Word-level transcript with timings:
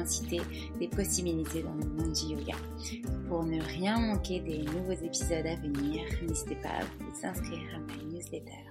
L'immensité 0.00 0.40
des 0.78 0.88
possibilités 0.88 1.62
dans 1.62 1.74
le 1.74 1.84
monde 1.84 2.12
du 2.12 2.34
yoga. 2.34 2.56
Pour 3.28 3.44
ne 3.44 3.60
rien 3.62 3.98
manquer 3.98 4.40
des 4.40 4.58
nouveaux 4.58 4.92
épisodes 4.92 5.46
à 5.46 5.56
venir, 5.56 6.06
n'hésitez 6.22 6.56
pas 6.56 6.70
à 6.70 6.84
vous 6.84 7.26
inscrire 7.26 7.74
à 7.74 7.78
ma 7.78 7.96
newsletter. 8.04 8.64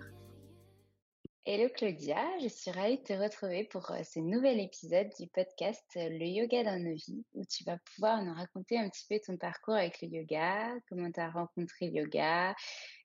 Hello 1.46 1.70
Claudia, 1.70 2.22
je 2.42 2.48
suis 2.48 2.70
ravie 2.72 2.98
de 2.98 3.04
te 3.04 3.14
retrouver 3.14 3.64
pour 3.64 3.90
euh, 3.92 4.04
ce 4.04 4.20
nouvel 4.20 4.60
épisode 4.60 5.10
du 5.20 5.28
podcast 5.28 5.84
euh, 5.98 6.10
Le 6.10 6.26
yoga 6.26 6.64
dans 6.64 6.80
nos 6.80 6.94
vies, 6.94 7.24
où 7.34 7.44
tu 7.46 7.64
vas 7.64 7.78
pouvoir 7.78 8.24
nous 8.24 8.34
raconter 8.34 8.78
un 8.78 8.88
petit 8.90 9.06
peu 9.10 9.20
ton 9.20 9.36
parcours 9.38 9.74
avec 9.74 10.00
le 10.02 10.10
yoga, 10.10 10.76
comment 10.88 11.12
tu 11.12 11.20
as 11.20 11.32
rencontré 11.32 11.90
le 11.90 12.02
yoga 12.02 12.56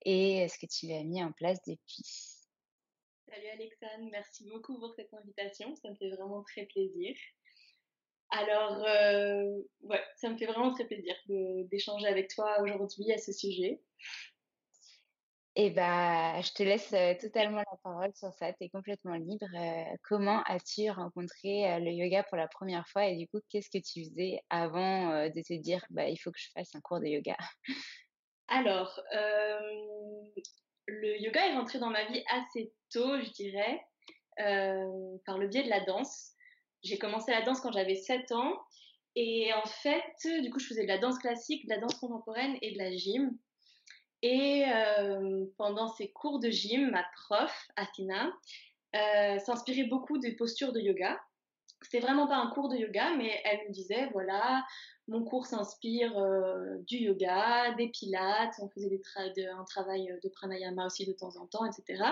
et 0.05 0.47
ce 0.49 0.59
que 0.59 0.67
tu 0.67 0.93
as 0.93 1.05
mis 1.05 1.23
en 1.23 1.33
place 1.33 1.59
depuis. 1.67 2.05
Salut 3.29 3.49
Alexandre, 3.55 4.11
merci 4.11 4.47
beaucoup 4.51 4.79
pour 4.79 4.93
cette 4.95 5.15
invitation, 5.15 5.75
ça 5.77 5.89
me 5.91 5.95
fait 5.95 6.11
vraiment 6.11 6.43
très 6.43 6.67
plaisir. 6.67 7.15
Alors, 8.31 8.83
euh, 8.85 9.63
ouais, 9.83 10.03
ça 10.17 10.29
me 10.29 10.37
fait 10.37 10.47
vraiment 10.47 10.73
très 10.73 10.85
plaisir 10.87 11.15
d'échanger 11.71 12.07
avec 12.07 12.29
toi 12.29 12.61
aujourd'hui 12.63 13.13
à 13.13 13.19
ce 13.19 13.33
sujet. 13.33 13.81
Eh 15.57 15.71
bien, 15.71 16.41
je 16.43 16.53
te 16.53 16.65
laisse 16.65 16.93
euh, 16.95 17.15
totalement 17.21 17.59
la 17.59 17.79
parole 17.85 18.13
sur 18.17 18.33
ça, 18.33 18.53
tu 18.53 18.65
es 18.65 18.69
complètement 18.71 19.15
libre. 19.15 19.47
Euh, 19.55 19.97
comment 20.03 20.43
as-tu 20.47 20.91
rencontré 20.91 21.79
le 21.79 21.93
yoga 21.93 22.25
pour 22.25 22.37
la 22.37 22.49
première 22.49 22.89
fois? 22.89 23.07
Et 23.07 23.17
du 23.17 23.29
coup, 23.29 23.39
qu'est-ce 23.49 23.71
que 23.71 23.79
tu 23.79 24.05
faisais 24.05 24.41
avant 24.51 25.29
de 25.29 25.43
te 25.43 25.55
dire, 25.55 25.85
bah, 25.91 26.09
il 26.09 26.17
faut 26.17 26.33
que 26.33 26.41
je 26.41 26.51
fasse 26.51 26.75
un 26.75 26.81
cours 26.81 26.99
de 26.99 27.07
yoga? 27.07 27.37
Alors, 28.49 29.01
le 30.87 31.23
yoga 31.23 31.47
est 31.47 31.55
rentré 31.55 31.79
dans 31.79 31.91
ma 31.91 32.05
vie 32.07 32.25
assez 32.31 32.73
tôt, 32.91 33.21
je 33.21 33.31
dirais, 33.31 33.81
par 35.25 35.39
le 35.39 35.47
biais 35.47 35.63
de 35.63 35.71
la 35.71 35.85
danse. 35.85 36.34
J'ai 36.85 36.99
commencé 36.99 37.33
la 37.33 37.43
danse 37.43 37.61
quand 37.61 37.73
j'avais 37.73 37.97
7 37.97 38.33
ans. 38.33 38.61
Et 39.17 39.53
en 39.55 39.67
fait, 39.67 40.43
du 40.43 40.51
coup, 40.51 40.59
je 40.59 40.67
faisais 40.67 40.83
de 40.83 40.89
la 40.89 40.99
danse 40.99 41.19
classique, 41.19 41.65
de 41.67 41.71
la 41.71 41.81
danse 41.81 41.95
contemporaine 41.95 42.57
et 42.63 42.73
de 42.73 42.79
la 42.79 42.95
gym. 42.95 43.37
Et 44.23 44.65
euh, 44.67 45.45
pendant 45.57 45.89
ces 45.89 46.09
cours 46.09 46.41
de 46.41 46.51
gym, 46.51 46.91
ma 46.91 47.05
prof, 47.15 47.69
Athena, 47.77 48.33
euh, 48.97 49.39
s'inspirait 49.39 49.85
beaucoup 49.85 50.19
des 50.19 50.33
postures 50.33 50.73
de 50.73 50.81
yoga. 50.81 51.19
C'était 51.83 52.01
vraiment 52.01 52.27
pas 52.27 52.37
un 52.37 52.51
cours 52.51 52.69
de 52.69 52.77
yoga, 52.77 53.15
mais 53.17 53.41
elle 53.45 53.69
me 53.69 53.73
disait, 53.73 54.09
voilà, 54.13 54.65
mon 55.09 55.23
cours 55.23 55.47
s'inspire 55.47 56.17
euh, 56.19 56.79
du 56.87 56.97
yoga, 56.97 57.75
des 57.75 57.89
pilates, 57.89 58.55
on 58.61 58.69
faisait 58.69 59.01
un 59.51 59.65
travail 59.65 60.19
de 60.23 60.29
pranayama 60.31 60.87
aussi 60.87 61.07
de 61.07 61.13
temps 61.13 61.37
en 61.37 61.47
temps, 61.47 61.65
etc. 61.67 62.03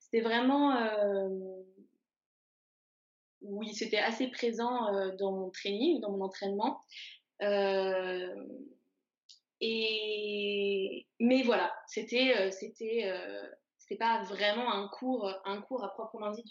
C'était 0.00 0.20
vraiment... 0.20 0.76
Euh, 3.44 3.48
oui, 3.48 3.74
c'était 3.74 3.98
assez 3.98 4.28
présent 4.28 4.94
euh, 4.94 5.14
dans 5.16 5.32
mon 5.32 5.50
training, 5.50 6.00
dans 6.00 6.10
mon 6.10 6.24
entraînement. 6.24 6.80
et... 9.60 11.06
Mais 11.20 11.42
voilà, 11.42 11.74
c'était 11.86 12.50
c'était 12.50 13.10
c'était 13.78 13.96
pas 13.96 14.22
vraiment 14.24 14.72
un 14.72 14.88
cours, 14.88 15.26
à 15.26 15.88
proprement 15.94 16.30
dit. 16.30 16.44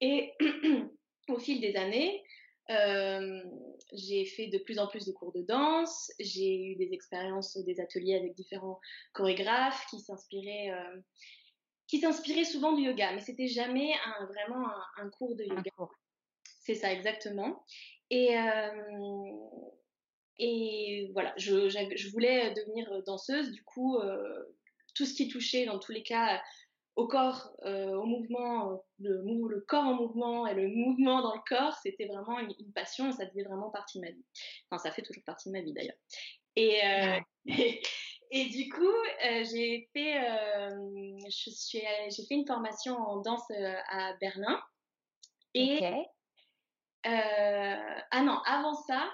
Et 0.00 0.32
au 1.28 1.38
fil 1.38 1.60
des 1.60 1.76
années, 1.76 2.22
euh, 2.70 3.42
j'ai 3.92 4.24
fait 4.24 4.46
de 4.46 4.58
plus 4.58 4.78
en 4.78 4.86
plus 4.86 5.04
de 5.04 5.12
cours 5.12 5.32
de 5.32 5.42
danse, 5.42 6.10
j'ai 6.18 6.56
eu 6.56 6.76
des 6.76 6.92
expériences, 6.92 7.58
des 7.58 7.80
ateliers 7.80 8.16
avec 8.16 8.34
différents 8.34 8.80
chorégraphes 9.12 9.86
qui 9.90 10.00
s'inspiraient, 10.00 10.70
euh, 10.70 11.00
qui 11.94 12.00
s'inspiraient 12.00 12.44
souvent 12.44 12.72
du 12.72 12.82
yoga, 12.82 13.12
mais 13.12 13.20
c'était 13.20 13.46
jamais 13.46 13.92
un, 14.04 14.26
vraiment 14.26 14.66
un, 14.96 15.08
cours 15.10 15.36
de 15.36 15.44
yoga. 15.44 15.70
C'est 16.60 16.74
ça 16.74 16.92
exactement. 16.92 17.64
Et, 18.10 18.36
euh, 18.36 19.30
et 20.38 21.08
voilà, 21.12 21.32
je, 21.36 21.68
je, 21.68 22.10
voulais 22.10 22.52
devenir 22.54 22.90
danseuse. 23.04 23.52
Du 23.52 23.62
coup, 23.62 23.96
tout 24.96 25.04
ce 25.04 25.14
qui 25.14 25.28
touchait, 25.28 25.66
dans 25.66 25.78
tous 25.78 25.92
les 25.92 26.02
cas, 26.02 26.42
au 26.96 27.06
corps, 27.06 27.54
au 27.64 28.04
mouvement, 28.06 28.82
le, 28.98 29.22
le, 29.22 29.60
corps 29.60 29.84
en 29.84 29.94
mouvement 29.94 30.48
et 30.48 30.54
le 30.54 30.66
mouvement 30.66 31.22
dans 31.22 31.36
le 31.36 31.42
corps, 31.46 31.74
c'était 31.80 32.06
vraiment 32.06 32.40
une, 32.40 32.72
passion. 32.74 33.12
Ça 33.12 33.28
faisait 33.28 33.44
vraiment 33.44 33.70
partie 33.70 34.00
de 34.00 34.04
ma 34.04 34.10
vie. 34.10 34.24
Enfin, 34.68 34.82
ça 34.82 34.90
fait 34.90 35.02
toujours 35.02 35.22
partie 35.22 35.48
de 35.48 35.52
ma 35.52 35.60
vie 35.60 35.72
d'ailleurs. 35.72 35.98
Et, 36.56 36.80
et, 37.46 37.82
du 38.48 38.68
coup, 38.68 38.92
j'ai 39.22 39.88
fait, 39.92 40.20
j'ai 41.60 42.26
fait 42.26 42.34
une 42.34 42.46
formation 42.46 42.96
en 42.96 43.20
danse 43.20 43.50
à 43.88 44.14
Berlin. 44.20 44.60
Et 45.54 45.80
ah 47.04 48.22
non, 48.22 48.38
avant 48.46 48.74
ça, 48.74 49.10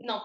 non, 0.00 0.20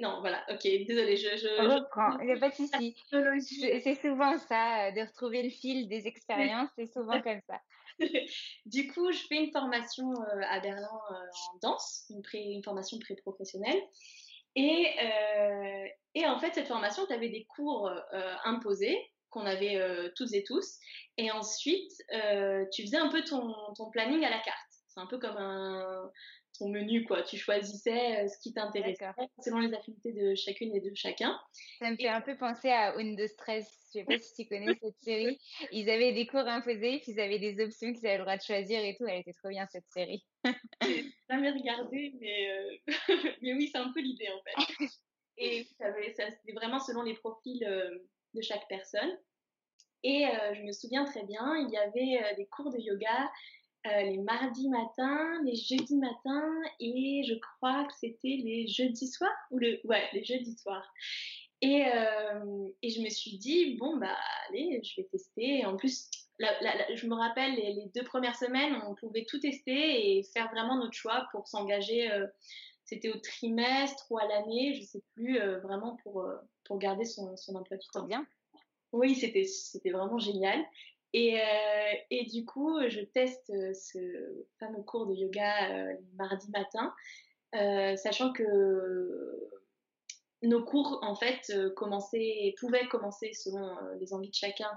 non, 0.00 0.20
voilà, 0.20 0.44
ok, 0.50 0.62
désolée, 0.62 1.16
je, 1.16 1.36
je, 1.36 1.48
reprends, 1.48 2.18
il 2.20 2.26
n'y 2.26 2.32
a 2.32 2.38
pas 2.38 2.50
de 2.50 2.54
souci. 2.54 2.96
C'est 3.10 4.00
souvent 4.00 4.36
ça, 4.38 4.90
de 4.92 5.00
retrouver 5.06 5.42
le 5.42 5.50
fil 5.50 5.88
des 5.88 6.06
expériences, 6.06 6.68
c'est 6.76 6.92
souvent 6.92 7.20
comme 7.22 7.40
ça. 7.46 7.60
du 8.66 8.88
coup, 8.88 9.10
je 9.12 9.26
fais 9.26 9.44
une 9.44 9.52
formation 9.52 10.12
à 10.48 10.60
Berlin 10.60 10.88
en 10.88 11.58
danse, 11.62 12.06
une, 12.10 12.22
pré, 12.22 12.38
une 12.38 12.62
formation 12.62 12.98
pré-professionnelle. 12.98 13.80
Et, 14.56 14.86
et 16.14 16.26
en 16.26 16.38
fait, 16.38 16.54
cette 16.54 16.68
formation, 16.68 17.06
tu 17.06 17.12
avais 17.12 17.28
des 17.28 17.46
cours 17.54 17.90
imposés 18.44 18.98
qu'on 19.30 19.46
avait 19.46 19.78
toutes 20.16 20.32
et 20.34 20.44
tous. 20.44 20.78
Et 21.16 21.30
ensuite, 21.30 21.92
tu 22.72 22.82
faisais 22.82 22.96
un 22.96 23.08
peu 23.08 23.22
ton, 23.22 23.54
ton 23.76 23.90
planning 23.90 24.24
à 24.24 24.30
la 24.30 24.40
carte. 24.40 24.58
C'est 24.88 25.00
un 25.00 25.06
peu 25.06 25.18
comme 25.18 25.36
un, 25.36 26.10
ton 26.60 26.68
menu, 26.68 27.04
quoi. 27.04 27.22
Tu 27.22 27.36
choisissais 27.36 28.28
ce 28.28 28.38
qui 28.38 28.52
t'intéressait 28.52 29.06
selon 29.42 29.58
les 29.58 29.74
affinités 29.74 30.12
de 30.12 30.34
chacune 30.34 30.74
et 30.76 30.80
de 30.80 30.94
chacun. 30.94 31.38
Ça 31.80 31.90
me 31.90 31.96
fait 31.96 32.08
un 32.08 32.20
peu 32.20 32.36
penser 32.36 32.70
à 32.70 32.96
Windows 32.96 33.26
13. 33.38 33.66
Je 33.86 33.98
sais 33.98 34.04
pas 34.04 34.18
si 34.18 34.34
tu 34.34 34.48
connais 34.48 34.74
cette 34.80 35.00
série. 35.00 35.40
Ils 35.72 35.90
avaient 35.90 36.12
des 36.12 36.26
cours 36.26 36.46
imposés, 36.46 37.00
puis 37.02 37.12
ils 37.12 37.20
avaient 37.20 37.40
des 37.40 37.60
options 37.64 37.92
qu'ils 37.92 38.06
avaient 38.06 38.18
le 38.18 38.24
droit 38.24 38.36
de 38.36 38.42
choisir 38.42 38.84
et 38.84 38.94
tout. 38.94 39.06
Elle 39.06 39.20
était 39.20 39.32
trop 39.32 39.48
bien, 39.48 39.66
cette 39.66 39.88
série. 39.88 40.24
jamais 41.28 41.50
regardé, 41.50 42.12
mais, 42.20 42.80
mais 43.42 43.54
oui, 43.54 43.68
c'est 43.72 43.78
un 43.78 43.90
peu 43.92 44.00
l'idée, 44.00 44.28
en 44.28 44.40
fait. 44.42 44.86
Et 45.38 45.66
ça, 45.78 45.86
c'était 46.30 46.52
vraiment 46.52 46.78
selon 46.78 47.02
les 47.02 47.14
profils 47.14 47.66
de 48.34 48.40
chaque 48.42 48.68
personne. 48.68 49.18
Et 50.02 50.24
je 50.54 50.62
me 50.62 50.72
souviens 50.72 51.04
très 51.04 51.24
bien, 51.24 51.56
il 51.56 51.70
y 51.70 51.76
avait 51.76 52.34
des 52.36 52.46
cours 52.46 52.70
de 52.70 52.78
yoga 52.78 53.30
euh, 53.86 54.02
les 54.02 54.18
mardis 54.18 54.68
matins, 54.68 55.42
les 55.44 55.56
jeudis 55.56 55.96
matins 55.96 56.60
et 56.80 57.22
je 57.26 57.34
crois 57.34 57.84
que 57.84 57.94
c'était 57.98 58.38
les 58.44 58.66
jeudis 58.66 59.08
soirs 59.08 59.34
ou 59.50 59.58
le 59.58 59.80
ouais 59.84 60.02
les 60.12 60.22
jeudis 60.22 60.54
soirs. 60.58 60.86
Et, 61.62 61.86
euh, 61.86 62.68
et 62.82 62.90
je 62.90 63.00
me 63.00 63.08
suis 63.08 63.38
dit 63.38 63.76
bon 63.76 63.96
bah 63.96 64.14
allez 64.48 64.82
je 64.84 65.00
vais 65.00 65.08
tester. 65.08 65.64
En 65.64 65.78
plus 65.78 66.10
je 66.38 67.06
me 67.06 67.14
rappelle 67.14 67.54
les, 67.54 67.86
deux 67.94 68.04
premières 68.04 68.36
semaines 68.36 68.74
on 68.86 68.94
pouvait 68.94 69.24
tout 69.24 69.38
tester 69.38 70.18
et 70.18 70.24
faire 70.24 70.50
vraiment 70.50 70.76
notre 70.76 70.92
choix 70.92 71.26
pour 71.32 71.48
s'engager. 71.48 72.12
Euh, 72.12 72.26
c'était 72.84 73.10
au 73.10 73.18
trimestre 73.18 74.04
ou 74.10 74.18
à 74.18 74.26
l'année, 74.26 74.74
je 74.74 74.82
sais 74.82 75.02
plus 75.14 75.38
vraiment 75.62 75.96
pour 76.02 76.26
pour 76.64 76.78
garder 76.78 77.04
son 77.04 77.34
son 77.36 77.54
emploi 77.54 77.78
du 77.78 77.86
temps. 77.94 78.04
bien. 78.04 78.26
Oui, 78.92 79.14
c'était 79.14 79.44
c'était 79.44 79.90
vraiment 79.90 80.18
génial. 80.18 80.62
Et, 81.12 81.40
euh, 81.40 81.92
et, 82.10 82.24
du 82.26 82.44
coup, 82.44 82.78
je 82.88 83.00
teste 83.00 83.50
euh, 83.50 83.72
ce 83.74 83.98
fameux 84.58 84.82
cours 84.82 85.06
de 85.06 85.14
yoga 85.14 85.70
euh, 85.72 85.94
mardi 86.16 86.50
matin, 86.50 86.94
sachant 87.96 88.32
que 88.32 89.50
nos 90.42 90.64
cours, 90.64 91.00
en 91.02 91.16
fait, 91.16 91.52
pouvaient 92.58 92.86
commencer 92.88 93.32
selon 93.32 93.76
les 93.98 94.14
envies 94.14 94.30
de 94.30 94.34
chacun 94.34 94.70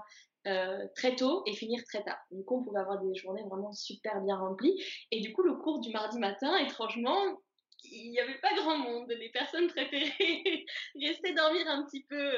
très 0.96 1.14
tôt 1.14 1.42
et 1.46 1.54
finir 1.54 1.82
très 1.84 2.02
tard. 2.02 2.18
Du 2.32 2.44
coup, 2.44 2.58
on 2.58 2.64
pouvait 2.64 2.80
avoir 2.80 3.00
des 3.00 3.14
journées 3.14 3.44
vraiment 3.48 3.72
super 3.72 4.20
bien 4.22 4.36
remplies. 4.36 4.82
Et 5.12 5.20
du 5.20 5.32
coup, 5.32 5.42
le 5.42 5.54
cours 5.54 5.80
du 5.80 5.90
mardi 5.90 6.18
matin, 6.18 6.56
étrangement, 6.58 7.40
il 7.84 8.10
n'y 8.10 8.18
avait 8.18 8.40
pas 8.40 8.52
grand 8.56 8.76
monde. 8.76 9.08
Les 9.08 9.30
personnes 9.30 9.68
préféraient 9.68 10.64
rester 11.00 11.32
dormir 11.32 11.66
un 11.68 11.84
petit 11.84 12.02
peu 12.02 12.32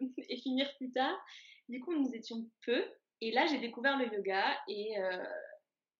et 0.28 0.36
finir 0.36 0.70
plus 0.76 0.92
tard. 0.92 1.18
Du 1.68 1.80
coup, 1.80 1.94
nous 1.94 2.14
étions 2.14 2.46
peu. 2.64 2.84
Et 3.20 3.32
là, 3.32 3.46
j'ai 3.46 3.58
découvert 3.58 3.98
le 3.98 4.12
yoga 4.14 4.44
et, 4.68 4.98
euh, 4.98 5.24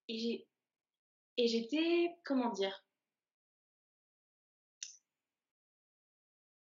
et 0.09 1.47
j'étais, 1.49 2.11
comment 2.25 2.51
dire, 2.51 2.85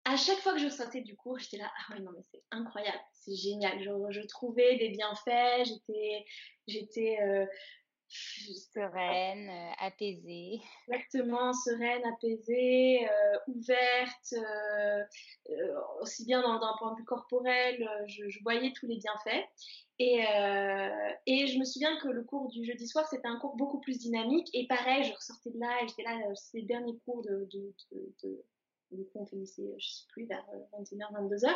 à 0.05 0.17
chaque 0.17 0.39
fois 0.39 0.53
que 0.53 0.61
je 0.61 0.69
sortais 0.69 1.01
du 1.01 1.17
cours, 1.17 1.39
j'étais 1.39 1.56
là, 1.56 1.71
ah 1.77 1.95
ouais, 1.95 2.01
non, 2.01 2.12
mais 2.15 2.23
c'est 2.31 2.43
incroyable, 2.51 3.01
c'est 3.12 3.35
génial. 3.35 3.83
Je, 3.83 4.21
trouvais 4.27 4.77
des 4.77 4.91
bienfaits, 4.91 5.65
j'étais, 5.65 6.25
j'étais 6.69 7.19
euh, 7.23 7.47
sereine, 8.73 9.49
euh, 9.49 9.87
apaisée. 9.87 10.61
Exactement, 10.89 11.53
sereine, 11.53 12.03
apaisée, 12.05 13.09
euh, 13.09 13.39
ouverte, 13.49 14.35
aussi 16.01 16.25
bien 16.25 16.43
d'un 16.43 16.75
point 16.79 16.93
de 16.93 16.99
vue 16.99 17.05
corporel, 17.05 17.89
je, 18.07 18.43
voyais 18.43 18.73
tous 18.73 18.87
les 18.87 18.97
bienfaits. 18.97 19.45
Et, 20.01 20.25
euh, 20.27 21.11
et 21.27 21.47
je 21.47 21.59
me 21.59 21.65
souviens 21.65 21.97
que 22.01 22.09
le 22.09 22.25
cours 22.25 22.49
du 22.49 22.65
jeudi 22.65 22.89
soir, 22.89 23.07
c'était 23.09 23.29
un 23.29 23.39
cours 23.39 23.57
beaucoup 23.57 23.79
plus 23.79 23.99
dynamique. 23.99 24.49
Et 24.53 24.67
pareil, 24.67 25.05
je 25.05 25.15
ressortais 25.15 25.51
de 25.51 25.61
là 25.61 25.83
et 25.83 25.89
j'étais 25.89 26.03
là, 26.03 26.19
euh, 26.29 26.35
c'était 26.35 26.63
le 26.63 26.67
dernier 26.67 26.99
cours 27.05 27.23
de, 27.23 27.49
du 28.91 29.05
coup, 29.07 29.21
on 29.21 29.27
finissait, 29.27 29.75
je 29.79 29.89
sais 29.89 30.05
plus, 30.09 30.27
vers 30.27 30.45
21h, 30.73 31.05
euh, 31.15 31.29
22h. 31.29 31.55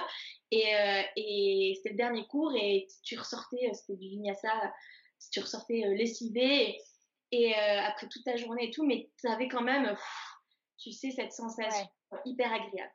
Et, 0.53 0.75
euh, 0.75 1.03
et 1.17 1.73
c'était 1.77 1.91
le 1.91 1.97
dernier 1.97 2.27
cours 2.27 2.53
et 2.55 2.87
tu 3.03 3.19
ressortais, 3.19 3.73
c'était 3.75 3.97
du 3.97 4.09
vinyasa, 4.09 4.73
tu 5.31 5.41
ressortais 5.41 5.85
euh, 5.85 5.95
lessivé 5.95 6.79
et, 7.33 7.55
euh, 7.55 7.81
après 7.83 8.09
toute 8.09 8.25
ta 8.25 8.37
journée 8.37 8.69
et 8.69 8.71
tout, 8.71 8.85
mais 8.87 9.11
tu 9.21 9.29
avais 9.29 9.49
quand 9.49 9.63
même, 9.63 9.97
tu 10.79 10.93
sais, 10.93 11.11
cette 11.11 11.33
sensation 11.33 11.89
hyper 12.25 12.53
agréable. 12.53 12.93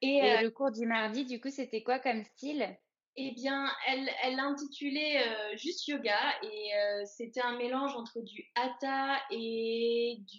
Et, 0.00 0.16
et 0.16 0.42
le 0.42 0.50
cours 0.50 0.72
du 0.72 0.86
mardi, 0.86 1.24
du 1.24 1.40
coup, 1.40 1.50
c'était 1.50 1.82
quoi 1.82 1.98
comme 2.00 2.24
style? 2.24 2.76
Eh 3.16 3.32
bien, 3.32 3.70
elle, 3.86 4.10
elle 4.22 4.36
l'intitulait 4.36 5.18
euh, 5.18 5.56
juste 5.56 5.86
yoga 5.86 6.18
et 6.42 6.74
euh, 6.74 7.04
c'était 7.04 7.42
un 7.42 7.56
mélange 7.58 7.94
entre 7.94 8.20
du 8.22 8.50
hatha 8.54 9.20
et 9.30 10.16
du 10.20 10.38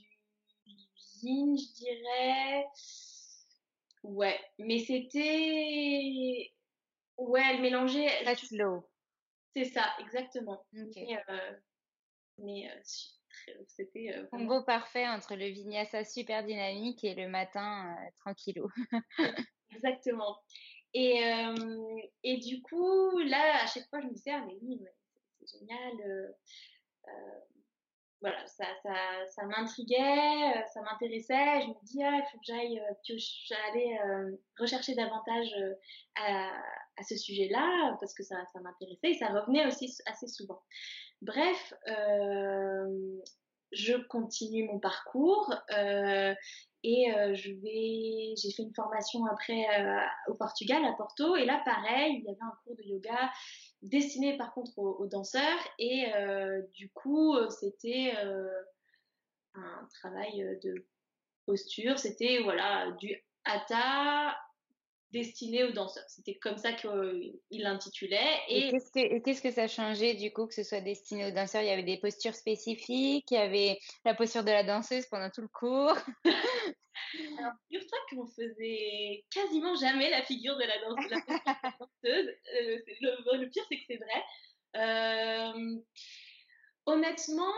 yin, 1.21 1.56
je 1.56 1.74
dirais. 1.75 2.66
Ouais, 4.01 4.39
mais 4.57 4.80
c'était. 4.80 6.52
Ouais, 7.18 7.44
elle 7.52 7.61
mélangeait. 7.61 8.23
Très 8.23 8.35
slow. 8.35 8.83
C'est 9.56 9.66
ça, 9.66 9.94
exactement. 10.00 10.66
Mais, 12.40 12.69
euh, 12.69 12.80
c'était. 13.68 14.16
Combo 14.31 14.64
parfait 14.64 15.07
entre 15.07 15.36
le 15.36 15.45
vinyasa 15.48 16.04
super 16.04 16.44
dynamique 16.44 17.04
et 17.04 17.16
le 17.16 17.28
matin 17.28 17.95
tranquillou. 18.18 18.68
exactement. 19.72 20.38
Et, 20.94 21.24
euh, 21.26 22.00
et 22.24 22.38
du 22.38 22.62
coup, 22.62 23.18
là, 23.19 23.64
à 23.64 23.68
chaque 23.68 23.88
fois, 23.90 24.02
je 24.02 24.07
me 24.07 24.14
disais, 24.14 24.31
ah, 24.31 24.44
mais 24.45 24.57
oui, 24.62 24.80
c'est 25.40 25.60
génial. 25.60 26.36
Euh, 28.23 28.27
euh, 28.27 28.31
voilà, 28.31 28.47
ça, 28.47 28.65
ça, 28.83 28.94
ça 29.30 29.45
m'intriguait, 29.45 30.65
ça 30.73 30.81
m'intéressait. 30.81 31.61
Je 31.61 31.68
me 31.68 31.85
dis, 31.85 32.03
ah, 32.03 32.15
il 32.15 32.23
faut 32.31 32.37
que 32.37 32.45
j'aille, 32.45 32.81
j'allais 33.47 33.99
rechercher 34.59 34.95
davantage 34.95 35.53
à, 36.15 36.51
à 36.97 37.03
ce 37.03 37.15
sujet-là 37.18 37.97
parce 37.99 38.13
que 38.13 38.23
ça, 38.23 38.37
ça 38.53 38.59
m'intéressait 38.61 39.11
et 39.11 39.13
ça 39.13 39.27
revenait 39.27 39.65
aussi 39.68 39.94
assez 40.06 40.27
souvent. 40.27 40.61
Bref, 41.21 41.73
je 43.73 43.95
continue 44.07 44.65
mon 44.65 44.80
parcours 44.80 45.53
euh, 45.75 46.33
et 46.83 47.13
euh, 47.13 47.33
je 47.33 47.51
vais, 47.51 48.35
j'ai 48.37 48.51
fait 48.56 48.63
une 48.63 48.73
formation 48.73 49.25
après 49.25 49.65
euh, 49.80 49.99
au 50.27 50.35
Portugal, 50.35 50.83
à 50.85 50.94
Porto, 50.94 51.35
et 51.35 51.45
là 51.45 51.61
pareil, 51.65 52.18
il 52.19 52.25
y 52.25 52.30
avait 52.30 52.37
un 52.42 52.53
cours 52.63 52.75
de 52.75 52.83
yoga 52.83 53.31
destiné 53.83 54.37
par 54.37 54.54
contre 54.54 54.78
aux, 54.78 55.07
danseurs, 55.07 55.59
et 55.78 56.07
du 56.73 56.90
coup 56.90 57.35
c'était 57.49 58.13
un 59.56 59.87
travail 59.94 60.57
de 60.63 60.85
posture, 61.45 61.99
c'était 61.99 62.40
voilà 62.44 62.92
du 62.99 63.23
hatha 63.45 64.35
destiné 65.13 65.63
aux 65.63 65.71
danseurs. 65.71 66.04
C'était 66.07 66.35
comme 66.35 66.57
ça 66.57 66.73
qu'il 66.73 67.40
l'intitulait. 67.52 68.40
Et, 68.49 68.71
et 68.95 69.21
qu'est-ce 69.21 69.42
que 69.42 69.52
ça 69.52 69.68
changeait 69.68 70.16
du 70.16 70.33
coup 70.33 70.47
que 70.47 70.54
ce 70.54 70.63
soit 70.63 70.81
destiné 70.81 71.28
aux 71.28 71.31
danseurs? 71.31 71.61
Il 71.61 71.68
y 71.68 71.71
avait 71.71 71.83
des 71.83 71.99
postures 71.99 72.35
spécifiques, 72.35 73.30
il 73.31 73.35
y 73.35 73.37
avait 73.37 73.80
la 74.04 74.16
posture 74.16 74.44
de 74.44 74.52
la 74.52 74.63
danseuse 74.63 75.06
pendant 75.06 75.30
tout 75.30 75.42
le 75.42 75.47
cours. 75.47 75.95
Alors, 77.38 77.54
figure-toi 77.68 77.98
qu'on 78.10 78.28
faisait 78.28 79.26
quasiment 79.30 79.76
jamais 79.76 80.10
la 80.10 80.24
figure 80.24 80.56
de 80.58 80.64
la, 80.64 80.80
danseuse. 80.80 82.30
Euh, 82.56 82.80
le, 83.38 83.50
pire, 83.50 83.64
c'est 83.70 83.78
que 83.78 83.84
c'est 83.88 83.98
vrai. 83.98 84.24
Euh, 84.76 85.82
honnêtement, 86.86 87.54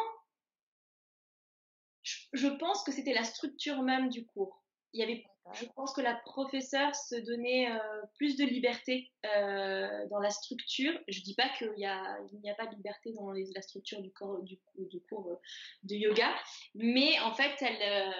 je 2.33 2.47
pense 2.47 2.83
que 2.83 2.91
c'était 2.91 3.13
la 3.13 3.23
structure 3.23 3.81
même 3.81 4.09
du 4.09 4.25
cours. 4.25 4.63
Il 4.93 4.99
y 4.99 5.03
avait, 5.03 5.25
je 5.53 5.65
pense 5.75 5.93
que 5.93 6.01
la 6.01 6.15
professeure 6.15 6.95
se 6.95 7.15
donnait 7.15 7.69
euh, 7.69 8.01
plus 8.17 8.37
de 8.37 8.45
liberté 8.45 9.11
dans 9.23 10.19
la 10.19 10.29
structure. 10.29 10.93
Je 11.07 11.21
dis 11.21 11.35
pas 11.35 11.49
qu'il 11.57 11.71
n'y 11.73 11.85
a, 11.85 12.01
a 12.01 12.55
pas 12.55 12.67
de 12.67 12.75
liberté 12.75 13.11
dans 13.13 13.31
la 13.31 13.61
structure 13.61 14.01
du, 14.01 14.11
corps, 14.11 14.41
du, 14.43 14.57
du 14.77 15.01
cours 15.01 15.39
de 15.83 15.95
yoga, 15.95 16.33
mais 16.75 17.19
en 17.21 17.33
fait, 17.33 17.55
elle, 17.61 18.13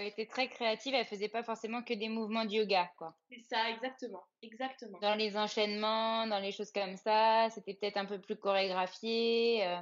elle 0.00 0.06
était 0.06 0.26
très 0.26 0.48
créative, 0.48 0.94
elle 0.94 1.04
faisait 1.04 1.28
pas 1.28 1.42
forcément 1.42 1.82
que 1.82 1.92
des 1.92 2.08
mouvements 2.08 2.44
de 2.44 2.52
yoga, 2.52 2.90
quoi. 2.96 3.14
C'est 3.30 3.42
ça, 3.42 3.68
exactement, 3.70 4.24
exactement. 4.42 4.98
Dans 5.00 5.14
les 5.14 5.36
enchaînements, 5.36 6.26
dans 6.26 6.38
les 6.38 6.52
choses 6.52 6.72
comme 6.72 6.96
ça, 6.96 7.48
c'était 7.50 7.74
peut-être 7.74 7.98
un 7.98 8.06
peu 8.06 8.18
plus 8.18 8.36
chorégraphié. 8.36 9.66
Euh. 9.66 9.80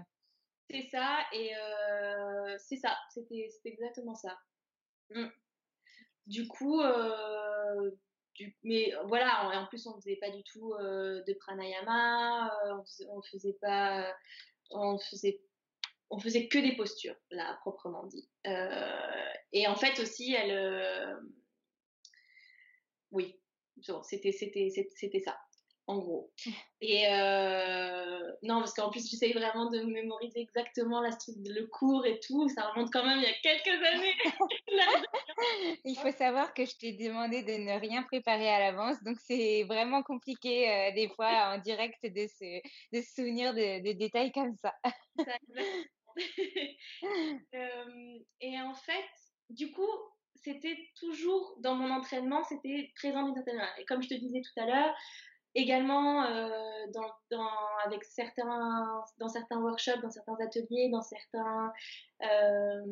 C'est 0.68 0.88
ça, 0.90 1.18
et 1.32 1.56
euh, 1.56 2.56
c'est 2.58 2.76
ça, 2.76 2.96
c'était 3.10 3.48
exactement 3.64 4.14
ça. 4.14 4.36
Mmh. 5.10 5.28
Du 6.26 6.48
coup, 6.48 6.80
euh, 6.80 7.90
mais 8.64 8.92
voilà, 9.04 9.62
en, 9.62 9.66
plus 9.66 9.86
on 9.86 9.94
faisait 9.94 10.16
pas 10.16 10.30
du 10.30 10.42
tout 10.42 10.74
de 10.78 11.38
pranayama, 11.38 12.52
on 12.66 12.84
faisait, 12.84 13.06
on 13.10 13.22
faisait 13.22 13.56
pas, 13.62 14.12
on 14.70 14.98
faisait 14.98 15.40
on 16.10 16.18
faisait 16.18 16.48
que 16.48 16.58
des 16.58 16.74
postures, 16.76 17.16
là, 17.30 17.58
proprement 17.60 18.04
dit. 18.06 18.28
Euh, 18.46 19.32
et 19.52 19.66
en 19.66 19.76
fait 19.76 20.00
aussi, 20.00 20.32
elle, 20.32 20.52
euh, 20.52 21.14
oui, 23.10 23.38
c'était 24.02 24.32
c'était 24.32 24.70
c'était 24.70 25.20
ça, 25.20 25.38
en 25.86 25.98
gros. 25.98 26.32
Et 26.80 27.06
euh, 27.08 28.32
non, 28.42 28.60
parce 28.60 28.72
qu'en 28.72 28.90
plus 28.90 29.08
j'essaye 29.10 29.32
vraiment 29.32 29.70
de 29.70 29.80
mémoriser 29.82 30.40
exactement 30.40 31.00
la 31.02 31.10
le 31.10 31.66
cours 31.66 32.06
et 32.06 32.20
tout. 32.20 32.48
Ça 32.48 32.70
remonte 32.70 32.90
quand 32.90 33.04
même 33.04 33.18
il 33.18 33.24
y 33.24 33.26
a 33.26 33.34
quelques 33.42 33.84
années. 33.84 34.14
il 35.84 35.96
faut 35.96 36.12
savoir 36.12 36.54
que 36.54 36.64
je 36.64 36.76
t'ai 36.76 36.92
demandé 36.92 37.42
de 37.42 37.52
ne 37.52 37.78
rien 37.78 38.02
préparer 38.02 38.48
à 38.48 38.58
l'avance, 38.60 39.02
donc 39.04 39.18
c'est 39.20 39.64
vraiment 39.64 40.02
compliqué 40.02 40.90
des 40.94 41.08
fois 41.10 41.54
en 41.54 41.58
direct 41.58 42.02
de 42.02 42.26
se 42.26 42.60
de 42.96 43.02
se 43.02 43.14
souvenir 43.14 43.52
de, 43.52 43.82
de 43.86 43.92
détails 43.92 44.32
comme 44.32 44.56
ça. 44.56 44.74
et 48.40 48.60
en 48.60 48.74
fait, 48.74 49.04
du 49.50 49.72
coup, 49.72 49.88
c'était 50.36 50.76
toujours 50.98 51.56
dans 51.60 51.74
mon 51.74 51.90
entraînement, 51.90 52.42
c'était 52.44 52.92
présent 52.96 53.24
d'une 53.24 53.34
certaine 53.34 53.56
manière. 53.56 53.78
Et 53.78 53.84
comme 53.84 54.02
je 54.02 54.08
te 54.08 54.14
disais 54.14 54.40
tout 54.40 54.60
à 54.60 54.66
l'heure, 54.66 54.94
également 55.54 56.24
euh, 56.24 56.48
dans, 57.30 57.48
avec 57.84 58.04
certains, 58.04 59.02
dans 59.18 59.28
certains 59.28 59.60
workshops, 59.60 60.00
dans 60.02 60.10
certains 60.10 60.36
ateliers, 60.40 60.88
dans 60.90 61.02
certains, 61.02 61.72
euh, 62.22 62.82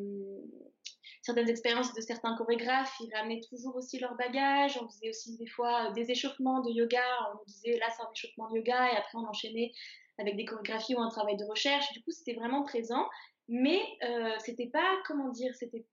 certaines 1.21 1.49
expériences 1.49 1.93
de 1.93 2.01
certains 2.01 2.35
chorégraphes, 2.35 2.93
ils 2.99 3.13
ramenaient 3.15 3.41
toujours 3.49 3.75
aussi 3.75 3.99
leur 3.99 4.15
bagage. 4.15 4.77
On 4.81 4.87
faisait 4.89 5.09
aussi 5.09 5.37
des 5.37 5.47
fois 5.47 5.91
des 5.91 6.11
échauffements 6.11 6.61
de 6.61 6.71
yoga. 6.71 7.03
On 7.29 7.37
nous 7.37 7.45
disait 7.47 7.77
là 7.77 7.87
c'est 7.95 8.03
un 8.03 8.11
échauffement 8.13 8.49
de 8.49 8.57
yoga 8.57 8.91
et 8.91 8.97
après 8.97 9.17
on 9.17 9.27
enchaînait 9.27 9.71
avec 10.17 10.35
des 10.35 10.45
chorégraphies 10.45 10.95
ou 10.95 11.01
un 11.01 11.09
travail 11.09 11.37
de 11.37 11.45
recherche. 11.45 11.91
Du 11.93 12.01
coup, 12.03 12.11
c'était 12.11 12.33
vraiment 12.33 12.63
présent, 12.63 13.07
mais 13.47 13.81
euh, 14.03 14.35
c'était 14.39 14.67
pas, 14.67 14.97
comment 15.05 15.29
dire, 15.29 15.53
c'était, 15.55 15.85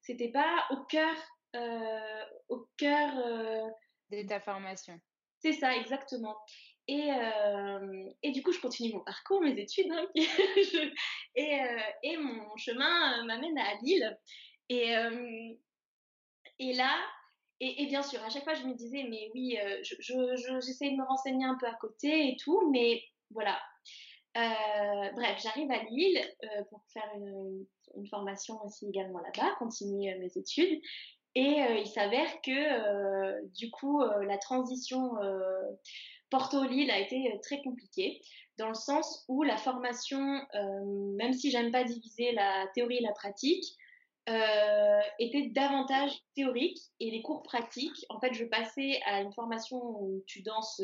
c'était 0.00 0.30
pas 0.30 0.66
au 0.70 0.84
cœur, 0.84 1.14
euh, 1.56 2.24
au 2.48 2.68
cœur 2.76 3.10
euh, 3.18 3.68
de 4.10 4.26
ta 4.26 4.40
formation. 4.40 4.98
C'est 5.38 5.52
ça, 5.52 5.74
exactement. 5.76 6.36
Et, 6.88 7.10
euh, 7.12 8.10
et, 8.22 8.32
du 8.32 8.42
coup, 8.42 8.52
je 8.52 8.60
continue 8.60 8.92
mon 8.92 9.00
parcours, 9.00 9.40
mes 9.40 9.58
études, 9.58 9.90
hein, 9.92 10.06
et, 11.36 11.60
euh, 11.60 11.78
et, 12.02 12.16
mon 12.16 12.56
chemin 12.56 13.24
m'amène 13.24 13.56
à 13.58 13.74
Lille. 13.82 14.18
Et, 14.68 14.92
et 16.58 16.72
là, 16.74 16.96
et, 17.60 17.86
bien 17.86 18.02
sûr, 18.02 18.22
à 18.22 18.30
chaque 18.30 18.44
fois, 18.44 18.54
je 18.54 18.64
me 18.64 18.74
disais, 18.74 19.04
mais 19.08 19.30
oui, 19.34 19.56
j'essayais 19.82 20.36
je, 20.36 20.52
je, 20.60 20.90
de 20.90 20.96
me 20.96 21.06
renseigner 21.06 21.44
un 21.44 21.56
peu 21.58 21.66
à 21.66 21.74
côté 21.74 22.28
et 22.28 22.36
tout, 22.36 22.70
mais 22.70 23.02
voilà. 23.30 23.58
Euh, 24.36 25.10
bref, 25.16 25.40
j'arrive 25.42 25.70
à 25.70 25.82
Lille 25.84 26.20
euh, 26.44 26.62
pour 26.70 26.82
faire 26.92 27.10
une, 27.16 27.66
formation 28.08 28.64
aussi 28.64 28.88
également 28.88 29.18
là-bas, 29.18 29.56
continuer 29.58 30.12
euh, 30.12 30.18
mes 30.20 30.30
études. 30.36 30.80
Et 31.34 31.60
il 31.78 31.86
s'avère 31.86 32.40
que 32.42 33.46
du 33.56 33.70
coup, 33.70 34.02
la 34.02 34.36
transition 34.38 35.12
Porto-Lille 36.28 36.90
a 36.90 36.98
été 36.98 37.38
très 37.40 37.62
compliquée, 37.62 38.20
dans 38.58 38.66
le 38.66 38.74
sens 38.74 39.24
où 39.28 39.44
la 39.44 39.56
formation, 39.56 40.18
même 41.16 41.32
si 41.32 41.52
j'aime 41.52 41.70
pas 41.70 41.84
diviser 41.84 42.32
la 42.32 42.66
théorie 42.74 42.96
et 42.96 43.02
la 43.02 43.12
pratique, 43.12 43.64
était 45.20 45.50
davantage 45.54 46.10
théorique 46.34 46.80
et 46.98 47.12
les 47.12 47.22
cours 47.22 47.44
pratiques, 47.44 48.04
en 48.08 48.18
fait, 48.18 48.34
je 48.34 48.46
passais 48.46 49.00
à 49.06 49.20
une 49.20 49.32
formation 49.32 49.78
où 49.78 50.24
tu 50.26 50.42
danses 50.42 50.82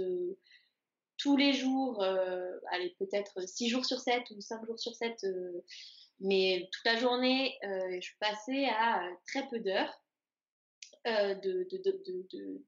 tous 1.18 1.36
les 1.36 1.52
jours, 1.52 2.02
euh, 2.02 2.58
allez, 2.70 2.94
peut-être 2.98 3.48
6 3.48 3.68
jours 3.68 3.84
sur 3.84 4.00
7 4.00 4.30
ou 4.30 4.40
5 4.40 4.64
jours 4.66 4.78
sur 4.78 4.94
7, 4.94 5.24
euh, 5.24 5.64
mais 6.20 6.68
toute 6.72 6.84
la 6.84 6.96
journée, 6.96 7.58
euh, 7.64 8.00
je 8.00 8.10
passais 8.20 8.66
à 8.68 9.02
très 9.26 9.46
peu 9.48 9.60
d'heures 9.60 10.02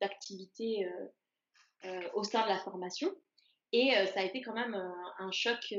d'activité 0.01 0.89
au 2.15 2.23
sein 2.23 2.45
de 2.45 2.49
la 2.49 2.59
formation. 2.61 3.13
Et 3.73 3.91
ça 4.15 4.21
a 4.21 4.23
été 4.23 4.43
quand 4.43 4.55
même 4.55 4.77
un, 5.19 5.33
choc, 5.33 5.75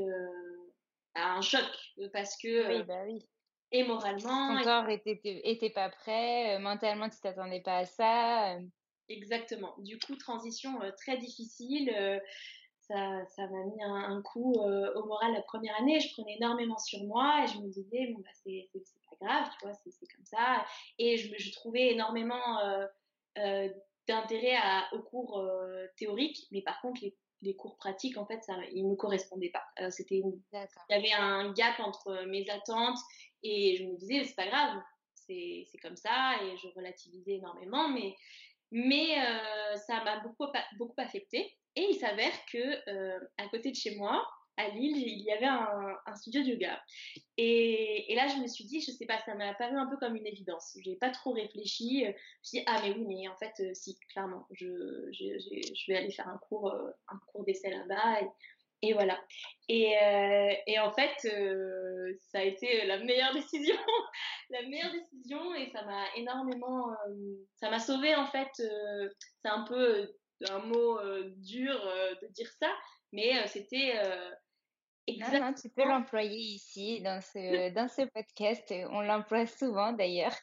un 1.14 1.40
choc 1.40 1.64
parce 2.12 2.36
que 2.36 2.68
oui, 2.68 2.82
bah 2.82 3.04
oui. 3.06 3.26
et 3.72 3.82
moralement, 3.82 4.58
ton 4.58 4.62
corps 4.62 4.90
était, 4.90 5.18
était 5.24 5.70
pas 5.70 5.88
prêt, 5.88 6.58
mentalement 6.58 7.08
tu 7.08 7.18
t'attendais 7.20 7.62
pas 7.62 7.78
à 7.78 7.86
ça. 7.86 8.58
Exactement. 9.08 9.74
Du 9.78 9.98
coup, 9.98 10.16
transition 10.16 10.78
très 10.98 11.16
difficile 11.16 11.90
ça, 12.90 13.46
m'a 13.46 13.64
mis 13.64 13.82
un, 13.82 14.22
coup 14.22 14.54
euh, 14.60 14.92
au 14.94 15.06
moral 15.06 15.32
la 15.32 15.42
première 15.42 15.76
année. 15.78 16.00
Je 16.00 16.12
prenais 16.12 16.36
énormément 16.36 16.78
sur 16.78 17.02
moi 17.04 17.44
et 17.44 17.46
je 17.46 17.58
me 17.58 17.68
disais, 17.68 18.12
bon, 18.12 18.20
bah, 18.20 18.30
c'est 18.42 18.68
pas 19.20 19.26
grave, 19.26 19.48
tu 19.58 19.66
vois, 19.66 19.74
c'est 19.74 20.06
comme 20.14 20.24
ça. 20.24 20.64
Et 20.98 21.16
je, 21.16 21.32
je 21.38 21.52
trouvais 21.52 21.92
énormément 21.92 22.58
euh, 22.60 22.86
euh, 23.38 23.68
d'intérêt 24.08 24.56
aux 24.92 25.02
cours 25.02 25.44
théoriques, 25.96 26.46
mais 26.50 26.62
par 26.62 26.80
contre, 26.80 27.00
les, 27.02 27.16
les, 27.42 27.54
cours 27.54 27.76
pratiques, 27.76 28.16
en 28.16 28.26
fait, 28.26 28.42
ça, 28.42 28.54
ils 28.72 28.86
me 28.86 28.96
correspondaient 28.96 29.52
pas. 29.52 29.90
C'était, 29.90 30.16
il 30.16 30.42
y 30.90 30.94
avait 30.94 31.12
un 31.12 31.52
gap 31.52 31.78
entre 31.78 32.24
mes 32.26 32.48
attentes 32.50 32.98
et 33.42 33.76
je 33.76 33.84
me 33.84 33.96
disais, 33.96 34.24
c'est 34.24 34.34
pas 34.34 34.48
grave, 34.48 34.80
c'est 35.14 35.78
comme 35.80 35.96
ça 35.96 36.42
et 36.42 36.56
je 36.56 36.66
relativisais 36.74 37.34
énormément, 37.34 37.88
mais 37.88 38.16
mais 38.72 39.16
ça 39.86 40.02
m'a 40.02 40.20
beaucoup 40.20 40.46
beaucoup 40.76 41.00
affecté 41.00 41.56
et 41.76 41.86
il 41.90 41.94
s'avère 41.94 42.32
que 42.52 42.90
euh, 42.90 43.18
à 43.38 43.48
côté 43.48 43.70
de 43.70 43.76
chez 43.76 43.94
moi, 43.96 44.26
à 44.56 44.68
Lille, 44.70 44.96
il 44.96 45.22
y 45.22 45.30
avait 45.30 45.46
un, 45.46 46.14
studio 46.16 46.42
de 46.42 46.48
yoga. 46.48 46.78
Et, 47.38 48.12
là, 48.14 48.26
je 48.26 48.42
me 48.42 48.46
suis 48.46 48.64
dit, 48.64 48.80
je 48.80 48.90
sais 48.90 49.06
pas, 49.06 49.18
ça 49.24 49.34
m'a 49.34 49.48
apparu 49.48 49.76
un 49.76 49.86
peu 49.86 49.96
comme 49.96 50.16
une 50.16 50.26
évidence. 50.26 50.76
J'ai 50.84 50.96
pas 50.96 51.10
trop 51.10 51.32
réfléchi. 51.32 52.02
Je 52.04 52.08
me 52.08 52.14
suis 52.42 52.58
dit, 52.58 52.64
ah 52.66 52.80
mais 52.82 52.90
oui, 52.90 53.04
mais 53.06 53.28
en 53.28 53.36
fait, 53.36 53.52
euh, 53.60 53.70
si, 53.72 53.96
clairement, 54.12 54.46
je, 54.50 54.66
vais 55.88 55.96
aller 55.96 56.10
faire 56.10 56.28
un 56.28 56.38
cours, 56.38 56.72
euh, 56.72 56.90
cours 57.28 57.44
d'essai 57.44 57.70
là-bas. 57.70 58.20
Et, 58.82 58.92
voilà. 58.92 59.18
Et, 59.68 59.94
en 60.78 60.92
fait, 60.92 61.16
ça 62.18 62.40
a 62.40 62.42
été 62.42 62.84
la 62.86 62.98
meilleure 62.98 63.32
décision, 63.34 63.76
la 64.50 64.62
meilleure 64.62 64.92
décision, 64.92 65.54
et 65.54 65.70
ça 65.70 65.84
m'a 65.84 66.04
énormément, 66.16 66.88
ça 67.54 67.70
m'a 67.70 67.78
sauvé 67.78 68.14
en 68.14 68.26
fait. 68.26 68.50
c'est 68.56 69.48
un 69.48 69.62
peu 69.62 70.12
un 70.48 70.58
mot 70.60 70.98
euh, 70.98 71.30
dur 71.36 71.74
euh, 71.74 72.14
de 72.22 72.26
dire 72.28 72.50
ça, 72.58 72.72
mais 73.12 73.38
euh, 73.38 73.46
c'était 73.46 73.94
Exactement. 75.06 75.46
Non, 75.46 75.54
tu 75.54 75.68
peux 75.70 75.84
l'employer 75.84 76.38
ici 76.38 77.00
dans 77.00 77.20
ce, 77.20 77.70
dans 77.74 77.88
ce 77.88 78.02
podcast. 78.02 78.72
On 78.90 79.00
l'emploie 79.00 79.46
souvent 79.46 79.92
d'ailleurs, 79.92 80.36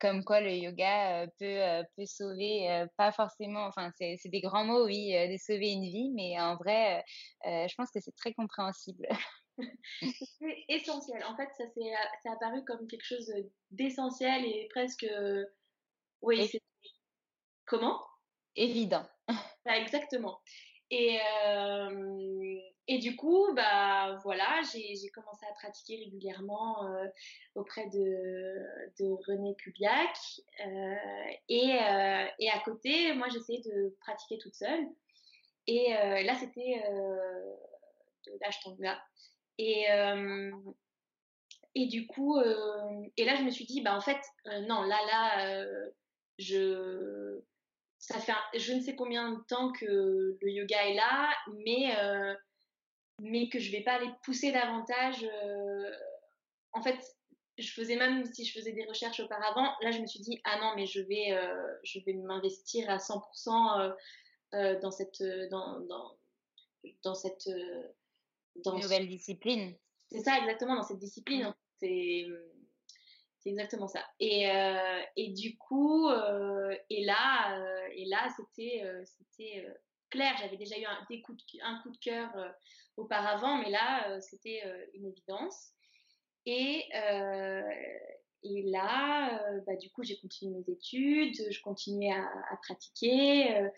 comme 0.00 0.24
quoi 0.24 0.40
le 0.40 0.52
yoga 0.52 1.26
peut, 1.38 1.82
peut 1.96 2.06
sauver, 2.06 2.86
pas 2.96 3.12
forcément, 3.12 3.66
enfin 3.66 3.90
c'est 3.98 4.16
des 4.26 4.40
grands 4.40 4.64
mots, 4.64 4.86
oui, 4.86 5.12
de 5.12 5.36
sauver 5.36 5.72
une 5.72 5.84
vie, 5.84 6.12
mais 6.14 6.40
en 6.40 6.56
vrai, 6.56 7.04
je 7.44 7.74
pense 7.74 7.90
que 7.90 8.00
c'est 8.00 8.16
très 8.16 8.32
compréhensible. 8.32 9.06
c'est 10.38 10.64
essentiel. 10.68 11.22
En 11.24 11.36
fait, 11.36 11.48
ça 11.58 11.64
s'est 11.74 12.30
apparu 12.30 12.64
comme 12.64 12.86
quelque 12.86 13.04
chose 13.04 13.30
d'essentiel 13.70 14.46
et 14.46 14.68
presque. 14.70 15.04
Oui, 16.22 16.48
c'est. 16.48 16.62
Comment? 17.66 18.00
Évident. 18.56 19.06
Bah, 19.64 19.78
exactement. 19.78 20.40
Et, 20.94 21.18
euh, 21.46 22.60
et 22.86 22.98
du 22.98 23.16
coup, 23.16 23.54
bah 23.54 24.18
voilà, 24.24 24.60
j'ai 24.70 25.08
commencé 25.14 25.46
à 25.46 25.54
pratiquer 25.54 25.96
régulièrement 26.04 26.86
euh, 26.86 27.06
auprès 27.54 27.88
de, 27.88 28.58
de 29.00 29.10
René 29.26 29.56
Kubiak. 29.56 30.14
Euh, 30.60 30.94
et, 31.48 31.78
et, 32.38 32.50
à 32.50 32.58
côté, 32.62 33.14
moi, 33.14 33.28
j'essayais 33.30 33.62
de 33.62 33.96
pratiquer 34.00 34.36
toute 34.36 34.54
seule. 34.54 34.86
Et 35.66 35.94
là, 35.94 36.34
c'était 36.34 36.84
de 38.26 38.32
l'ashtanga. 38.42 39.02
Et, 39.56 39.86
et 41.74 41.86
du 41.86 42.06
coup, 42.06 42.38
et 42.38 43.24
là, 43.24 43.36
je 43.36 43.44
me 43.44 43.50
suis 43.50 43.64
dit, 43.64 43.80
bah 43.80 43.96
en 43.96 44.02
fait, 44.02 44.20
non, 44.68 44.82
là, 44.82 44.98
là, 45.06 45.64
je, 46.38 47.40
ça 48.02 48.18
fait 48.18 48.32
je 48.58 48.72
ne 48.72 48.80
sais 48.80 48.96
combien 48.96 49.32
de 49.32 49.40
temps 49.44 49.70
que 49.72 50.36
le 50.40 50.50
yoga 50.50 50.88
est 50.88 50.94
là, 50.94 51.32
mais 51.64 51.94
mais 53.20 53.48
que 53.48 53.60
je 53.60 53.70
vais 53.70 53.82
pas 53.82 53.92
aller 53.92 54.10
pousser 54.24 54.50
davantage. 54.50 55.24
en 56.72 56.82
fait, 56.82 56.98
je 57.58 57.70
faisais 57.70 57.94
même 57.96 58.24
si 58.24 58.44
je 58.44 58.58
faisais 58.58 58.72
des 58.72 58.84
recherches 58.86 59.20
auparavant, 59.20 59.72
là 59.82 59.92
je 59.92 60.00
me 60.00 60.06
suis 60.06 60.20
dit 60.20 60.40
ah 60.44 60.58
non 60.60 60.72
mais 60.74 60.86
je 60.86 61.00
vais 61.00 61.38
je 61.84 62.00
vais 62.04 62.14
m'investir 62.14 62.90
à 62.90 62.96
100% 62.96 63.94
dans 64.52 64.90
cette 64.90 65.22
dans, 65.50 65.80
dans, 65.82 66.18
dans 67.04 67.14
cette 67.14 67.48
dans 68.64 68.76
nouvelle 68.78 69.06
discipline. 69.06 69.76
C'est 70.10 70.22
ça 70.22 70.38
exactement 70.38 70.74
dans 70.74 70.82
cette 70.82 70.98
discipline. 70.98 71.46
Mmh. 71.46 71.54
C'est 71.78 72.26
c'est 73.42 73.50
exactement 73.50 73.88
ça. 73.88 74.04
Et, 74.20 74.48
euh, 74.50 75.02
du 75.16 75.56
coup, 75.58 76.08
euh, 76.08 76.76
et 76.90 77.04
là, 77.04 77.58
euh, 77.58 77.88
et 77.94 78.04
là, 78.06 78.28
c'était, 78.36 78.84
c'était 79.04 79.66
clair. 80.10 80.34
J'avais 80.38 80.56
déjà 80.56 80.78
eu 80.78 80.84
un, 80.84 81.04
coup 81.22 81.34
de 81.90 81.98
cœur 81.98 82.30
auparavant, 82.96 83.58
mais 83.58 83.70
là, 83.70 84.20
c'était 84.20 84.62
une 84.94 85.06
évidence. 85.06 85.72
Et, 86.46 86.88
là, 88.44 89.42
bah, 89.66 89.76
du 89.76 89.90
coup, 89.90 90.02
j'ai 90.04 90.18
continué 90.18 90.58
mes 90.58 90.72
études, 90.72 91.34
je 91.50 91.60
continuais 91.62 92.12
à, 92.12 92.24
à 92.50 92.56
pratiquer. 92.62 93.68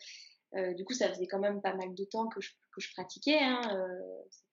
du 0.76 0.84
coup, 0.84 0.92
ça 0.92 1.08
faisait 1.08 1.26
quand 1.26 1.40
même 1.40 1.62
pas 1.62 1.74
mal 1.74 1.94
de 1.94 2.04
temps 2.04 2.28
que 2.28 2.40
je, 2.40 2.50
que 2.74 2.80
je 2.80 2.92
pratiquais. 2.92 3.40
Hein, 3.40 3.62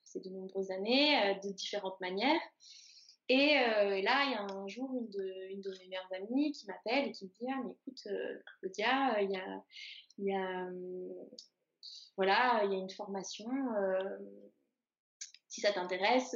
c'est 0.04 0.24
de 0.24 0.30
nombreuses 0.30 0.72
années, 0.72 1.40
de 1.44 1.50
différentes 1.52 2.00
manières. 2.00 2.42
Et 3.30 3.58
euh, 3.58 4.02
là, 4.02 4.26
il 4.26 4.32
y 4.32 4.36
a 4.36 4.42
un 4.42 4.68
jour 4.68 4.90
une 4.94 5.10
de, 5.10 5.70
mes 5.80 5.88
meilleures 5.88 6.10
amies 6.14 6.52
qui 6.52 6.66
m'appelle 6.68 7.08
et 7.08 7.12
qui 7.12 7.26
me 7.26 7.30
dit 7.30 7.46
Ah, 7.50 7.62
mais 7.64 7.72
écoute, 7.72 8.02
euh, 8.08 8.40
Claudia, 8.60 9.22
il 9.22 9.32
y 10.18 10.34
a, 10.34 10.66
hum, 10.68 11.14
voilà, 12.18 12.62
il 12.66 12.72
y 12.72 12.76
a 12.76 12.80
une 12.80 12.90
formation. 12.90 13.50
Euh, 13.78 14.18
si 15.48 15.62
ça 15.62 15.72
t'intéresse, 15.74 16.36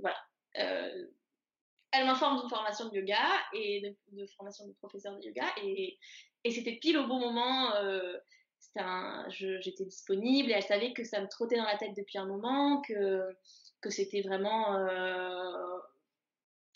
voilà. 0.00 0.16
elle 0.54 2.06
m'informe 2.06 2.40
d'une 2.40 2.48
formation 2.48 2.88
de 2.88 2.96
yoga 2.96 3.22
et 3.52 3.94
de, 4.12 4.26
formation 4.36 4.66
de 4.66 4.72
professeur 4.74 5.16
de 5.18 5.22
yoga. 5.22 5.46
Et, 5.62 5.98
et 6.44 6.50
c'était 6.50 6.76
pile 6.76 6.96
au 6.98 7.06
bon 7.06 7.20
moment. 7.20 7.72
j'étais 9.28 9.84
disponible 9.84 10.50
et 10.50 10.54
elle 10.54 10.62
savait 10.62 10.94
que 10.94 11.04
ça 11.04 11.20
me 11.20 11.28
trottait 11.28 11.56
dans 11.56 11.64
la 11.64 11.76
tête 11.76 11.94
depuis 11.94 12.18
un 12.18 12.26
moment, 12.26 12.80
que 12.82 13.90
c'était 13.90 14.22
vraiment 14.22 14.78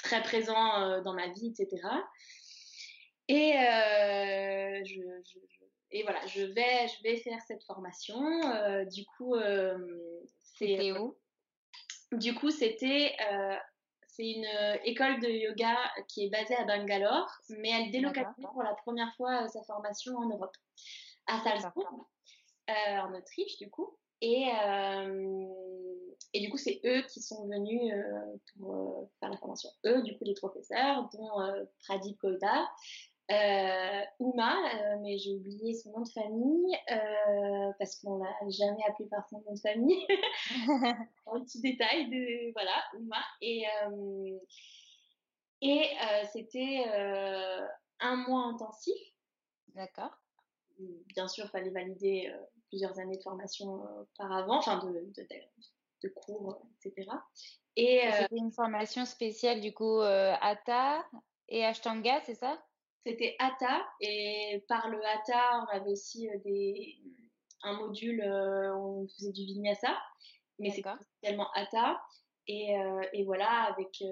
très 0.06 0.22
présent 0.22 0.82
euh, 0.82 1.00
dans 1.02 1.14
ma 1.14 1.28
vie, 1.28 1.48
etc. 1.48 1.82
Et, 3.28 3.54
euh, 3.58 4.84
je, 4.84 5.00
et 5.90 6.02
voilà, 6.04 6.24
je 6.26 6.42
vais, 6.42 6.86
je 6.88 7.02
vais 7.02 7.16
faire 7.16 7.40
cette 7.46 7.64
formation. 7.64 8.20
Euh, 8.54 8.84
du 8.84 9.04
coup, 9.04 9.34
c'était 10.54 10.92
où? 10.92 11.16
Du 12.12 12.34
coup, 12.34 12.50
c'était 12.50 13.16
c'est 14.08 14.30
une 14.30 14.46
école 14.84 15.20
de 15.20 15.28
yoga 15.28 15.76
qui 16.08 16.24
est 16.24 16.30
basée 16.30 16.54
à 16.56 16.64
Bangalore, 16.64 17.30
mais 17.50 17.70
elle 17.70 17.90
délocalise 17.90 18.32
pour 18.40 18.62
la 18.62 18.74
première 18.74 19.12
fois 19.16 19.46
sa 19.48 19.62
formation 19.64 20.16
en 20.16 20.28
Europe, 20.28 20.56
à 21.26 21.42
Salzbourg, 21.42 22.08
en 22.68 23.12
Autriche, 23.12 23.58
du 23.58 23.68
coup. 23.68 23.98
Et, 24.22 24.46
et 26.32 26.40
du 26.40 26.50
coup, 26.50 26.56
c'est 26.56 26.80
eux 26.84 27.02
qui 27.02 27.20
sont 27.20 27.46
venus 27.46 27.92
euh, 27.92 28.36
pour 28.58 28.74
euh, 28.74 29.10
faire 29.20 29.30
la 29.30 29.36
formation. 29.36 29.70
Eux, 29.84 30.02
du 30.02 30.16
coup, 30.16 30.24
les 30.24 30.34
professeurs, 30.34 31.08
dont 31.12 31.40
euh, 31.40 31.64
Pradip 31.84 32.18
Koda, 32.18 32.68
Uma, 34.20 34.56
mais 35.00 35.18
j'ai 35.18 35.34
oublié 35.34 35.74
son 35.74 35.90
nom 35.90 36.00
de 36.02 36.08
famille 36.08 36.76
parce 37.78 37.96
qu'on 37.96 38.18
l'a 38.18 38.32
jamais 38.48 38.84
appelé 38.86 39.08
par 39.08 39.28
son 39.28 39.40
nom 39.40 39.52
de 39.52 39.58
famille. 39.58 40.06
Un 41.26 41.40
petit 41.40 41.60
détail 41.60 42.08
de 42.08 42.52
voilà, 42.52 42.84
Uma. 42.96 43.16
Et, 43.40 43.64
et 45.60 45.88
c'était 46.32 46.84
un 47.98 48.16
mois 48.28 48.44
intensif. 48.44 48.94
D'accord. 49.74 50.16
Bien 50.78 51.26
sûr, 51.26 51.46
il 51.46 51.50
fallait 51.50 51.70
valider 51.70 52.32
plusieurs 52.68 52.96
années 53.00 53.16
de 53.16 53.22
formation 53.22 53.82
auparavant, 54.02 54.58
enfin 54.58 54.78
de, 54.78 54.92
de, 54.92 55.22
de 55.22 55.26
cours, 56.08 56.66
etc. 56.84 57.10
Et 57.76 58.06
euh, 58.06 58.10
c'était 58.12 58.36
une 58.36 58.52
formation 58.52 59.04
spéciale 59.04 59.60
du 59.60 59.72
coup 59.72 60.00
euh, 60.00 60.34
Hatha 60.40 61.04
et 61.48 61.64
Ashtanga, 61.64 62.20
c'est 62.24 62.34
ça? 62.34 62.62
C'était 63.04 63.36
Hatha 63.38 63.86
et 64.00 64.64
par 64.68 64.88
le 64.88 64.98
Hatha, 65.04 65.62
on 65.62 65.76
avait 65.76 65.92
aussi 65.92 66.28
euh, 66.28 66.38
des 66.44 66.96
un 67.62 67.74
module 67.78 68.22
où 68.76 69.02
on 69.02 69.08
faisait 69.08 69.32
du 69.32 69.44
vinyasa, 69.44 69.96
mais 70.58 70.70
c'est 70.70 70.82
spécialement 70.82 71.50
Hatha 71.54 72.00
et, 72.46 72.76
et, 73.12 73.24
voilà 73.24 73.64
avec 73.64 74.04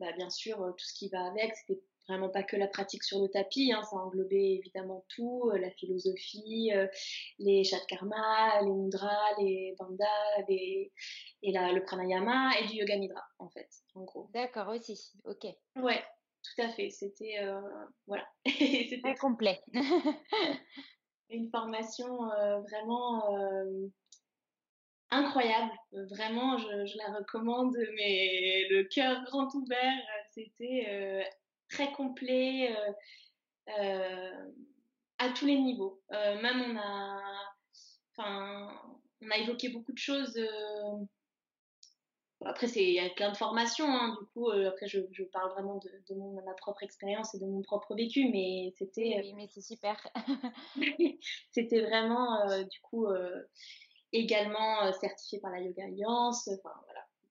bah, 0.00 0.10
bien 0.16 0.30
sûr 0.30 0.56
tout 0.56 0.84
ce 0.84 0.94
qui 0.94 1.08
va 1.10 1.26
avec, 1.26 1.54
c'était 1.54 1.80
vraiment 2.08 2.28
pas 2.28 2.42
que 2.42 2.56
la 2.56 2.66
pratique 2.66 3.04
sur 3.04 3.20
le 3.20 3.28
tapis, 3.28 3.72
hein, 3.72 3.82
ça 3.82 3.96
englobait 3.96 4.54
évidemment 4.54 5.04
tout, 5.08 5.50
euh, 5.52 5.58
la 5.58 5.70
philosophie, 5.70 6.70
euh, 6.74 6.86
les 7.38 7.64
chats 7.64 7.84
karma, 7.88 8.60
les 8.62 8.70
mudras, 8.70 9.34
les 9.38 9.74
bandhas, 9.78 10.06
et 10.48 10.92
la, 11.42 11.72
le 11.72 11.82
pranayama 11.82 12.58
et 12.58 12.66
du 12.66 12.74
yoga 12.74 12.96
nidra 12.96 13.22
en 13.38 13.48
fait, 13.50 13.68
en 13.94 14.04
gros. 14.04 14.28
D'accord 14.32 14.68
aussi, 14.68 15.12
ok. 15.24 15.46
Ouais, 15.76 16.02
tout 16.42 16.62
à 16.62 16.68
fait, 16.68 16.90
c'était 16.90 17.38
euh, 17.40 17.60
voilà. 18.06 18.26
c'était 18.46 19.14
complet. 19.14 19.60
une 21.30 21.48
formation 21.50 22.08
vraiment 22.68 23.22
incroyable. 25.12 25.70
Vraiment, 26.10 26.58
je, 26.58 26.86
je, 26.86 26.96
la 26.98 27.18
recommande, 27.18 27.76
mais 27.94 28.66
le 28.70 28.82
cœur 28.84 29.22
grand 29.24 29.52
ouvert, 29.54 30.02
c'était 30.32 31.24
très 31.70 31.92
complet 31.92 32.76
euh, 32.76 32.92
euh, 33.80 34.50
à 35.18 35.30
tous 35.30 35.46
les 35.46 35.58
niveaux. 35.58 36.02
Euh, 36.12 36.40
même 36.42 36.60
on 36.60 36.76
a, 36.76 37.20
enfin, 38.16 38.68
on 39.22 39.30
a 39.30 39.38
évoqué 39.38 39.70
beaucoup 39.70 39.92
de 39.92 39.98
choses. 39.98 40.38
Après, 42.46 42.68
il 42.68 42.94
y 42.94 43.00
a 43.00 43.10
plein 43.10 43.30
de 43.32 43.36
formations, 43.36 43.86
hein, 43.86 44.16
du 44.18 44.26
coup, 44.28 44.50
après, 44.50 44.88
je, 44.88 45.00
je, 45.12 45.24
parle 45.24 45.50
vraiment 45.50 45.76
de, 45.76 45.90
de, 46.08 46.14
mon, 46.14 46.42
ma 46.42 46.54
propre 46.54 46.82
expérience 46.82 47.34
et 47.34 47.38
de 47.38 47.44
mon 47.44 47.60
propre 47.60 47.94
vécu, 47.94 48.30
mais 48.30 48.72
c'était. 48.78 49.20
Oui, 49.22 49.34
mais 49.34 49.46
c'est 49.48 49.60
super. 49.60 49.94
c'était 51.52 51.82
vraiment, 51.82 52.62
du 52.62 52.80
coup, 52.80 53.06
également 54.12 54.90
certifié 54.94 55.38
par 55.40 55.50
la 55.50 55.60
Yoga 55.60 55.84
Alliance. 55.84 56.48
Enfin, 56.48 56.74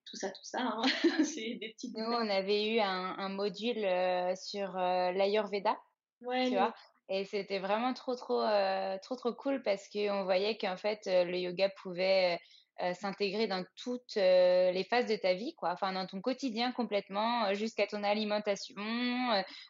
tout 0.04 0.16
ça, 0.16 0.30
tout 0.30 0.44
ça. 0.44 0.60
Hein. 0.60 0.82
c'est 1.24 1.54
des 1.54 1.72
petites. 1.72 1.96
Nous, 1.96 2.04
on 2.04 2.28
avait 2.28 2.74
eu 2.74 2.80
un, 2.80 3.28
module 3.28 3.84
euh, 3.84 4.34
sur 4.34 4.76
euh, 4.76 5.12
l'Ayurveda, 5.12 5.78
ouais, 6.22 6.48
tu 6.48 6.54
vois. 6.54 6.74
Et 7.08 7.24
c'était 7.24 7.58
vraiment 7.58 7.92
trop, 7.92 8.14
trop, 8.14 8.40
euh, 8.40 8.96
trop, 9.02 9.16
trop 9.16 9.32
cool 9.32 9.62
parce 9.62 9.88
qu'on 9.88 10.24
voyait 10.24 10.56
qu'en 10.56 10.76
fait, 10.76 11.02
le 11.06 11.36
yoga 11.38 11.68
pouvait 11.82 12.38
euh, 12.82 12.94
s'intégrer 12.94 13.46
dans 13.46 13.62
toutes 13.76 14.16
euh, 14.16 14.70
les 14.70 14.84
phases 14.84 15.04
de 15.04 15.14
ta 15.16 15.34
vie, 15.34 15.54
quoi. 15.54 15.72
Enfin, 15.72 15.92
dans 15.92 16.06
ton 16.06 16.22
quotidien 16.22 16.72
complètement, 16.72 17.44
euh, 17.44 17.54
jusqu'à 17.54 17.86
ton 17.86 18.02
alimentation. 18.02 18.74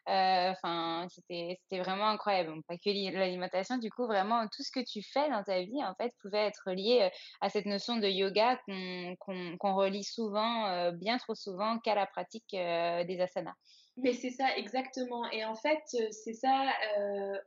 Enfin, 0.07 1.07
c'était 1.09 1.59
c'était 1.63 1.83
vraiment 1.83 2.09
incroyable. 2.09 2.53
pas 2.69 2.77
que 2.77 3.13
l'alimentation, 3.13 3.79
du 3.79 3.91
coup, 3.91 4.07
vraiment 4.07 4.47
tout 4.47 4.63
ce 4.63 4.71
que 4.71 4.85
tu 4.85 5.03
fais 5.03 5.29
dans 5.29 5.43
ta 5.43 5.61
vie, 5.63 5.83
en 5.83 5.95
fait, 5.97 6.13
pouvait 6.23 6.47
être 6.47 6.71
lié 6.71 7.11
à 7.41 7.49
cette 7.49 7.67
notion 7.67 7.97
de 7.97 8.07
yoga 8.07 8.61
qu'on 8.67 9.57
qu'on 9.59 9.75
relie 9.75 10.05
souvent, 10.05 10.93
bien 10.93 11.19
trop 11.19 11.35
souvent, 11.35 11.79
qu'à 11.81 11.97
la 11.97 12.07
pratique 12.07 12.53
des 12.53 13.19
asanas. 13.21 13.55
Mais 13.97 14.13
c'est 14.13 14.31
ça, 14.31 14.57
exactement. 14.57 15.29
Et 15.33 15.45
en 15.45 15.57
fait, 15.57 15.83
c'est 16.13 16.35
ça 16.35 16.73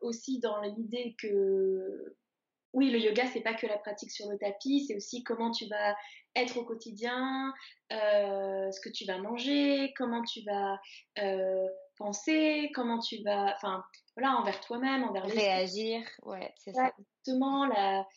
aussi 0.02 0.40
dans 0.40 0.62
l'idée 0.62 1.16
que 1.18 2.16
oui, 2.74 2.90
le 2.90 3.00
yoga, 3.00 3.26
c'est 3.28 3.42
pas 3.42 3.54
que 3.54 3.68
la 3.68 3.78
pratique 3.78 4.12
sur 4.12 4.30
le 4.30 4.38
tapis, 4.38 4.86
c'est 4.88 4.96
aussi 4.96 5.24
comment 5.24 5.52
tu 5.52 5.68
vas 5.68 5.96
être 6.36 6.58
au 6.58 6.66
quotidien, 6.66 7.54
euh, 7.92 8.72
ce 8.72 8.82
que 8.82 8.90
tu 8.90 9.06
vas 9.06 9.20
manger, 9.20 9.94
comment 9.96 10.24
tu 10.24 10.42
vas 10.44 10.80
euh, 11.20 11.68
penser, 11.98 12.72
comment 12.74 13.00
tu 13.00 13.22
vas, 13.24 13.54
enfin, 13.56 13.84
voilà, 14.18 14.36
envers 14.38 14.60
toi-même, 14.62 15.04
envers 15.04 15.28
les 15.28 15.34
réagir, 15.34 16.02
ouais, 16.24 16.52
c'est 16.58 16.74
ça. 16.74 16.92
Exactement, 16.98 17.68
la, 17.68 18.08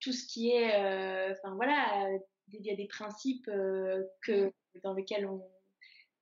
tout 0.00 0.12
ce 0.12 0.26
qui 0.26 0.50
est, 0.50 0.74
euh, 0.74 1.32
enfin 1.32 1.54
voilà, 1.54 2.08
il 2.52 2.64
y 2.64 2.70
a 2.70 2.76
des 2.76 2.86
principes 2.86 3.50
que 4.22 4.52
dans 4.82 4.94
lesquels 4.94 5.26
on 5.26 5.46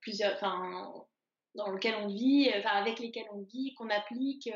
plusieurs, 0.00 0.34
enfin, 0.34 0.92
dans 1.54 1.70
lesquels 1.70 1.94
on 1.94 2.08
vit, 2.08 2.50
enfin 2.58 2.76
avec 2.76 2.98
lesquels 2.98 3.26
on 3.32 3.42
vit, 3.42 3.74
qu'on 3.74 3.88
applique 3.88 4.50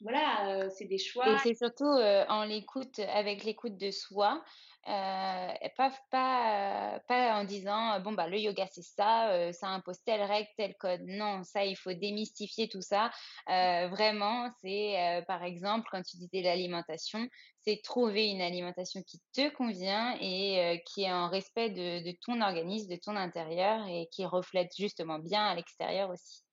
voilà, 0.00 0.70
c'est 0.70 0.86
des 0.86 0.98
choix. 0.98 1.28
Et 1.28 1.38
c'est 1.38 1.54
surtout 1.54 1.84
en 1.84 2.44
l'écoute, 2.44 2.98
avec 2.98 3.44
l'écoute 3.44 3.76
de 3.76 3.90
soi, 3.90 4.42
euh, 4.86 5.52
pas, 5.76 5.92
pas, 6.10 7.00
pas 7.08 7.34
en 7.34 7.44
disant 7.44 8.00
bon 8.00 8.12
bah 8.12 8.26
le 8.26 8.38
yoga 8.38 8.66
c'est 8.70 8.82
ça, 8.82 9.52
ça 9.52 9.68
impose 9.68 9.98
telle 10.04 10.22
règle, 10.22 10.48
tel 10.56 10.74
code. 10.76 11.02
Non, 11.04 11.42
ça 11.42 11.64
il 11.64 11.76
faut 11.76 11.92
démystifier 11.92 12.68
tout 12.68 12.80
ça. 12.80 13.10
vraiment, 13.46 14.48
c'est 14.62 15.24
par 15.26 15.42
exemple 15.42 15.88
quand 15.90 16.02
tu 16.02 16.16
disais 16.16 16.42
l'alimentation, 16.42 17.26
c'est 17.60 17.80
trouver 17.82 18.28
une 18.28 18.40
alimentation 18.40 19.02
qui 19.02 19.20
te 19.34 19.54
convient 19.54 20.16
et 20.20 20.82
qui 20.86 21.02
est 21.02 21.12
en 21.12 21.28
respect 21.28 21.70
de, 21.70 22.04
de 22.04 22.16
ton 22.24 22.40
organisme, 22.40 22.90
de 22.90 22.96
ton 22.96 23.16
intérieur 23.16 23.86
et 23.88 24.08
qui 24.10 24.24
reflète 24.24 24.70
justement 24.78 25.18
bien 25.18 25.44
à 25.44 25.54
l'extérieur 25.54 26.10
aussi. 26.10 26.47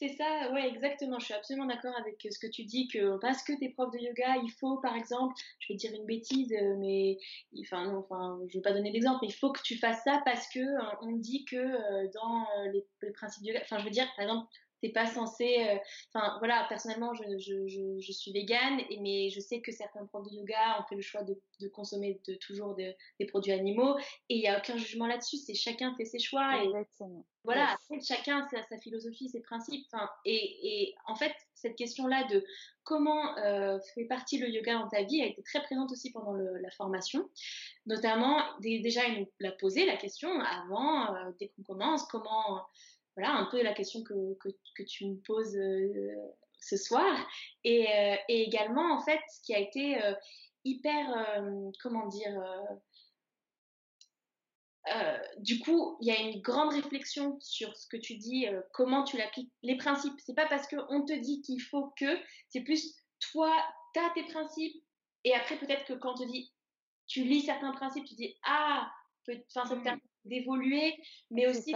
C'est 0.00 0.14
ça, 0.14 0.50
ouais, 0.52 0.66
exactement. 0.66 1.18
Je 1.18 1.26
suis 1.26 1.34
absolument 1.34 1.66
d'accord 1.66 1.94
avec 1.98 2.26
ce 2.30 2.38
que 2.38 2.46
tu 2.46 2.64
dis 2.64 2.88
que 2.88 3.18
parce 3.18 3.42
que 3.42 3.52
tu 3.52 3.66
es 3.66 3.68
prof 3.68 3.90
de 3.90 3.98
yoga, 3.98 4.36
il 4.42 4.50
faut, 4.50 4.78
par 4.78 4.96
exemple, 4.96 5.34
je 5.58 5.70
vais 5.70 5.76
dire 5.76 5.92
une 5.94 6.06
bêtise, 6.06 6.50
euh, 6.54 6.74
mais 6.78 7.18
enfin, 7.60 7.84
non, 7.84 7.98
enfin, 7.98 8.40
je 8.48 8.54
vais 8.56 8.62
pas 8.62 8.72
donner 8.72 8.92
d'exemple, 8.92 9.18
mais 9.20 9.28
il 9.28 9.34
faut 9.34 9.52
que 9.52 9.60
tu 9.62 9.76
fasses 9.76 10.02
ça 10.02 10.22
parce 10.24 10.48
que 10.48 10.58
euh, 10.58 10.96
on 11.02 11.16
dit 11.16 11.44
que 11.44 11.56
euh, 11.56 12.08
dans 12.14 12.46
les, 12.72 12.82
principes 13.12 13.42
de 13.42 13.48
yoga, 13.48 13.60
enfin, 13.62 13.78
je 13.78 13.84
veux 13.84 13.90
dire, 13.90 14.08
par 14.16 14.22
exemple, 14.22 14.48
t'es 14.80 14.90
pas 14.90 15.06
censé. 15.06 15.66
Euh, 15.68 15.76
enfin, 16.12 16.36
voilà, 16.38 16.66
personnellement, 16.68 17.14
je, 17.14 17.24
je, 17.38 17.66
je, 17.66 18.00
je, 18.00 18.12
suis 18.12 18.32
végane, 18.32 18.80
et, 18.90 18.98
mais 19.00 19.30
je 19.30 19.40
sais 19.40 19.60
que 19.60 19.72
certains 19.72 20.06
profs 20.06 20.26
de 20.26 20.36
yoga 20.36 20.80
ont 20.80 20.84
fait 20.88 20.96
le 20.96 21.02
choix 21.02 21.22
de, 21.22 21.38
de 21.60 21.68
consommer 21.68 22.20
de, 22.26 22.34
toujours 22.34 22.74
des 22.74 23.26
produits 23.26 23.52
animaux, 23.52 23.98
et 24.28 24.36
il 24.36 24.40
n'y 24.40 24.48
a 24.48 24.58
aucun 24.58 24.76
jugement 24.76 25.06
là-dessus. 25.06 25.36
C'est 25.36 25.54
chacun 25.54 25.94
fait 25.96 26.04
ses 26.04 26.18
choix. 26.18 26.62
Et, 26.64 26.70
voilà, 27.42 27.74
chacun 28.06 28.46
sa, 28.50 28.62
sa 28.62 28.78
philosophie, 28.78 29.28
ses 29.30 29.40
principes. 29.40 29.86
Et, 30.26 30.58
et 30.62 30.94
en 31.06 31.14
fait, 31.14 31.32
cette 31.54 31.76
question-là 31.76 32.24
de 32.24 32.44
comment 32.84 33.36
euh, 33.38 33.78
fait 33.94 34.04
partie 34.04 34.38
le 34.38 34.48
yoga 34.48 34.74
dans 34.74 34.88
ta 34.88 35.02
vie 35.02 35.22
a 35.22 35.26
été 35.26 35.42
très 35.42 35.62
présente 35.62 35.90
aussi 35.90 36.12
pendant 36.12 36.32
le, 36.32 36.58
la 36.58 36.70
formation. 36.70 37.28
Notamment, 37.86 38.42
déjà, 38.60 39.06
il 39.08 39.20
nous 39.20 39.28
l'a 39.38 39.52
posé 39.52 39.86
la 39.86 39.96
question 39.96 40.28
avant, 40.40 41.14
euh, 41.14 41.30
dès 41.38 41.48
qu'on 41.48 41.62
commence, 41.62 42.04
comment 42.06 42.62
voilà 43.16 43.34
un 43.34 43.46
peu 43.46 43.62
la 43.62 43.74
question 43.74 44.02
que, 44.02 44.14
que, 44.38 44.82
tu 44.82 45.06
me 45.06 45.16
poses 45.26 45.56
euh, 45.56 46.14
ce 46.60 46.76
soir. 46.76 47.28
Et, 47.64 47.86
euh, 47.88 48.16
et, 48.28 48.42
également, 48.42 48.94
en 48.94 49.00
fait, 49.00 49.20
ce 49.32 49.42
qui 49.42 49.54
a 49.54 49.58
été 49.58 50.02
euh, 50.02 50.14
hyper, 50.64 51.06
comment 51.82 52.06
dire, 52.06 52.32
du 55.38 55.58
coup, 55.60 55.96
il 56.00 56.08
y 56.08 56.10
a 56.10 56.20
une 56.20 56.40
grande 56.40 56.72
réflexion 56.72 57.38
sur 57.40 57.76
ce 57.76 57.86
que 57.88 57.96
tu 57.96 58.16
dis, 58.16 58.46
comment 58.72 59.04
tu 59.04 59.16
l'appliques, 59.16 59.52
les 59.62 59.76
principes. 59.76 60.18
C'est 60.24 60.34
pas 60.34 60.48
parce 60.48 60.66
qu'on 60.66 61.04
te 61.04 61.12
dit 61.18 61.42
qu'il 61.42 61.60
faut 61.60 61.92
que, 61.98 62.18
c'est 62.48 62.62
plus 62.62 62.96
toi, 63.32 63.54
tu 63.94 64.00
as 64.00 64.10
tes 64.14 64.24
principes, 64.24 64.82
et 65.24 65.34
après, 65.34 65.58
peut-être 65.58 65.84
que 65.84 65.92
quand 65.94 66.12
on 66.12 66.24
te 66.24 66.30
dit, 66.30 66.52
tu 67.06 67.24
lis 67.24 67.42
certains 67.42 67.72
principes, 67.72 68.06
tu 68.06 68.14
dis, 68.14 68.36
ah, 68.44 68.90
enfin, 69.28 69.66
ça 69.66 69.74
te 69.74 69.80
mmh. 69.80 69.82
permet 69.82 70.02
d'évoluer, 70.24 70.96
mais 71.30 71.46
aussi 71.46 71.74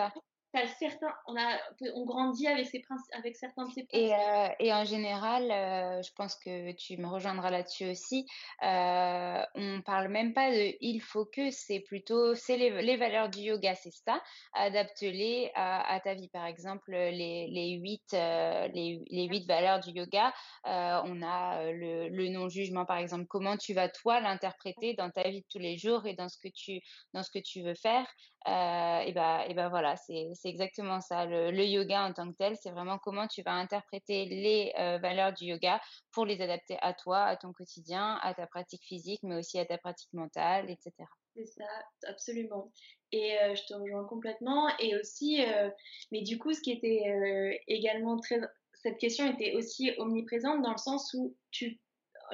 certains, 0.78 1.12
on, 1.26 1.36
a, 1.36 1.58
on 1.94 2.04
grandit 2.04 2.46
avec, 2.46 2.66
ces 2.66 2.82
avec 3.12 3.36
certains 3.36 3.64
de 3.64 3.72
ces 3.72 3.84
principes. 3.84 3.88
Et, 3.92 4.14
euh, 4.14 4.48
et 4.58 4.72
en 4.72 4.84
général, 4.84 5.50
euh, 5.50 6.02
je 6.02 6.12
pense 6.14 6.36
que 6.36 6.72
tu 6.72 6.96
me 6.96 7.06
rejoindras 7.08 7.50
là-dessus 7.50 7.90
aussi, 7.90 8.26
euh, 8.62 9.42
on 9.54 9.82
parle 9.82 10.08
même 10.08 10.32
pas 10.32 10.50
de 10.50 10.74
il 10.80 11.00
faut 11.00 11.24
que, 11.24 11.50
c'est 11.50 11.80
plutôt, 11.80 12.34
c'est 12.34 12.56
les, 12.56 12.82
les, 12.82 12.96
valeurs 12.96 13.28
du 13.28 13.40
yoga, 13.40 13.74
c'est 13.74 13.92
ça, 13.92 14.20
adapte-les 14.54 15.50
à, 15.54 15.92
à, 15.92 16.00
ta 16.00 16.14
vie. 16.14 16.28
Par 16.28 16.46
exemple, 16.46 16.92
les, 16.92 17.48
les, 17.48 17.70
huit, 17.72 18.14
euh, 18.14 18.68
les, 18.68 19.00
les 19.10 19.26
huit 19.26 19.46
valeurs 19.46 19.80
du 19.80 19.90
yoga, 19.90 20.32
euh, 20.66 21.00
on 21.04 21.22
a 21.22 21.70
le, 21.72 22.08
le 22.08 22.28
non-jugement, 22.28 22.84
par 22.84 22.98
exemple, 22.98 23.26
comment 23.28 23.56
tu 23.56 23.74
vas 23.74 23.88
toi 23.88 24.20
l'interpréter 24.20 24.94
dans 24.94 25.10
ta 25.10 25.28
vie 25.28 25.40
de 25.40 25.46
tous 25.50 25.58
les 25.58 25.76
jours 25.76 26.06
et 26.06 26.14
dans 26.14 26.28
ce 26.28 26.38
que 26.38 26.48
tu, 26.48 26.80
dans 27.12 27.22
ce 27.22 27.30
que 27.30 27.38
tu 27.38 27.62
veux 27.62 27.74
faire. 27.74 28.06
et 28.46 29.12
ben, 29.12 29.40
et 29.48 29.54
ben 29.54 29.68
voilà, 29.68 29.96
c'est 29.96 30.43
c'est 30.44 30.50
exactement 30.50 31.00
ça. 31.00 31.24
Le, 31.24 31.64
yoga 31.64 32.04
en 32.04 32.12
tant 32.12 32.30
que 32.30 32.36
tel, 32.36 32.54
c'est 32.56 32.70
vraiment 32.70 32.98
comment 32.98 33.26
tu 33.26 33.40
vas 33.42 33.52
interpréter 33.52 34.26
les 34.26 34.74
euh, 34.78 34.98
valeurs 34.98 35.32
du 35.32 35.46
yoga 35.46 35.80
pour 36.12 36.26
les 36.26 36.42
adapter 36.42 36.76
à 36.82 36.92
toi, 36.92 37.22
à 37.22 37.36
ton 37.36 37.54
quotidien, 37.54 38.18
à 38.22 38.34
ta 38.34 38.46
pratique 38.46 38.84
physique, 38.84 39.20
mais 39.22 39.36
aussi 39.36 39.58
à 39.58 39.64
ta 39.64 39.78
pratique 39.78 40.12
mentale, 40.12 40.70
etc. 40.70 40.92
C'est 41.34 41.46
ça, 41.46 41.64
absolument. 42.06 42.70
Et 43.10 43.38
euh, 43.38 43.54
je 43.54 43.64
te 43.64 43.72
rejoins 43.72 44.04
complètement. 44.04 44.68
Et 44.80 44.94
aussi, 44.96 45.42
euh, 45.42 45.70
mais 46.12 46.20
du 46.20 46.38
coup, 46.38 46.52
ce 46.52 46.60
qui 46.60 46.72
était 46.72 47.62
également 47.66 48.18
très. 48.18 48.38
Cette 48.74 48.98
question 48.98 49.32
était 49.32 49.54
aussi 49.54 49.92
omniprésente 49.96 50.60
dans 50.60 50.72
le 50.72 50.78
sens 50.78 51.14
où 51.14 51.34
tu. 51.52 51.80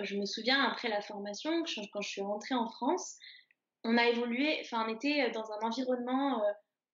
Je 0.03 0.17
me 0.17 0.27
souviens, 0.27 0.65
après 0.65 0.89
la 0.89 1.01
formation, 1.01 1.63
quand 1.93 2.01
je 2.01 2.09
suis 2.09 2.23
rentrée 2.23 2.57
en 2.57 2.69
France, 2.69 3.19
on 3.85 3.97
a 3.97 4.09
évolué, 4.09 4.59
enfin, 4.63 4.85
on 4.89 4.95
était 4.95 5.31
dans 5.31 5.53
un 5.53 5.61
environnement 5.61 6.43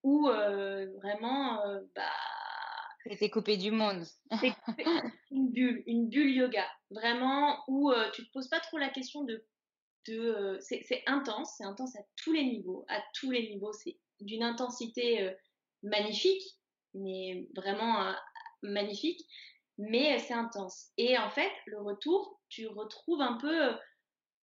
où 0.06 0.28
euh, 0.28 0.86
vraiment, 1.02 1.60
euh, 1.66 1.80
bah. 1.96 2.12
C'était 3.04 3.28
coupé 3.28 3.56
du 3.56 3.72
monde. 3.72 4.04
une 5.32 5.50
bulle, 5.50 5.82
une 5.86 6.08
bulle 6.08 6.30
yoga. 6.30 6.64
Vraiment, 6.90 7.58
où 7.66 7.90
euh, 7.90 8.08
tu 8.12 8.24
te 8.24 8.32
poses 8.32 8.48
pas 8.48 8.60
trop 8.60 8.78
la 8.78 8.88
question 8.88 9.24
de. 9.24 9.44
de 10.06 10.58
c'est 10.60 11.02
intense, 11.06 11.54
c'est 11.58 11.64
intense 11.64 11.96
à 11.96 12.02
tous 12.22 12.32
les 12.32 12.44
niveaux. 12.44 12.84
À 12.88 13.02
tous 13.14 13.32
les 13.32 13.50
niveaux, 13.50 13.72
c'est 13.72 13.98
d'une 14.20 14.44
intensité 14.44 15.34
magnifique, 15.82 16.44
mais 16.94 17.48
vraiment 17.56 18.14
magnifique, 18.62 19.20
mais 19.76 20.20
c'est 20.20 20.34
intense. 20.34 20.86
Et 20.98 21.18
en 21.18 21.30
fait, 21.30 21.50
le 21.66 21.80
retour, 21.80 22.40
tu 22.48 22.68
retrouves 22.68 23.20
un 23.20 23.38
peu 23.38 23.76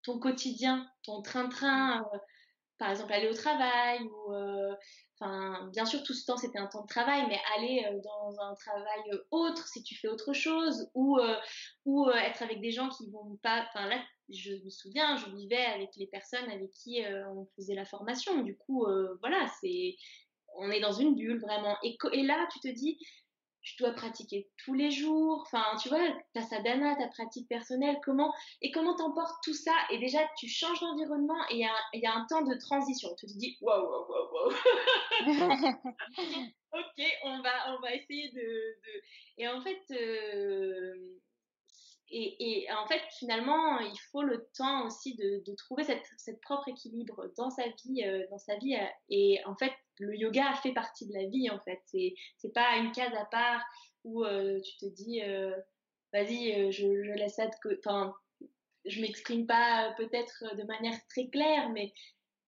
ton 0.03 0.19
quotidien, 0.19 0.85
ton 1.03 1.21
train-train, 1.21 2.05
par 2.83 2.91
exemple 2.91 3.13
aller 3.13 3.29
au 3.29 3.33
travail 3.33 4.03
ou 4.03 4.33
Enfin, 5.23 5.69
bien 5.71 5.85
sûr, 5.85 6.03
tout 6.03 6.13
ce 6.13 6.25
temps, 6.25 6.37
c'était 6.37 6.59
un 6.59 6.67
temps 6.67 6.81
de 6.81 6.87
travail, 6.87 7.25
mais 7.29 7.39
aller 7.55 7.85
euh, 7.85 7.99
dans 8.03 8.41
un 8.41 8.55
travail 8.55 9.01
euh, 9.13 9.23
autre, 9.31 9.67
si 9.67 9.83
tu 9.83 9.95
fais 9.95 10.07
autre 10.07 10.33
chose, 10.33 10.89
ou, 10.95 11.17
euh, 11.19 12.13
être 12.13 12.41
avec 12.41 12.61
des 12.61 12.71
gens 12.71 12.89
qui 12.89 13.09
vont 13.09 13.37
pas. 13.41 13.65
Enfin, 13.69 13.87
là, 13.87 14.03
je 14.29 14.53
me 14.63 14.69
souviens, 14.69 15.15
je 15.17 15.29
vivais 15.35 15.63
avec 15.65 15.89
les 15.97 16.07
personnes 16.07 16.49
avec 16.49 16.71
qui 16.71 17.03
on 17.35 17.45
faisait 17.55 17.75
la 17.75 17.85
formation. 17.85 18.41
Du 18.41 18.57
coup, 18.57 18.85
voilà, 19.19 19.47
c'est. 19.61 19.95
On 20.55 20.69
est 20.69 20.81
dans 20.81 20.91
une 20.91 21.15
bulle 21.15 21.39
vraiment. 21.41 21.75
Et, 21.83 21.97
et 22.11 22.23
là, 22.23 22.47
tu 22.51 22.59
te 22.59 22.67
dis, 22.67 22.99
je 23.63 23.77
dois 23.77 23.93
pratiquer 23.93 24.49
tous 24.63 24.73
les 24.73 24.91
jours. 24.91 25.43
Enfin, 25.45 25.63
tu 25.81 25.89
vois, 25.89 26.01
ta 26.33 26.41
sadhana, 26.41 26.95
ta 26.95 27.07
pratique 27.07 27.47
personnelle, 27.47 27.97
comment 28.03 28.33
et 28.61 28.71
comment 28.71 28.95
t'emportes 28.95 29.35
tout 29.43 29.53
ça? 29.53 29.73
Et 29.89 29.97
déjà, 29.97 30.19
tu 30.37 30.47
changes 30.47 30.79
d'environnement 30.81 31.41
et 31.49 31.65
il 31.93 31.99
y, 32.01 32.05
a 32.05 32.13
un 32.13 32.25
temps 32.27 32.43
de 32.43 32.55
transition. 32.55 33.09
Tu 33.17 33.27
te 33.27 33.37
dis, 33.37 33.57
waouh, 33.61 33.89
waouh, 33.89 34.07
waouh, 34.09 34.29
waouh. 34.33 34.53
ok, 36.73 37.05
on 37.23 37.41
va, 37.41 37.75
on 37.75 37.81
va 37.81 37.95
essayer 37.95 38.29
de. 38.31 38.77
Et 39.37 39.47
en 39.47 39.61
fait, 39.61 39.81
euh, 39.91 41.19
et, 42.15 42.67
en 42.71 42.85
fait, 42.87 43.01
finalement, 43.17 43.79
il 43.79 43.97
faut 44.11 44.21
le 44.21 44.47
temps 44.55 44.85
aussi 44.85 45.15
de, 45.15 45.55
trouver 45.55 45.83
cette, 45.83 46.41
propre 46.41 46.67
équilibre 46.67 47.31
dans 47.37 47.49
sa 47.49 47.63
vie, 47.83 48.03
euh, 48.03 48.25
dans 48.29 48.37
sa 48.37 48.55
vie. 48.57 48.75
Et 49.09 49.41
en 49.45 49.55
fait, 49.55 49.73
le 49.99 50.15
yoga 50.15 50.53
fait 50.61 50.73
partie 50.73 51.07
de 51.07 51.13
la 51.13 51.25
vie. 51.25 51.49
En 51.49 51.59
fait, 51.59 51.81
c'est 52.37 52.53
pas 52.53 52.77
une 52.77 52.91
case 52.91 53.13
à 53.15 53.25
part 53.25 53.63
où 54.03 54.23
euh, 54.23 54.59
tu 54.61 54.77
te 54.77 54.85
dis, 54.85 55.23
euh, 55.23 55.55
vas-y, 56.11 56.71
je, 56.71 57.03
je, 57.03 57.11
laisse 57.13 57.35
ça 57.35 57.47
de 57.47 57.55
côté. 57.61 57.79
Enfin, 57.85 58.13
je 58.85 59.01
m'exprime 59.01 59.47
pas 59.47 59.93
peut-être 59.97 60.55
de 60.55 60.63
manière 60.63 60.97
très 61.09 61.29
claire, 61.29 61.69
mais 61.69 61.93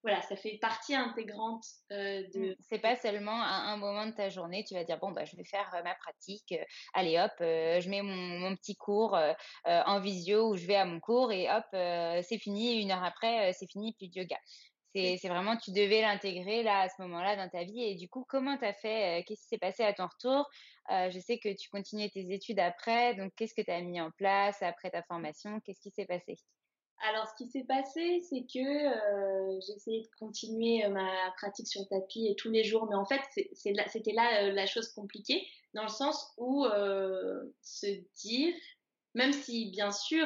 voilà, 0.05 0.21
ça 0.21 0.35
fait 0.35 0.59
partie 0.61 0.93
intégrante 0.93 1.65
euh, 1.91 2.21
de. 2.35 2.51
Mmh, 2.51 2.55
c'est 2.59 2.77
pas 2.77 2.95
seulement 2.95 3.41
à 3.41 3.71
un 3.71 3.77
moment 3.77 4.05
de 4.05 4.11
ta 4.11 4.29
journée, 4.29 4.63
tu 4.63 4.75
vas 4.75 4.83
dire 4.83 4.99
bon 4.99 5.11
bah 5.11 5.25
je 5.25 5.35
vais 5.35 5.43
faire 5.43 5.67
euh, 5.73 5.81
ma 5.81 5.95
pratique, 5.95 6.51
euh, 6.51 6.63
allez 6.93 7.17
hop, 7.17 7.31
je 7.39 7.89
mets 7.89 8.03
mon, 8.03 8.55
petit 8.55 8.75
cours 8.75 9.17
en 9.65 9.99
visio 9.99 10.51
où 10.51 10.57
je 10.57 10.67
vais 10.67 10.75
à 10.75 10.85
mon 10.85 10.99
cours 10.99 11.31
et 11.31 11.49
hop 11.49 11.65
c'est 11.71 12.37
fini, 12.37 12.81
une 12.81 12.91
heure 12.91 13.03
après 13.03 13.51
c'est 13.53 13.67
fini 13.67 13.93
plus 13.93 14.07
de 14.09 14.19
yoga. 14.19 14.37
C'est 14.93 15.27
vraiment, 15.27 15.57
tu 15.57 15.71
devais 15.71 16.01
l'intégrer 16.01 16.61
là 16.63 16.81
à 16.81 16.89
ce 16.89 17.01
moment-là 17.01 17.35
dans 17.35 17.49
ta 17.49 17.65
vie. 17.65 17.83
Et 17.83 17.95
du 17.95 18.07
coup, 18.07 18.25
comment 18.29 18.57
tu 18.57 18.63
as 18.63 18.73
fait 18.73 19.25
Qu'est-ce 19.27 19.41
qui 19.41 19.47
s'est 19.47 19.57
passé 19.57 19.83
à 19.83 19.91
ton 19.91 20.07
retour? 20.07 20.49
Je 20.89 21.19
sais 21.19 21.37
que 21.37 21.53
tu 21.53 21.67
continuais 21.69 22.09
tes 22.09 22.31
études 22.31 22.59
après. 22.59 23.13
Donc, 23.15 23.33
qu'est-ce 23.35 23.53
que 23.53 23.61
tu 23.61 23.71
as 23.71 23.81
mis 23.81 23.99
en 23.99 24.11
place 24.11 24.61
après 24.61 24.91
ta 24.91 25.03
formation? 25.03 25.59
Qu'est-ce 25.65 25.81
qui 25.81 25.91
s'est 25.91 26.05
passé? 26.05 26.37
Alors, 26.99 27.27
ce 27.27 27.35
qui 27.43 27.49
s'est 27.49 27.65
passé, 27.65 28.21
c'est 28.29 28.41
que 28.41 28.59
euh, 28.59 29.59
j'ai 29.65 29.73
essayé 29.73 30.01
de 30.01 30.07
continuer 30.17 30.85
euh, 30.85 30.89
ma 30.89 31.31
pratique 31.37 31.67
sur 31.67 31.81
le 31.81 31.87
tapis 31.87 32.33
tous 32.37 32.49
les 32.49 32.63
jours, 32.63 32.87
mais 32.89 32.95
en 32.95 33.05
fait, 33.05 33.21
c'était 33.53 34.13
là 34.13 34.43
euh, 34.43 34.51
la 34.51 34.65
chose 34.65 34.87
compliquée, 34.93 35.45
dans 35.73 35.83
le 35.83 35.89
sens 35.89 36.33
où 36.37 36.65
se 37.61 37.87
dire, 38.23 38.53
même 39.13 39.33
si 39.33 39.71
bien 39.71 39.91
sûr, 39.91 40.25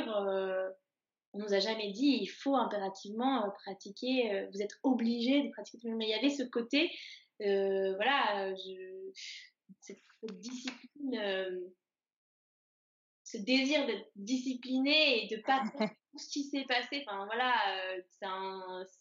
on 1.34 1.40
nous 1.40 1.54
a 1.54 1.60
jamais 1.60 1.92
dit, 1.92 2.20
il 2.22 2.28
faut 2.28 2.56
impérativement 2.56 3.50
pratiquer, 3.64 4.48
vous 4.54 4.62
êtes 4.62 4.78
obligé 4.84 5.42
de 5.44 5.50
pratiquer, 5.50 5.90
mais 5.90 6.06
il 6.06 6.10
y 6.10 6.14
avait 6.14 6.30
ce 6.30 6.44
côté, 6.44 6.92
voilà, 7.40 8.54
je, 8.54 9.12
cette 9.82 9.98
discipline 10.22 11.60
ce 13.30 13.38
désir 13.38 13.86
d'être 13.86 14.10
discipliné 14.16 15.24
et 15.24 15.36
de 15.36 15.42
pas 15.42 15.62
tout 15.64 15.84
ce 16.18 16.30
qui 16.30 16.44
s'est 16.44 16.66
passé. 16.68 17.04
Enfin 17.06 17.26
voilà, 17.26 17.54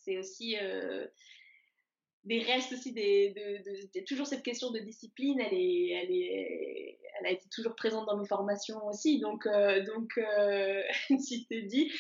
c'est 0.04 0.18
aussi 0.18 0.56
des 2.28 2.40
restes 2.40 2.72
aussi 2.72 2.92
des, 2.92 3.30
de, 3.30 4.04
toujours 4.04 4.26
cette 4.26 4.42
question 4.42 4.70
de 4.70 4.78
discipline, 4.80 5.40
elle 5.40 5.54
est, 5.54 5.88
elle 5.90 6.10
est, 6.10 6.98
elle 7.18 7.26
a 7.26 7.30
été 7.30 7.48
toujours 7.48 7.74
présente 7.74 8.06
dans 8.06 8.18
mes 8.18 8.26
formations 8.26 8.84
aussi. 8.86 9.18
Donc, 9.18 9.46
euh, 9.46 9.84
donc, 9.84 10.10
euh, 10.18 10.82
tu 11.08 11.44
te 11.46 11.66
dis 11.66 11.90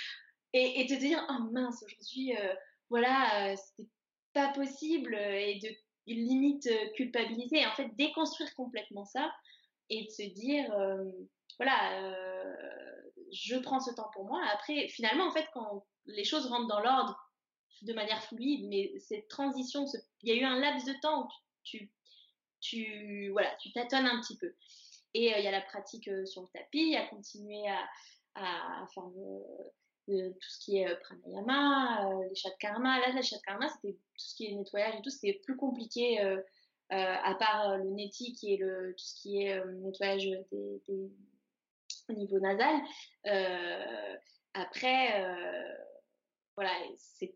et, 0.52 0.80
et, 0.80 0.86
te 0.86 0.94
dire, 0.94 1.24
oh 1.30 1.42
mince, 1.52 1.82
aujourd'hui, 1.82 2.36
euh, 2.36 2.54
voilà, 2.90 3.56
c'était 3.56 3.88
pas 4.34 4.52
possible 4.52 5.14
et 5.14 5.58
de 5.62 5.68
limite 6.06 6.68
culpabiliser. 6.94 7.64
En 7.66 7.72
fait, 7.72 7.88
déconstruire 7.96 8.54
complètement 8.54 9.04
ça 9.04 9.30
et 9.90 10.04
de 10.04 10.10
se 10.10 10.22
dire, 10.34 10.70
voilà, 11.58 12.12
je 13.32 13.56
prends 13.56 13.80
ce 13.80 13.94
temps 13.94 14.10
pour 14.12 14.24
moi. 14.24 14.40
Après, 14.52 14.88
finalement, 14.88 15.26
en 15.26 15.32
fait, 15.32 15.46
quand 15.52 15.84
les 16.06 16.24
choses 16.24 16.46
rentrent 16.46 16.68
dans 16.68 16.80
l'ordre 16.80 17.16
de 17.82 17.92
manière 17.92 18.22
fluide, 18.24 18.66
mais 18.68 18.92
cette 18.98 19.28
transition, 19.28 19.84
il 20.22 20.28
y 20.28 20.32
a 20.32 20.40
eu 20.40 20.44
un 20.44 20.58
laps 20.58 20.84
de 20.84 20.98
temps 21.00 21.24
où 21.24 21.28
tu, 21.62 21.90
tu, 22.60 23.28
voilà, 23.30 23.54
tu 23.60 23.72
tâtonnes 23.72 24.06
un 24.06 24.20
petit 24.20 24.36
peu. 24.36 24.54
Et 25.14 25.34
euh, 25.34 25.38
il 25.38 25.44
y 25.44 25.48
a 25.48 25.52
la 25.52 25.60
pratique 25.60 26.08
euh, 26.08 26.26
sur 26.26 26.42
le 26.42 26.48
tapis, 26.48 26.96
à 26.96 27.06
continuer 27.06 27.66
à, 27.68 27.88
à, 28.34 28.86
faire 28.94 29.04
tout 30.06 30.48
ce 30.48 30.58
qui 30.60 30.78
est 30.78 30.88
euh, 30.88 30.96
pranayama, 30.96 32.10
les 32.28 32.34
chats 32.34 32.50
de 32.50 32.56
karma. 32.58 33.00
Là, 33.00 33.12
les 33.12 33.22
chats 33.22 33.36
de 33.36 33.42
karma, 33.42 33.68
c'était 33.68 33.94
tout 33.94 34.18
ce 34.18 34.34
qui 34.34 34.46
est 34.46 34.54
nettoyage 34.54 34.94
et 34.96 35.02
tout, 35.02 35.10
c'était 35.10 35.40
plus 35.44 35.56
compliqué. 35.56 36.18
à 36.90 37.34
part 37.34 37.78
le 37.78 37.90
neti 37.90 38.32
qui 38.32 38.54
est 38.54 38.56
le, 38.56 38.94
tout 38.96 39.04
ce 39.04 39.20
qui 39.20 39.42
est 39.42 39.64
nettoyage 39.82 40.24
des, 40.50 41.10
au 42.08 42.12
niveau 42.14 42.38
nasal. 42.40 42.74
après, 44.54 45.24
voilà, 46.58 46.72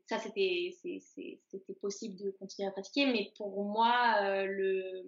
ça 0.08 0.18
c'était 0.18 0.74
c'était 0.80 1.74
possible 1.80 2.16
de 2.16 2.32
continuer 2.32 2.68
à 2.68 2.72
pratiquer, 2.72 3.06
mais 3.06 3.30
pour 3.36 3.64
moi 3.64 4.16
euh, 4.20 4.46
le 4.46 5.04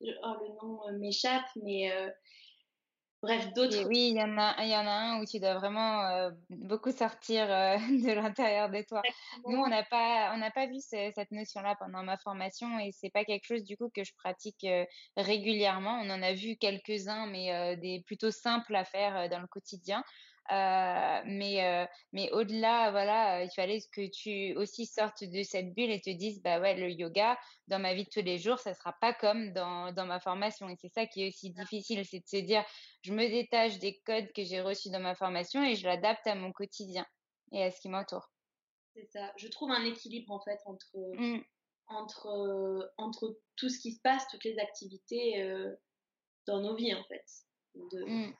oh, 0.00 0.34
le 0.40 0.48
nom 0.62 0.88
euh, 0.88 0.98
m'échappe, 0.98 1.44
mais 1.62 1.92
euh, 1.92 2.08
bref 3.22 3.52
d'autres. 3.52 3.84
Oui, 3.84 4.10
il 4.10 4.16
y 4.16 4.22
en 4.22 4.38
a 4.38 4.54
il 4.62 4.70
y 4.70 4.76
en 4.76 4.86
a 4.86 4.90
un 4.90 5.20
où 5.20 5.24
tu 5.24 5.40
dois 5.40 5.54
vraiment 5.54 6.30
beaucoup 6.50 6.92
sortir 6.92 7.46
de 7.48 8.12
l'intérieur 8.12 8.70
de 8.70 8.82
toi. 8.82 9.02
Nous 9.46 9.58
on 9.58 9.68
n'a 9.68 9.82
pas 9.82 10.32
on 10.34 10.38
n'a 10.38 10.50
pas 10.50 10.66
vu 10.66 10.78
cette 10.80 11.30
notion 11.30 11.60
là 11.60 11.76
pendant 11.78 12.02
ma 12.02 12.16
formation 12.18 12.78
et 12.78 12.92
c'est 12.92 13.10
pas 13.10 13.24
quelque 13.24 13.46
chose 13.46 13.64
du 13.64 13.76
coup 13.76 13.90
que 13.94 14.04
je 14.04 14.12
pratique 14.14 14.66
régulièrement. 15.16 16.00
On 16.02 16.10
en 16.10 16.22
a 16.22 16.32
vu 16.32 16.56
quelques 16.56 17.08
uns, 17.08 17.26
mais 17.26 17.76
des 17.76 18.02
plutôt 18.06 18.30
simples 18.30 18.74
à 18.74 18.84
faire 18.84 19.28
dans 19.28 19.40
le 19.40 19.46
quotidien. 19.46 20.04
Euh, 20.50 21.20
mais 21.26 21.62
euh, 21.62 21.86
mais 22.12 22.30
au-delà, 22.32 22.90
voilà, 22.90 23.40
euh, 23.40 23.44
il 23.44 23.50
fallait 23.50 23.80
que 23.92 24.08
tu 24.08 24.56
aussi 24.56 24.86
sortes 24.86 25.22
de 25.22 25.42
cette 25.42 25.74
bulle 25.74 25.90
et 25.90 26.00
te 26.00 26.08
dises, 26.08 26.40
bah 26.42 26.58
ouais, 26.58 26.74
le 26.74 26.90
yoga, 26.90 27.38
dans 27.66 27.78
ma 27.78 27.92
vie 27.92 28.04
de 28.04 28.08
tous 28.08 28.22
les 28.22 28.38
jours, 28.38 28.58
ça 28.58 28.72
sera 28.72 28.94
pas 28.94 29.12
comme 29.12 29.52
dans, 29.52 29.92
dans 29.92 30.06
ma 30.06 30.20
formation. 30.20 30.68
Et 30.70 30.76
c'est 30.76 30.88
ça 30.88 31.06
qui 31.06 31.22
est 31.22 31.28
aussi 31.28 31.50
difficile, 31.50 32.04
c'est 32.06 32.20
de 32.20 32.26
se 32.26 32.38
dire, 32.38 32.64
je 33.02 33.12
me 33.12 33.28
détache 33.28 33.78
des 33.78 34.00
codes 34.06 34.32
que 34.32 34.42
j'ai 34.42 34.62
reçus 34.62 34.88
dans 34.88 35.00
ma 35.00 35.14
formation 35.14 35.62
et 35.62 35.74
je 35.74 35.86
l'adapte 35.86 36.26
à 36.26 36.34
mon 36.34 36.50
quotidien 36.52 37.04
et 37.52 37.62
à 37.62 37.70
ce 37.70 37.80
qui 37.80 37.90
m'entoure. 37.90 38.30
C'est 38.94 39.06
ça. 39.12 39.30
Je 39.36 39.48
trouve 39.48 39.70
un 39.70 39.84
équilibre 39.84 40.32
en 40.32 40.40
fait 40.40 40.60
entre 40.64 40.96
mmh. 41.14 41.44
entre 41.88 42.90
entre 42.96 43.38
tout 43.56 43.68
ce 43.68 43.78
qui 43.80 43.92
se 43.92 44.00
passe, 44.00 44.26
toutes 44.28 44.44
les 44.44 44.58
activités 44.58 45.46
dans 46.46 46.60
nos 46.62 46.74
vies 46.74 46.94
en 46.94 47.04
fait. 47.04 47.24
De... 47.74 48.04
Mmh. 48.04 48.34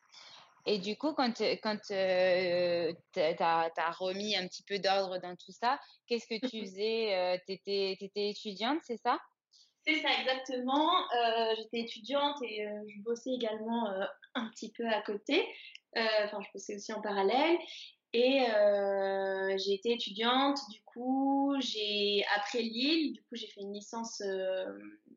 Et 0.69 0.79
du 0.79 0.99
coup, 0.99 1.15
quand, 1.15 1.33
quand 1.63 1.79
euh, 1.93 2.93
tu 3.15 3.21
as, 3.21 3.91
remis 3.99 4.37
un 4.37 4.47
petit 4.47 4.63
peu 4.63 4.79
d'ordre 4.79 5.17
dans 5.19 5.35
tout 5.35 5.51
ça, 5.51 5.81
qu'est-ce 6.07 6.27
que 6.27 6.47
tu 6.47 6.61
faisais 6.67 7.15
euh, 7.15 7.39
Tu 7.47 7.53
étais, 7.55 8.29
étudiante, 8.29 8.79
c'est 8.85 8.99
ça? 8.99 9.19
C'est 9.87 10.03
ça, 10.03 10.11
exactement. 10.21 10.91
Euh, 10.91 11.55
j'étais 11.57 11.81
étudiante 11.81 12.37
et 12.43 12.67
je 12.87 13.03
bossais 13.03 13.31
également 13.31 13.89
un 14.35 14.49
petit 14.51 14.71
peu 14.73 14.87
à 14.87 15.01
côté. 15.01 15.43
Enfin, 15.97 16.39
je 16.43 16.49
bossais 16.53 16.77
aussi 16.77 16.93
en 16.93 17.01
parallèle. 17.01 17.57
Et 18.13 18.45
j'ai 19.57 19.73
été 19.73 19.93
étudiante, 19.93 20.59
du 20.71 20.83
coup, 20.83 21.57
j'ai 21.61 22.27
après 22.37 22.61
Lille, 22.61 23.15
du 23.15 23.23
coup, 23.23 23.37
j'ai 23.37 23.47
fait 23.47 23.63
une 23.63 23.73
licence 23.73 24.23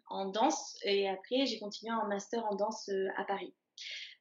en 0.08 0.28
danse 0.28 0.78
et 0.86 1.10
après, 1.10 1.46
j'ai 1.46 1.60
continué 1.60 1.92
en 1.92 2.08
master 2.08 2.46
en 2.46 2.56
danse 2.56 2.90
à 3.18 3.26
Paris. 3.26 3.54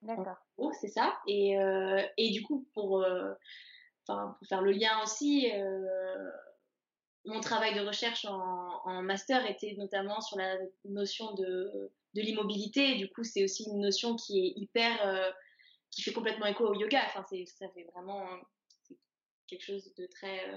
D'accord. 0.02 0.36
c'est 0.80 0.88
ça. 0.88 1.18
Et, 1.26 1.58
euh, 1.58 2.02
et 2.16 2.30
du 2.30 2.42
coup, 2.42 2.66
pour, 2.74 3.02
euh, 3.02 3.34
pour 4.06 4.36
faire 4.48 4.62
le 4.62 4.72
lien 4.72 5.02
aussi, 5.02 5.50
euh, 5.52 6.30
mon 7.26 7.40
travail 7.40 7.74
de 7.74 7.86
recherche 7.86 8.24
en, 8.24 8.80
en, 8.84 9.02
master 9.02 9.48
était 9.48 9.74
notamment 9.76 10.20
sur 10.20 10.38
la 10.38 10.56
notion 10.84 11.34
de, 11.34 11.92
de 12.14 12.20
l'immobilité. 12.22 12.96
Du 12.96 13.10
coup, 13.10 13.24
c'est 13.24 13.44
aussi 13.44 13.64
une 13.64 13.80
notion 13.80 14.16
qui 14.16 14.46
est 14.46 14.52
hyper, 14.56 15.34
qui 15.90 16.02
fait 16.02 16.12
complètement 16.12 16.46
écho 16.46 16.66
au 16.66 16.74
yoga. 16.74 17.02
Enfin, 17.06 17.24
c'est, 17.28 17.44
ça 17.46 17.68
fait 17.70 17.86
vraiment 17.94 18.26
quelque 19.46 19.64
chose 19.64 19.94
de 19.96 20.06
très 20.06 20.50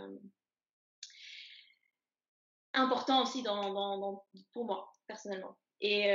important 2.73 3.23
aussi 3.23 3.43
dans, 3.43 3.73
dans, 3.73 4.25
pour 4.53 4.65
moi 4.65 4.89
personnellement. 5.05 5.57
Et, 5.81 6.07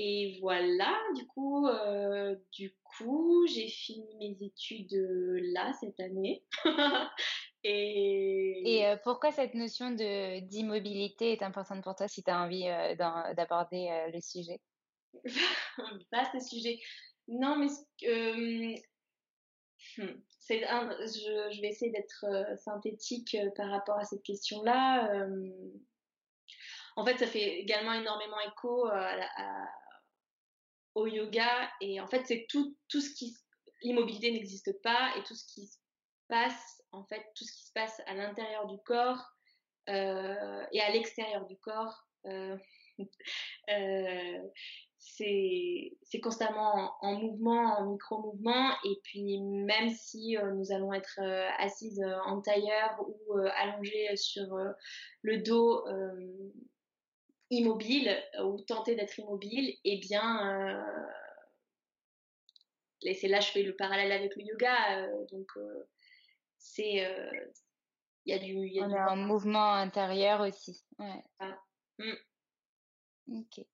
et 0.00 0.38
voilà, 0.40 0.96
du 1.16 1.26
coup, 1.26 1.66
euh, 1.66 2.36
du 2.52 2.72
coup, 2.84 3.44
j'ai 3.48 3.66
fini 3.66 4.06
mes 4.20 4.46
études 4.46 4.94
euh, 4.94 5.40
là 5.52 5.72
cette 5.80 5.98
année. 5.98 6.44
et, 7.64 8.76
et 8.76 8.86
euh, 8.86 8.96
pourquoi 9.02 9.32
cette 9.32 9.54
notion 9.54 9.90
de 9.90 10.38
d'immobilité 10.38 11.32
est 11.32 11.42
importante 11.42 11.82
pour 11.82 11.96
toi 11.96 12.06
si 12.06 12.22
tu 12.22 12.30
as 12.30 12.40
envie 12.40 12.62
d'aborder 12.96 14.08
le 14.14 14.20
sujet? 14.20 14.60
Vaste 16.12 16.48
sujet. 16.48 16.78
Non, 17.26 17.56
mais 17.56 17.66
hmm, 18.06 18.74
c'est 20.38 20.60
je, 20.60 21.50
je, 21.56 21.60
vais 21.60 21.70
essayer 21.70 21.90
d'être 21.90 22.24
synthétique 22.58 23.36
par 23.56 23.68
rapport 23.68 23.98
à 23.98 24.04
cette 24.04 24.22
question-là. 24.22 25.26
en 26.94 27.04
fait, 27.04 27.18
ça 27.18 27.26
fait 27.26 27.58
également 27.58 27.94
énormément 27.94 28.38
écho 28.46 28.86
à, 28.86 29.16
à 29.36 29.68
au 30.98 31.06
yoga. 31.06 31.70
Et 31.80 32.00
en 32.00 32.06
fait, 32.06 32.24
c'est 32.26 32.46
tout, 32.48 32.76
tout 32.88 33.00
ce 33.00 33.14
qui. 33.14 33.34
L'immobilité 33.82 34.32
n'existe 34.32 34.82
pas 34.82 35.12
et 35.16 35.22
tout 35.22 35.36
ce 35.36 35.46
qui 35.46 35.66
se 35.68 35.78
passe, 36.28 36.82
en 36.92 37.04
fait, 37.04 37.24
tout 37.36 37.44
ce 37.44 37.52
qui 37.52 37.64
se 37.64 37.72
passe 37.72 38.02
à 38.06 38.14
l'intérieur 38.14 38.66
du 38.66 38.76
corps 38.84 39.24
euh, 39.88 40.64
et 40.72 40.80
à 40.80 40.90
l'extérieur 40.90 41.46
du 41.46 41.56
corps, 41.58 42.04
euh, 42.26 42.56
euh, 43.70 44.48
c'est 44.98 46.20
constamment 46.22 46.92
en, 47.00 47.14
mouvement, 47.14 47.78
en 47.78 47.92
micro-mouvement. 47.92 48.72
Et 48.84 49.00
puis, 49.04 49.40
même 49.40 49.90
si 49.90 50.36
nous 50.56 50.72
allons 50.72 50.92
être 50.92 51.20
assises 51.58 52.04
en 52.26 52.40
tailleur 52.40 53.00
ou 53.00 53.38
allongées 53.56 54.16
sur 54.16 54.46
le 55.22 55.38
dos 55.38 55.84
immobile 57.50 58.08
euh, 58.38 58.44
ou 58.44 58.60
tenter 58.60 58.94
d'être 58.94 59.18
immobile, 59.18 59.74
eh 59.84 59.98
bien, 59.98 60.72
euh, 60.72 61.06
c'est 63.14 63.28
là 63.28 63.40
je 63.40 63.50
fais 63.50 63.62
le 63.62 63.76
parallèle 63.76 64.12
avec 64.12 64.34
le 64.36 64.42
yoga, 64.42 64.98
euh, 65.00 65.26
donc 65.30 65.50
c'est 66.58 67.06
il 68.24 68.32
y 68.32 68.34
a 68.34 68.38
du, 68.38 68.52
y 68.68 68.80
a 68.80 68.86
on 68.86 68.92
en 68.92 69.16
mouvement 69.16 69.72
intérieur 69.72 70.40
aussi. 70.40 70.84
Ouais. 70.98 71.22
Ah. 71.38 71.58
Mm. 71.98 72.14
Ok. 73.28 73.64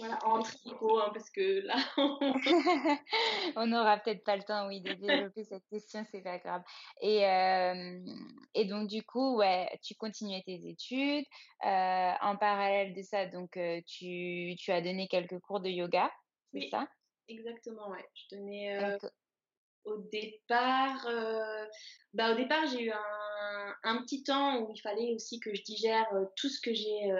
Voilà, 0.00 0.18
en 0.24 0.40
tricot, 0.40 0.98
hein, 0.98 1.10
parce 1.12 1.28
que 1.28 1.60
là. 1.66 1.76
on 3.56 3.66
n'aura 3.66 3.98
peut-être 3.98 4.24
pas 4.24 4.34
le 4.34 4.42
temps, 4.42 4.66
oui, 4.66 4.80
de 4.80 4.94
développer 4.94 5.44
cette 5.44 5.66
question, 5.68 6.06
c'est 6.10 6.22
pas 6.22 6.38
grave. 6.38 6.62
Et, 7.02 7.26
euh, 7.26 8.00
et 8.54 8.64
donc, 8.64 8.88
du 8.88 9.02
coup, 9.02 9.36
ouais, 9.36 9.68
tu 9.82 9.94
continuais 9.96 10.42
tes 10.46 10.66
études. 10.66 11.26
Euh, 11.66 12.12
en 12.22 12.34
parallèle 12.38 12.94
de 12.94 13.02
ça, 13.02 13.26
donc, 13.26 13.58
euh, 13.58 13.82
tu, 13.86 14.54
tu 14.58 14.72
as 14.72 14.80
donné 14.80 15.06
quelques 15.06 15.38
cours 15.40 15.60
de 15.60 15.68
yoga, 15.68 16.10
c'est 16.54 16.70
ça? 16.70 16.88
Exactement, 17.28 17.90
ouais. 17.90 18.08
Je 18.14 18.36
donnais. 18.36 18.96
au 19.84 19.98
départ, 20.10 21.06
bah 22.14 22.32
au 22.32 22.36
départ 22.36 22.66
j'ai 22.66 22.84
eu 22.84 22.90
un, 22.90 23.74
un, 23.82 24.02
petit 24.02 24.22
temps 24.22 24.60
où 24.60 24.72
il 24.74 24.80
fallait 24.80 25.14
aussi 25.14 25.40
que 25.40 25.54
je 25.54 25.62
digère 25.62 26.06
tout 26.36 26.48
ce 26.48 26.60
que 26.60 26.74
j'ai 26.74 27.12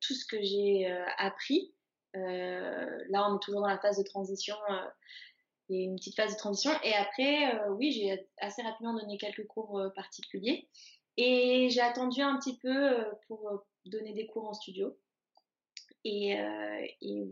tout 0.00 0.14
ce 0.14 0.24
que 0.24 0.40
j'ai 0.40 0.86
appris 1.18 1.74
là, 2.14 3.28
on 3.28 3.36
est 3.36 3.42
toujours 3.42 3.60
dans 3.60 3.68
la 3.68 3.78
phase 3.78 3.98
de 3.98 4.02
transition. 4.02 4.56
Euh, 4.70 4.88
il 5.68 5.76
y 5.76 5.80
a 5.80 5.84
une 5.84 5.96
petite 5.96 6.16
phase 6.16 6.32
de 6.32 6.38
transition. 6.38 6.70
Et 6.84 6.94
après, 6.94 7.54
euh, 7.54 7.70
oui, 7.72 7.92
j'ai 7.92 8.26
assez 8.38 8.62
rapidement 8.62 8.94
donné 8.94 9.18
quelques 9.18 9.46
cours 9.46 9.82
particuliers. 9.94 10.68
Et 11.16 11.68
j'ai 11.70 11.80
attendu 11.80 12.20
un 12.20 12.38
petit 12.38 12.58
peu 12.58 13.04
pour 13.26 13.64
donner 13.86 14.12
des 14.12 14.26
cours 14.26 14.48
en 14.48 14.54
studio. 14.54 14.96
Et, 16.04 16.36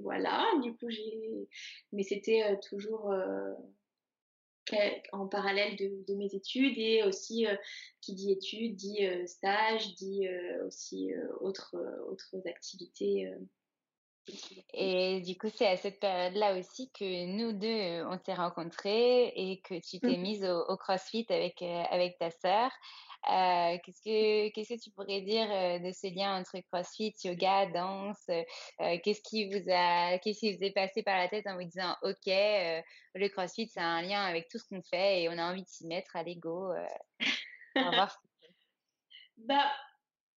voilà, 0.02 0.44
du 0.62 0.74
coup, 0.74 0.90
j'ai. 0.90 1.48
Mais 1.92 2.02
c'était 2.02 2.58
toujours 2.68 3.14
en 5.12 5.28
parallèle 5.28 5.76
de, 5.76 6.14
mes 6.14 6.34
études 6.34 6.76
et 6.76 7.04
aussi 7.04 7.46
qui 8.00 8.14
dit 8.14 8.32
études 8.32 8.74
dit 8.74 9.06
stage, 9.26 9.94
dit 9.94 10.26
aussi 10.66 11.12
autres, 11.40 11.76
autres 12.08 12.34
activités. 12.46 13.32
Et 14.72 15.20
du 15.20 15.36
coup, 15.36 15.48
c'est 15.54 15.66
à 15.66 15.76
cette 15.76 16.00
période-là 16.00 16.58
aussi 16.58 16.90
que 16.92 17.26
nous 17.26 17.52
deux, 17.52 18.04
on 18.06 18.18
s'est 18.18 18.34
rencontrés 18.34 19.28
et 19.36 19.60
que 19.60 19.74
tu 19.74 20.00
t'es 20.00 20.16
mmh. 20.16 20.22
mise 20.22 20.44
au, 20.44 20.76
CrossFit 20.76 21.26
avec, 21.28 21.60
avec 21.62 22.18
ta 22.18 22.30
sœur. 22.30 22.70
Euh, 23.30 23.78
qu'est-ce 23.82 24.02
que 24.02 24.52
qu'est-ce 24.52 24.74
que 24.74 24.80
tu 24.80 24.90
pourrais 24.90 25.22
dire 25.22 25.46
de 25.80 25.92
ce 25.92 26.14
lien 26.14 26.38
entre 26.38 26.58
CrossFit, 26.70 27.14
yoga, 27.24 27.66
danse 27.66 28.28
euh, 28.28 28.98
Qu'est-ce 29.02 29.22
qui 29.22 29.48
vous 29.48 29.70
a 29.70 30.18
qu'est-ce 30.18 30.40
qui 30.40 30.54
vous 30.54 30.62
est 30.62 30.72
passé 30.72 31.02
par 31.02 31.16
la 31.16 31.28
tête 31.28 31.46
en 31.46 31.56
vous 31.56 31.64
disant 31.64 31.96
OK, 32.02 32.26
le 32.26 33.28
CrossFit 33.28 33.68
c'est 33.68 33.80
un 33.80 34.02
lien 34.02 34.22
avec 34.22 34.48
tout 34.48 34.58
ce 34.58 34.64
qu'on 34.68 34.82
fait 34.82 35.22
et 35.22 35.28
on 35.30 35.38
a 35.38 35.50
envie 35.50 35.62
de 35.62 35.68
s'y 35.68 35.86
mettre 35.86 36.16
à 36.16 36.22
l'ego. 36.22 36.70
bah 39.38 39.72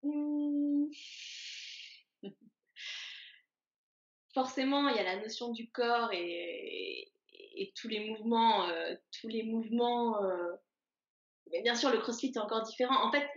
mmh. 0.05 0.87
Forcément, 4.37 4.89
il 4.89 4.97
y 4.97 5.01
a 5.01 5.03
la 5.03 5.21
notion 5.21 5.51
du 5.51 5.69
corps 5.71 6.11
et, 6.13 7.11
tous 7.75 7.89
les 7.89 8.11
mouvements, 8.11 8.69
tous 9.11 9.29
les 9.29 9.43
mouvements 9.43 10.21
mais 11.53 11.63
bien 11.63 11.75
sûr, 11.75 11.91
le 11.91 11.99
crossfit 11.99 12.33
est 12.35 12.39
encore 12.39 12.63
différent. 12.63 13.07
En 13.07 13.13
fait, 13.13 13.29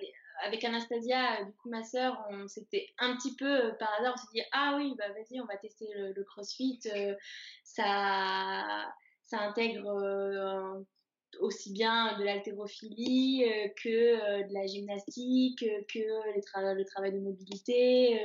avec 0.44 0.64
Anastasia, 0.64 1.44
du 1.44 1.54
coup, 1.54 1.70
ma 1.70 1.84
sœur, 1.84 2.26
on 2.30 2.48
s'était 2.48 2.90
un 2.98 3.16
petit 3.16 3.36
peu 3.36 3.66
euh, 3.66 3.72
par 3.74 3.94
hasard, 4.00 4.14
on 4.16 4.18
s'est 4.18 4.34
dit, 4.34 4.42
ah 4.52 4.76
oui, 4.78 4.96
bah 4.98 5.10
vas-y, 5.10 5.40
on 5.40 5.46
va 5.46 5.58
tester 5.58 5.88
le, 5.96 6.24
crossfit. 6.24 6.80
Euh, 6.94 7.16
ça, 7.64 8.94
ça 9.24 9.42
intègre 9.42 9.88
euh, 9.88 10.82
aussi 11.40 11.72
bien 11.72 12.18
de 12.18 12.24
l'haltérophilie 12.24 13.46
que 13.82 14.48
de 14.48 14.54
la 14.54 14.66
gymnastique, 14.66 15.60
que 15.60 16.00
le 16.76 16.84
travail 16.86 17.14
de 17.14 17.20
mobilité. 17.20 18.20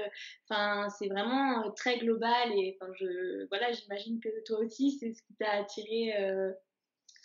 Enfin, 0.49 0.89
c'est 0.99 1.09
vraiment 1.09 1.71
très 1.73 1.99
global 1.99 2.53
et 2.53 2.77
enfin, 2.81 2.93
je, 2.99 3.47
voilà, 3.49 3.73
j'imagine 3.73 4.21
que 4.21 4.43
toi 4.45 4.59
aussi, 4.61 4.93
c'est 4.93 5.13
ce 5.13 5.23
qui 5.23 5.35
t'a 5.39 5.53
attiré 5.53 6.13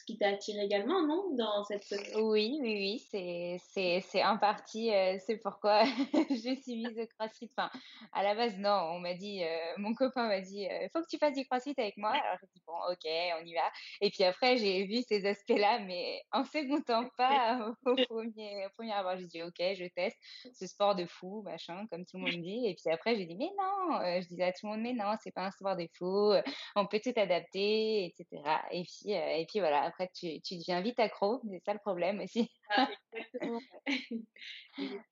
qui 0.09 0.17
t'a 0.17 0.29
attiré 0.29 0.63
également, 0.63 1.05
non 1.05 1.35
Dans 1.35 1.63
cette... 1.65 1.85
Oui, 2.15 2.57
oui, 2.61 2.99
oui, 3.13 3.59
c'est, 3.61 4.23
en 4.23 4.39
partie, 4.39 4.91
euh, 4.91 5.17
c'est 5.19 5.37
pourquoi 5.37 5.83
je 5.83 6.55
suis 6.63 6.77
mise 6.77 6.97
au 6.97 7.05
CrossFit. 7.05 7.51
Enfin, 7.55 7.69
à 8.11 8.23
la 8.23 8.33
base, 8.33 8.57
non, 8.57 8.93
on 8.93 8.99
m'a 8.99 9.13
dit, 9.13 9.43
euh, 9.43 9.47
mon 9.77 9.93
copain 9.93 10.27
m'a 10.27 10.41
dit, 10.41 10.61
il 10.61 10.67
euh, 10.67 10.87
faut 10.91 11.01
que 11.03 11.07
tu 11.07 11.19
fasses 11.19 11.35
du 11.35 11.45
CrossFit 11.45 11.75
avec 11.77 11.95
moi. 11.97 12.09
Alors, 12.09 12.39
je 12.41 12.47
dit, 12.47 12.63
bon, 12.65 12.73
ok, 12.89 13.07
on 13.39 13.45
y 13.45 13.53
va. 13.53 13.71
Et 14.01 14.09
puis 14.09 14.23
après, 14.23 14.57
j'ai 14.57 14.85
vu 14.85 15.03
ces 15.07 15.27
aspects-là, 15.27 15.77
mais 15.85 16.23
en 16.31 16.43
second 16.43 16.81
temps, 16.81 17.07
pas 17.17 17.71
au 17.85 17.95
premier, 18.07 18.65
au 18.65 18.69
premier 18.75 18.93
abord. 18.93 19.15
J'ai 19.17 19.27
dit, 19.27 19.43
ok, 19.43 19.59
je 19.59 19.85
teste 19.93 20.17
ce 20.53 20.65
sport 20.65 20.95
de 20.95 21.05
fou, 21.05 21.43
machin, 21.43 21.85
comme 21.91 22.03
tout 22.05 22.17
le 22.17 22.23
monde 22.23 22.41
dit. 22.41 22.65
Et 22.65 22.73
puis 22.73 22.91
après, 22.91 23.15
j'ai 23.15 23.27
dit, 23.27 23.35
mais 23.35 23.51
non, 23.59 23.99
je 24.21 24.27
disais 24.27 24.45
à 24.45 24.53
tout 24.53 24.65
le 24.65 24.71
monde, 24.71 24.81
mais 24.81 24.93
non, 24.93 25.13
c'est 25.23 25.31
pas 25.31 25.45
un 25.45 25.51
sport 25.51 25.75
de 25.75 25.87
fou, 25.93 26.33
on 26.75 26.87
peut 26.87 26.99
tout 26.99 27.13
adapter, 27.15 28.05
etc. 28.05 28.41
Et 28.71 28.83
puis, 28.83 29.11
et 29.11 29.45
puis 29.47 29.59
voilà, 29.59 29.83
après, 29.83 29.98
tu, 30.07 30.41
tu 30.41 30.57
deviens 30.57 30.81
vite 30.81 30.99
accro, 30.99 31.41
c'est 31.49 31.61
ça 31.65 31.73
le 31.73 31.79
problème 31.79 32.19
aussi. 32.21 32.49
Ah, 32.69 32.89
exactement. 33.13 33.61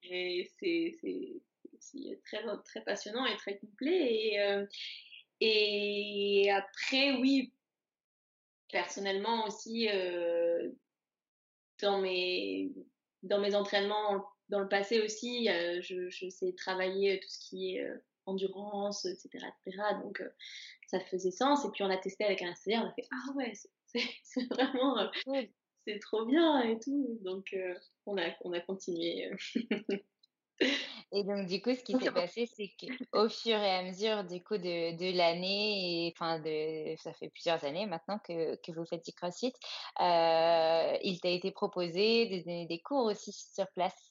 et 0.04 0.52
c'est 0.58 2.19
très, 2.26 2.43
très 2.65 2.82
passionnant 2.84 3.26
et 3.26 3.36
très 3.38 3.58
complet. 3.58 4.13
Et, 4.13 4.41
euh, 4.41 4.65
et 5.39 6.52
après, 6.52 7.13
oui, 7.19 7.54
personnellement 8.71 9.45
aussi, 9.45 9.89
euh, 9.89 10.69
dans, 11.82 12.00
mes, 12.00 12.71
dans 13.23 13.39
mes 13.39 13.56
entraînements 13.56 14.26
dans 14.50 14.60
le 14.60 14.69
passé 14.69 15.02
aussi, 15.02 15.50
euh, 15.50 15.82
je, 15.82 16.10
je, 16.10 16.30
sais 16.30 16.54
travailler 16.54 17.19
tout 17.19 17.30
ce 17.30 17.39
qui 17.50 17.76
est 17.76 17.88
endurance, 18.26 19.06
etc., 19.06 19.45
etc. 19.65 19.84
Donc, 20.02 20.23
ça 20.88 21.00
faisait 21.02 21.32
sens. 21.32 21.65
Et 21.65 21.69
puis, 21.71 21.84
on 21.84 21.89
a 21.89 21.97
testé 21.97 22.23
avec 22.23 22.41
un 22.41 22.56
stagiaire, 22.56 22.84
on 22.84 22.89
a 22.89 22.93
fait 22.93 23.08
Ah 23.12 23.34
ouais, 23.36 23.54
c'est 24.23 24.47
vraiment, 24.50 24.97
euh, 25.00 25.41
c'est 25.86 26.00
trop 26.00 26.26
bien 26.26 26.62
et 26.62 26.80
tout. 26.80 27.19
Donc, 27.23 27.47
euh, 27.54 27.73
on, 28.06 28.17
a, 28.17 28.32
on 28.41 28.54
a 28.54 28.60
continué. 28.62 29.32
Euh. 29.32 29.36
Et 31.12 31.23
donc, 31.23 31.47
du 31.47 31.62
coup, 31.62 31.73
ce 31.76 31.84
qui 31.84 31.95
s'est 31.95 32.12
passé, 32.12 32.47
c'est 32.47 32.71
qu'au 33.12 33.30
fur 33.30 33.58
et 33.58 33.76
à 33.76 33.84
mesure, 33.84 34.23
du 34.26 34.43
coup, 34.43 34.58
de, 34.58 34.97
de 34.97 35.15
l'année, 35.15 36.12
enfin, 36.15 36.39
de, 36.39 36.95
ça 36.97 37.13
fait 37.13 37.30
plusieurs 37.30 37.63
années 37.63 37.86
maintenant 37.86 38.19
que, 38.19 38.56
que 38.58 38.71
vous 38.71 38.86
faites 38.86 39.06
du 39.06 39.13
CrossFit, 39.13 39.54
il 40.00 41.19
t'a 41.21 41.30
été 41.30 41.52
proposé 41.52 42.26
de 42.28 42.43
donner 42.43 42.65
des 42.67 42.82
cours 42.82 43.06
aussi 43.06 43.32
sur 43.32 43.67
place? 43.76 44.07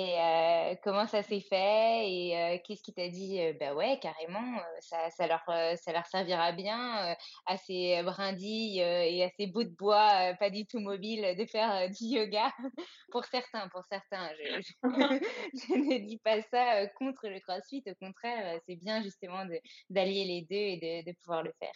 Et 0.00 0.14
euh, 0.16 0.76
comment 0.84 1.08
ça 1.08 1.24
s'est 1.24 1.40
fait 1.40 2.08
et 2.08 2.36
euh, 2.36 2.58
qu'est-ce 2.64 2.84
qui 2.84 2.94
t'a 2.94 3.08
dit 3.08 3.40
Bah 3.58 3.74
ouais, 3.74 3.98
carrément, 4.00 4.60
ça, 4.78 5.10
ça, 5.10 5.26
leur, 5.26 5.42
ça 5.44 5.92
leur 5.92 6.06
servira 6.06 6.52
bien 6.52 7.16
à 7.46 7.56
ces 7.56 8.00
brindilles 8.04 8.78
et 8.78 9.24
à 9.24 9.30
ces 9.30 9.48
bouts 9.48 9.64
de 9.64 9.74
bois 9.74 10.34
pas 10.38 10.50
du 10.50 10.66
tout 10.66 10.78
mobiles 10.78 11.36
de 11.36 11.44
faire 11.46 11.90
du 11.90 12.04
yoga? 12.04 12.52
pour 13.10 13.24
certains, 13.24 13.68
pour 13.70 13.82
certains. 13.90 14.30
Je, 14.36 14.60
je, 14.62 14.72
ne 15.74 16.06
dis 16.06 16.18
pas 16.18 16.42
ça 16.42 16.86
contre 16.98 17.28
le 17.28 17.40
CrossFit, 17.40 17.82
au 17.88 17.94
contraire, 17.96 18.60
c'est 18.66 18.76
bien 18.76 19.02
justement 19.02 19.44
d'allier 19.90 20.24
les 20.24 20.42
deux 20.42 20.54
et 20.54 20.76
de, 21.04 21.10
de 21.10 21.16
pouvoir 21.18 21.42
le 21.42 21.52
faire. 21.58 21.72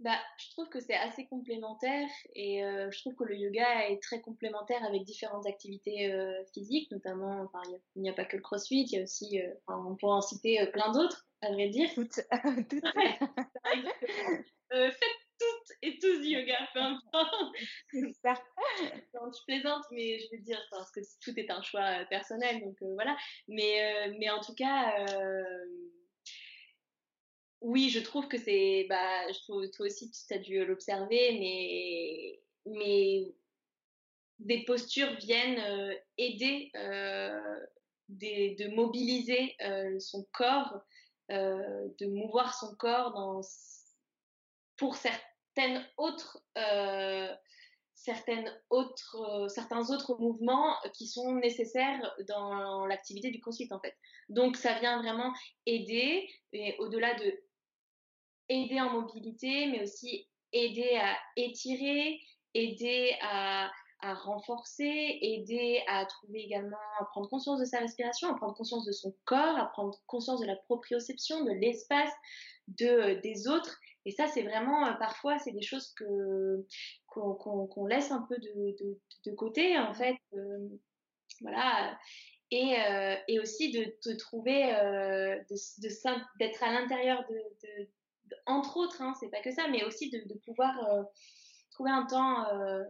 Bah, 0.00 0.18
je 0.36 0.50
trouve 0.50 0.68
que 0.68 0.78
c'est 0.78 0.94
assez 0.94 1.26
complémentaire 1.26 2.08
et 2.34 2.62
euh, 2.62 2.90
je 2.90 3.00
trouve 3.00 3.14
que 3.14 3.24
le 3.24 3.34
yoga 3.34 3.88
est 3.88 4.02
très 4.02 4.20
complémentaire 4.20 4.84
avec 4.84 5.04
différentes 5.04 5.46
activités 5.46 6.12
euh, 6.12 6.44
physiques, 6.52 6.90
notamment, 6.90 7.40
enfin, 7.40 7.62
il 7.94 8.02
n'y 8.02 8.10
a, 8.10 8.12
pas 8.12 8.26
que 8.26 8.36
le 8.36 8.42
crossfit, 8.42 8.82
il 8.82 8.90
y 8.94 8.98
a 8.98 9.02
aussi, 9.02 9.40
euh, 9.40 9.50
on 9.68 9.96
pourrait 9.96 10.16
en 10.16 10.20
citer 10.20 10.66
plein 10.74 10.92
d'autres, 10.92 11.26
à 11.40 11.50
vrai 11.50 11.70
dire. 11.70 11.88
Toutes. 11.94 12.20
toutes. 12.68 12.84
faites 14.70 15.16
toutes 15.38 15.76
et 15.80 15.98
tous 15.98 16.20
du 16.20 16.28
yoga, 16.28 16.58
peu 16.74 16.80
importe. 16.80 17.56
ça. 18.22 18.34
je 19.14 19.44
plaisante, 19.46 19.84
mais 19.92 20.18
je 20.18 20.26
veux 20.36 20.42
dire, 20.42 20.60
parce 20.72 20.90
que 20.90 21.00
tout 21.22 21.32
est 21.38 21.50
un 21.50 21.62
choix 21.62 22.04
personnel, 22.10 22.60
donc 22.60 22.76
voilà. 22.80 23.16
Mais, 23.48 24.10
mais 24.18 24.28
en 24.28 24.40
tout 24.40 24.54
cas, 24.54 25.06
oui, 27.66 27.90
je 27.90 27.98
trouve 27.98 28.28
que 28.28 28.38
c'est, 28.38 28.86
bah, 28.88 29.32
je 29.32 29.40
trouve 29.40 29.68
toi 29.70 29.86
aussi 29.86 30.08
tu 30.08 30.34
as 30.34 30.38
dû 30.38 30.64
l'observer, 30.64 31.32
mais, 31.40 32.40
mais 32.64 33.34
des 34.38 34.64
postures 34.64 35.12
viennent 35.16 35.58
euh, 35.58 35.92
aider 36.16 36.70
euh, 36.76 37.60
de 38.08 38.72
mobiliser 38.72 39.56
euh, 39.62 39.98
son 39.98 40.24
corps, 40.32 40.80
de 41.28 42.06
mouvoir 42.06 42.54
son 42.54 42.76
corps 42.76 43.12
dans, 43.12 43.40
pour 44.76 44.94
certaines 44.94 45.84
autres, 45.96 46.40
certaines 47.96 48.48
autres, 48.70 49.48
certains 49.48 49.90
autres 49.90 50.16
mouvements 50.20 50.76
qui 50.94 51.08
sont 51.08 51.34
nécessaires 51.34 52.14
dans 52.28 52.86
l'activité 52.86 53.32
du 53.32 53.40
crossfit 53.40 53.66
en 53.72 53.80
fait. 53.80 53.96
Donc 54.28 54.56
ça 54.56 54.78
vient 54.78 55.02
vraiment 55.02 55.32
aider, 55.66 56.30
et 56.52 56.76
au-delà 56.78 57.12
de 57.14 57.36
aider 58.48 58.80
en 58.80 58.90
mobilité, 58.90 59.66
mais 59.66 59.82
aussi 59.82 60.26
aider 60.52 60.96
à 60.96 61.16
étirer, 61.36 62.20
aider 62.54 63.14
à, 63.22 63.70
à 64.00 64.14
renforcer, 64.14 65.18
aider 65.20 65.82
à 65.88 66.06
trouver 66.06 66.40
également, 66.40 66.76
à 67.00 67.04
prendre 67.06 67.28
conscience 67.28 67.60
de 67.60 67.64
sa 67.64 67.80
respiration, 67.80 68.28
à 68.28 68.36
prendre 68.36 68.54
conscience 68.54 68.84
de 68.84 68.92
son 68.92 69.14
corps, 69.24 69.56
à 69.56 69.66
prendre 69.66 69.98
conscience 70.06 70.40
de 70.40 70.46
la 70.46 70.56
proprioception, 70.56 71.44
de 71.44 71.52
l'espace, 71.52 72.12
de, 72.68 72.86
euh, 72.86 73.20
des 73.20 73.48
autres. 73.48 73.78
Et 74.04 74.12
ça, 74.12 74.28
c'est 74.28 74.42
vraiment, 74.42 74.86
euh, 74.86 74.92
parfois, 74.94 75.38
c'est 75.38 75.52
des 75.52 75.62
choses 75.62 75.92
que 75.94 76.66
qu'on 77.08 77.86
laisse 77.86 78.10
un 78.10 78.26
peu 78.28 78.36
de, 78.36 78.76
de, 78.78 79.00
de 79.24 79.34
côté, 79.34 79.78
en 79.78 79.94
fait. 79.94 80.16
Euh, 80.34 80.68
voilà. 81.40 81.98
Et, 82.50 82.76
et 83.26 83.40
aussi 83.40 83.72
de 83.72 83.84
te 84.02 84.16
trouver, 84.16 84.62
d'être 86.38 86.62
à 86.62 86.72
l'intérieur 86.72 87.24
de, 87.28 87.88
entre 88.46 88.76
autres, 88.76 89.02
hein, 89.02 89.14
c'est 89.18 89.28
pas 89.28 89.40
que 89.40 89.52
ça, 89.52 89.68
mais 89.68 89.84
aussi 89.84 90.10
de, 90.10 90.22
pouvoir 90.44 90.74
euh, 90.90 91.02
trouver 91.70 91.90
un 91.90 92.06
temps 92.06 92.46
euh, 92.52 92.84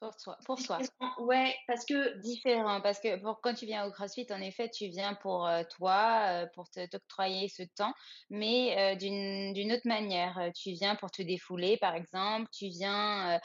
pour 0.00 0.14
soi. 0.14 0.38
Pour 0.44 0.58
soi. 0.58 0.78
Ouais, 1.18 1.54
parce 1.66 1.84
que 1.84 2.18
différent, 2.18 2.80
parce 2.80 3.00
que 3.00 3.16
pour, 3.20 3.40
quand 3.40 3.54
tu 3.54 3.64
viens 3.66 3.86
au 3.86 3.90
CrossFit, 3.90 4.26
en 4.30 4.40
effet, 4.40 4.68
tu 4.68 4.88
viens 4.88 5.14
pour 5.14 5.46
euh, 5.46 5.62
toi, 5.76 6.46
pour 6.54 6.68
t'octroyer 6.70 7.48
ce 7.48 7.62
temps, 7.76 7.94
mais 8.30 8.96
d'une 8.96 9.72
autre 9.72 9.86
manière. 9.86 10.50
Tu 10.54 10.72
viens 10.72 10.96
pour 10.96 11.10
te 11.10 11.22
défouler, 11.22 11.76
par 11.78 11.94
exemple. 11.94 12.48
Tu 12.52 12.68
viens 12.68 13.40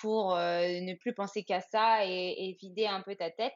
pour 0.00 0.36
ne 0.36 0.94
plus 0.96 1.14
penser 1.14 1.44
qu'à 1.44 1.60
ça 1.60 2.06
et, 2.06 2.34
et, 2.38 2.56
vider 2.60 2.86
un 2.86 3.02
peu 3.02 3.14
ta 3.14 3.30
tête. 3.30 3.52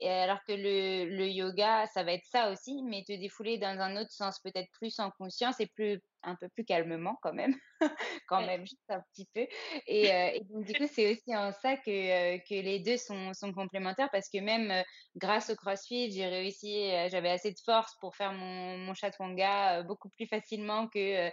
Et 0.00 0.10
alors 0.10 0.42
que 0.44 0.52
le, 0.52 1.06
le 1.16 1.28
yoga, 1.28 1.86
ça 1.86 2.02
va 2.02 2.12
être 2.12 2.26
ça 2.26 2.50
aussi, 2.50 2.82
mais 2.82 3.02
te 3.04 3.12
défouler 3.12 3.56
dans 3.56 3.80
un 3.80 3.96
autre 3.96 4.10
sens, 4.10 4.38
peut-être 4.40 4.70
plus 4.72 4.98
en 4.98 5.10
conscience 5.10 5.58
et 5.60 5.66
plus 5.66 6.02
un 6.26 6.34
peu 6.34 6.48
plus 6.48 6.64
calmement 6.64 7.16
quand 7.22 7.32
même, 7.32 7.54
quand 8.28 8.44
même 8.44 8.66
juste 8.66 8.90
un 8.90 9.00
petit 9.12 9.28
peu. 9.32 9.46
Et, 9.86 10.12
euh, 10.12 10.30
et 10.34 10.40
donc 10.50 10.64
du 10.64 10.74
coup, 10.74 10.86
c'est 10.92 11.12
aussi 11.12 11.34
en 11.34 11.52
ça 11.52 11.76
que 11.76 11.90
euh, 11.90 12.38
que 12.38 12.54
les 12.54 12.80
deux 12.80 12.96
sont 12.96 13.32
sont 13.32 13.52
complémentaires 13.52 14.10
parce 14.10 14.28
que 14.28 14.38
même 14.38 14.70
euh, 14.70 14.82
grâce 15.14 15.50
au 15.50 15.54
CrossFit, 15.54 16.10
j'ai 16.10 16.26
réussi, 16.26 16.90
j'avais 17.10 17.30
assez 17.30 17.52
de 17.52 17.58
force 17.64 17.94
pour 18.00 18.16
faire 18.16 18.32
mon 18.32 18.76
mon 18.78 18.92
chatwanga 18.94 19.82
beaucoup 19.84 20.08
plus 20.10 20.26
facilement 20.26 20.88
que 20.88 21.30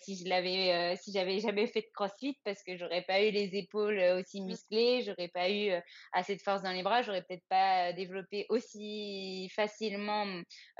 si 0.00 0.16
je 0.16 0.28
l'avais 0.28 0.96
si 0.96 1.12
j'avais 1.12 1.38
jamais 1.38 1.66
fait 1.66 1.82
de 1.82 1.90
CrossFit 1.94 2.38
parce 2.44 2.62
que 2.62 2.76
j'aurais 2.76 3.02
pas 3.02 3.22
eu 3.22 3.30
les 3.30 3.56
épaules 3.56 3.98
aussi 4.18 4.42
musclées, 4.42 5.02
j'aurais 5.02 5.28
pas 5.28 5.50
eu 5.50 5.70
assez 6.12 6.36
de 6.36 6.42
force 6.42 6.62
dans 6.62 6.72
les 6.72 6.82
bras, 6.82 7.02
j'aurais 7.02 7.22
peut-être 7.22 7.46
pas 7.48 7.92
développé 7.92 8.46
aussi 8.48 9.48
facilement 9.54 10.26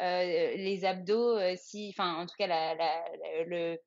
les 0.00 0.84
abdos 0.84 1.38
si 1.56 1.94
enfin 1.96 2.16
en 2.16 2.26
tout 2.26 2.34
cas 2.36 2.46
la, 2.46 2.74
la, 2.74 3.04
la 3.16 3.44
le, 3.52 3.78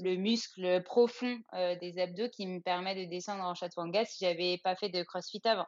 le 0.00 0.16
muscle 0.16 0.82
profond 0.82 1.38
euh, 1.54 1.76
des 1.76 1.98
abdos 1.98 2.28
qui 2.28 2.46
me 2.46 2.60
permet 2.60 2.94
de 2.94 3.10
descendre 3.10 3.44
en 3.44 3.54
chaturanga 3.54 4.04
si 4.04 4.24
j'avais 4.24 4.58
pas 4.58 4.76
fait 4.76 4.88
de 4.88 5.02
crossfit 5.02 5.40
avant. 5.44 5.66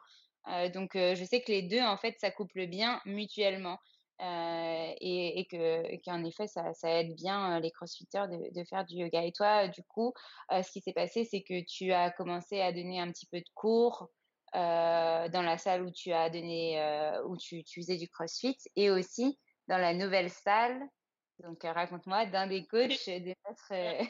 Euh, 0.49 0.69
donc 0.69 0.95
euh, 0.95 1.15
je 1.15 1.23
sais 1.23 1.41
que 1.41 1.51
les 1.51 1.63
deux 1.63 1.81
en 1.81 1.97
fait 1.97 2.15
s'accouplent 2.19 2.67
bien 2.67 3.01
mutuellement 3.05 3.79
et, 4.21 5.39
et 5.39 5.45
que 5.51 6.01
qu'en 6.05 6.23
effet 6.23 6.47
ça, 6.47 6.73
ça, 6.73 6.89
aide 6.89 7.15
bien 7.15 7.59
les 7.59 7.69
crossfitters 7.71 8.27
de, 8.29 8.57
de, 8.57 8.63
faire 8.63 8.85
du 8.85 8.95
yoga. 8.95 9.25
Et 9.25 9.33
toi 9.33 9.67
du 9.67 9.83
coup 9.83 10.13
ce 10.49 10.71
qui 10.71 10.79
s'est 10.79 10.93
passé 10.93 11.25
c'est 11.25 11.41
que 11.41 11.65
tu 11.65 11.91
as 11.91 12.11
commencé 12.11 12.61
à 12.61 12.71
donner 12.71 13.01
un 13.01 13.11
petit 13.11 13.25
peu 13.25 13.39
de 13.39 13.49
cours 13.55 14.07
dans 14.53 15.29
la 15.43 15.57
salle 15.57 15.83
où 15.83 15.91
tu 15.91 16.13
as 16.13 16.29
donné 16.29 16.79
où 17.25 17.35
tu, 17.35 17.65
tu 17.65 17.81
faisais 17.81 17.97
du 17.97 18.07
crossfit 18.07 18.57
et 18.77 18.89
aussi 18.89 19.37
dans 19.67 19.77
la 19.77 19.93
nouvelle 19.93 20.29
salle 20.29 20.79
donc, 21.39 21.65
euh, 21.65 21.71
raconte-moi 21.71 22.25
d'un 22.27 22.47
des 22.47 22.65
coachs 22.65 23.05
de 23.07 23.35
notre. 23.47 23.71
Euh, 23.71 24.03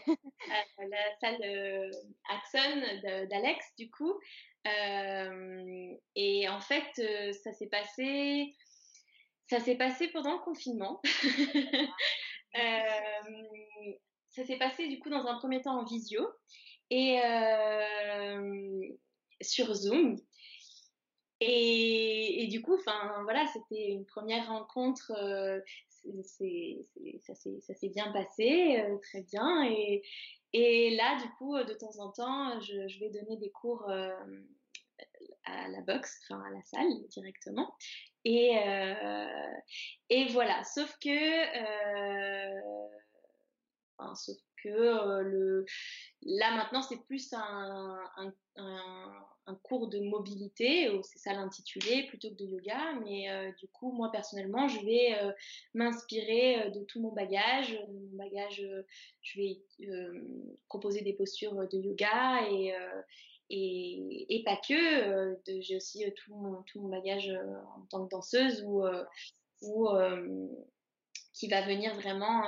la 0.89 1.17
salle 1.19 1.41
euh, 1.43 1.89
Axon 2.29 2.81
d'Alex, 3.29 3.65
du 3.77 3.89
coup. 3.89 4.19
et 4.65 6.47
en 6.49 6.59
fait, 6.59 7.33
ça 7.43 7.53
s'est 7.53 7.69
passé. 7.69 8.55
Ça 9.47 9.59
s'est 9.59 9.75
passé 9.75 10.07
pendant 10.07 10.33
le 10.33 10.39
confinement. 10.39 11.01
ça 14.29 14.43
s'est 14.43 14.57
passé 14.57 14.87
du 14.87 14.99
coup 14.99 15.09
dans 15.09 15.27
un 15.27 15.37
premier 15.37 15.61
temps 15.61 15.79
en 15.79 15.85
visio 15.85 16.27
et 16.89 17.19
sur 19.41 19.73
Zoom. 19.73 20.17
Et, 21.41 22.43
et, 22.43 22.47
du 22.47 22.61
coup, 22.61 22.75
enfin 22.75 23.21
voilà, 23.23 23.45
c'était 23.47 23.89
une 23.89 24.05
première 24.05 24.47
rencontre 24.47 25.11
ça 27.21 27.35
s'est 27.75 27.89
bien 27.89 28.11
passé, 28.11 28.79
euh, 28.79 28.97
très 28.97 29.21
bien. 29.23 29.63
Et, 30.53 30.95
là, 30.95 31.17
du 31.21 31.29
coup, 31.37 31.57
de 31.57 31.73
temps 31.73 31.99
en 31.99 32.11
temps, 32.11 32.59
je, 32.61 32.99
vais 32.99 33.09
donner 33.09 33.37
des 33.37 33.51
cours 33.51 33.89
euh, 33.89 34.15
à 35.45 35.67
la 35.67 35.81
boxe, 35.81 36.21
enfin 36.23 36.41
à 36.43 36.51
la 36.51 36.63
salle 36.63 37.07
directement. 37.09 37.75
Et, 38.23 38.57
euh, 38.57 39.53
et 40.09 40.25
voilà, 40.29 40.63
sauf 40.63 40.97
que, 40.99 41.09
sauf 44.15 44.37
que 44.63 45.21
le, 45.21 45.65
là 46.23 46.55
maintenant 46.55 46.81
c'est 46.81 47.03
plus 47.05 47.31
un, 47.33 47.99
un, 48.57 49.55
cours 49.63 49.87
de 49.87 49.99
mobilité, 49.99 50.89
c'est 51.03 51.19
ça 51.19 51.33
l'intitulé, 51.33 52.07
plutôt 52.07 52.29
que 52.29 52.35
de 52.35 52.45
yoga. 52.45 52.93
Mais 53.03 53.29
euh, 53.29 53.51
du 53.59 53.67
coup, 53.67 53.91
moi 53.91 54.11
personnellement, 54.11 54.67
je 54.67 54.79
vais 54.85 55.17
euh, 55.21 55.31
m'inspirer 55.73 56.63
euh, 56.63 56.69
de 56.69 56.83
tout 56.83 57.01
mon 57.01 57.11
bagage. 57.11 57.77
Mon 57.89 58.17
bagage, 58.17 58.65
je 59.21 59.39
vais 59.39 59.61
proposer 60.67 61.01
des 61.01 61.13
postures 61.13 61.67
de 61.67 61.77
yoga 61.77 62.47
et, 62.49 62.73
et, 63.49 64.35
et, 64.35 64.43
pas 64.43 64.57
que. 64.57 65.37
J'ai 65.61 65.75
aussi 65.75 66.05
tout 66.15 66.35
mon, 66.35 66.63
tout 66.63 66.81
mon 66.81 66.89
bagage 66.89 67.31
en 67.77 67.85
tant 67.89 68.05
que 68.05 68.09
danseuse 68.09 68.63
ou, 68.63 68.83
ou 69.61 69.87
qui 71.33 71.47
va 71.47 71.65
venir 71.65 71.93
vraiment 71.95 72.43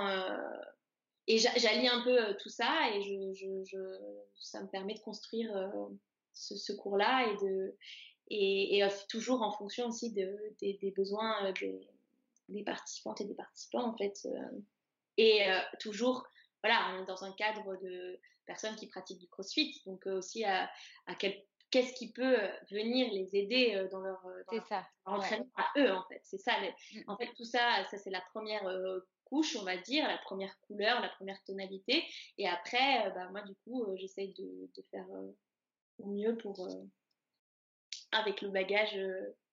et 1.27 1.37
j'allie 1.37 1.87
un 1.87 2.01
peu 2.01 2.35
tout 2.37 2.49
ça 2.49 2.89
et 2.93 3.01
je, 3.01 3.33
je, 3.33 3.63
je, 3.65 3.77
ça 4.39 4.61
me 4.61 4.67
permet 4.67 4.93
de 4.93 4.99
construire 4.99 5.51
ce, 6.33 6.55
ce 6.55 6.73
cours-là 6.73 7.27
et 7.31 7.45
de 7.45 7.77
et, 8.29 8.79
et, 8.79 8.87
toujours 9.09 9.41
en 9.41 9.51
fonction 9.51 9.87
aussi 9.87 10.11
de, 10.11 10.37
des, 10.61 10.77
des 10.81 10.91
besoins 10.91 11.51
des, 11.53 11.87
des, 12.49 12.63
participantes 12.63 13.21
et 13.21 13.25
des 13.25 13.35
participants 13.35 13.89
en 13.89 13.97
fait 13.97 14.27
et 15.17 15.41
toujours 15.79 16.25
voilà 16.63 17.03
dans 17.07 17.23
un 17.23 17.33
cadre 17.33 17.75
de 17.81 18.19
personnes 18.45 18.75
qui 18.75 18.87
pratiquent 18.87 19.19
du 19.19 19.27
CrossFit 19.27 19.81
donc 19.85 20.05
aussi 20.07 20.43
à, 20.45 20.69
à 21.07 21.15
quel 21.15 21.41
qu'est-ce 21.69 21.93
qui 21.93 22.11
peut 22.11 22.37
venir 22.71 23.11
les 23.11 23.35
aider 23.35 23.87
dans 23.91 23.99
leur, 23.99 24.25
dans 24.51 24.65
ça. 24.65 24.87
entraînement 25.05 25.49
à 25.55 25.67
eux 25.77 25.91
en 25.91 26.03
fait 26.07 26.21
c'est 26.23 26.37
ça 26.37 26.53
mmh. 26.59 26.99
en 27.07 27.17
fait 27.17 27.29
tout 27.35 27.43
ça 27.43 27.83
ça 27.89 27.97
c'est 27.97 28.09
la 28.09 28.21
première 28.33 28.63
couche, 29.27 29.55
on 29.57 29.63
va 29.63 29.77
dire, 29.77 30.07
la 30.07 30.17
première 30.19 30.57
couleur, 30.61 31.01
la 31.01 31.09
première 31.09 31.41
tonalité. 31.43 32.03
Et 32.37 32.47
après, 32.47 33.07
euh, 33.07 33.09
bah, 33.11 33.29
moi, 33.31 33.41
du 33.41 33.55
coup, 33.55 33.83
euh, 33.83 33.95
j'essaye 33.97 34.33
de, 34.33 34.69
faire 34.91 35.05
euh, 35.11 35.31
au 35.99 36.07
mieux 36.07 36.37
pour, 36.37 36.67
avec 38.11 38.41
le 38.41 38.49
bagage 38.49 38.97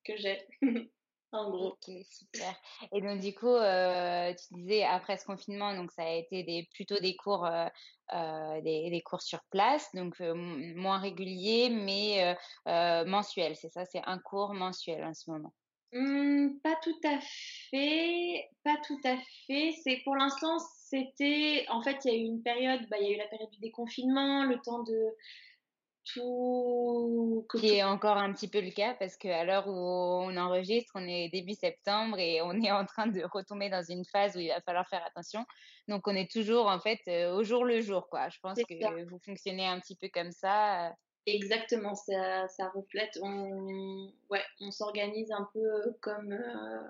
que 0.04 0.16
j'ai. 0.16 0.46
en 1.34 1.50
gros. 1.50 1.66
Ok, 1.68 1.94
super. 2.10 2.54
Et 2.92 3.00
donc, 3.00 3.20
du 3.20 3.34
coup, 3.34 3.56
tu 3.56 4.54
disais 4.54 4.84
après 4.84 5.16
ce 5.16 5.24
confinement, 5.24 5.74
donc 5.74 5.90
ça 5.92 6.04
a 6.04 6.12
été 6.12 6.42
des, 6.44 6.68
plutôt 6.72 6.98
des 6.98 7.16
cours, 7.16 7.48
des, 8.12 8.90
des, 8.90 9.02
cours 9.04 9.22
sur 9.22 9.40
place, 9.50 9.88
donc 9.94 10.20
moins 10.20 10.98
réguliers, 10.98 11.70
mais 11.70 12.36
mensuels. 13.06 13.56
C'est 13.56 13.70
ça, 13.70 13.84
c'est 13.84 14.02
un 14.06 14.18
cours 14.18 14.54
mensuel 14.54 15.04
en 15.04 15.14
ce 15.14 15.30
moment. 15.30 15.52
Mmh, 15.94 16.58
pas 16.64 16.74
tout 16.82 16.98
à 17.04 17.20
fait, 17.70 18.48
pas 18.64 18.76
tout 18.84 18.98
à 19.04 19.16
fait. 19.46 19.70
C'est 19.84 20.00
pour 20.02 20.16
l'instant, 20.16 20.58
c'était 20.58 21.64
en 21.68 21.82
fait, 21.82 21.98
il 22.04 22.12
y 22.12 22.14
a 22.14 22.18
eu 22.18 22.24
une 22.24 22.42
période, 22.42 22.80
bah, 22.90 22.96
il 23.00 23.06
y 23.06 23.10
a 23.10 23.14
eu 23.14 23.18
la 23.18 23.28
période 23.28 23.50
du 23.50 23.60
déconfinement, 23.60 24.42
le 24.42 24.58
temps 24.60 24.82
de 24.82 25.14
tout. 26.12 27.46
Qui 27.58 27.76
est 27.76 27.82
encore 27.82 28.16
un 28.16 28.32
petit 28.32 28.48
peu 28.48 28.60
le 28.60 28.70
cas 28.70 28.94
parce 28.94 29.16
qu'à 29.16 29.44
l'heure 29.44 29.66
où 29.66 29.72
on 29.72 30.36
enregistre, 30.36 30.92
on 30.94 31.06
est 31.06 31.28
début 31.30 31.54
septembre 31.54 32.18
et 32.18 32.42
on 32.42 32.52
est 32.60 32.70
en 32.70 32.84
train 32.84 33.06
de 33.06 33.22
retomber 33.24 33.70
dans 33.70 33.82
une 33.82 34.04
phase 34.04 34.36
où 34.36 34.40
il 34.40 34.48
va 34.48 34.60
falloir 34.60 34.88
faire 34.88 35.04
attention. 35.06 35.44
Donc 35.88 36.06
on 36.06 36.14
est 36.14 36.30
toujours 36.30 36.66
en 36.66 36.78
fait 36.78 37.00
euh, 37.08 37.34
au 37.34 37.42
jour 37.42 37.64
le 37.64 37.80
jour, 37.80 38.08
quoi. 38.08 38.28
Je 38.28 38.38
pense 38.40 38.58
que 38.58 39.04
vous 39.08 39.18
fonctionnez 39.18 39.66
un 39.66 39.80
petit 39.80 39.96
peu 39.96 40.08
comme 40.08 40.32
ça. 40.32 40.94
Exactement, 41.26 41.94
ça, 41.94 42.48
ça 42.48 42.68
reflète. 42.74 43.18
On, 43.22 44.12
ouais, 44.30 44.44
on 44.60 44.70
s'organise 44.70 45.32
un 45.32 45.48
peu 45.54 45.94
comme. 46.00 46.32
Euh, 46.32 46.80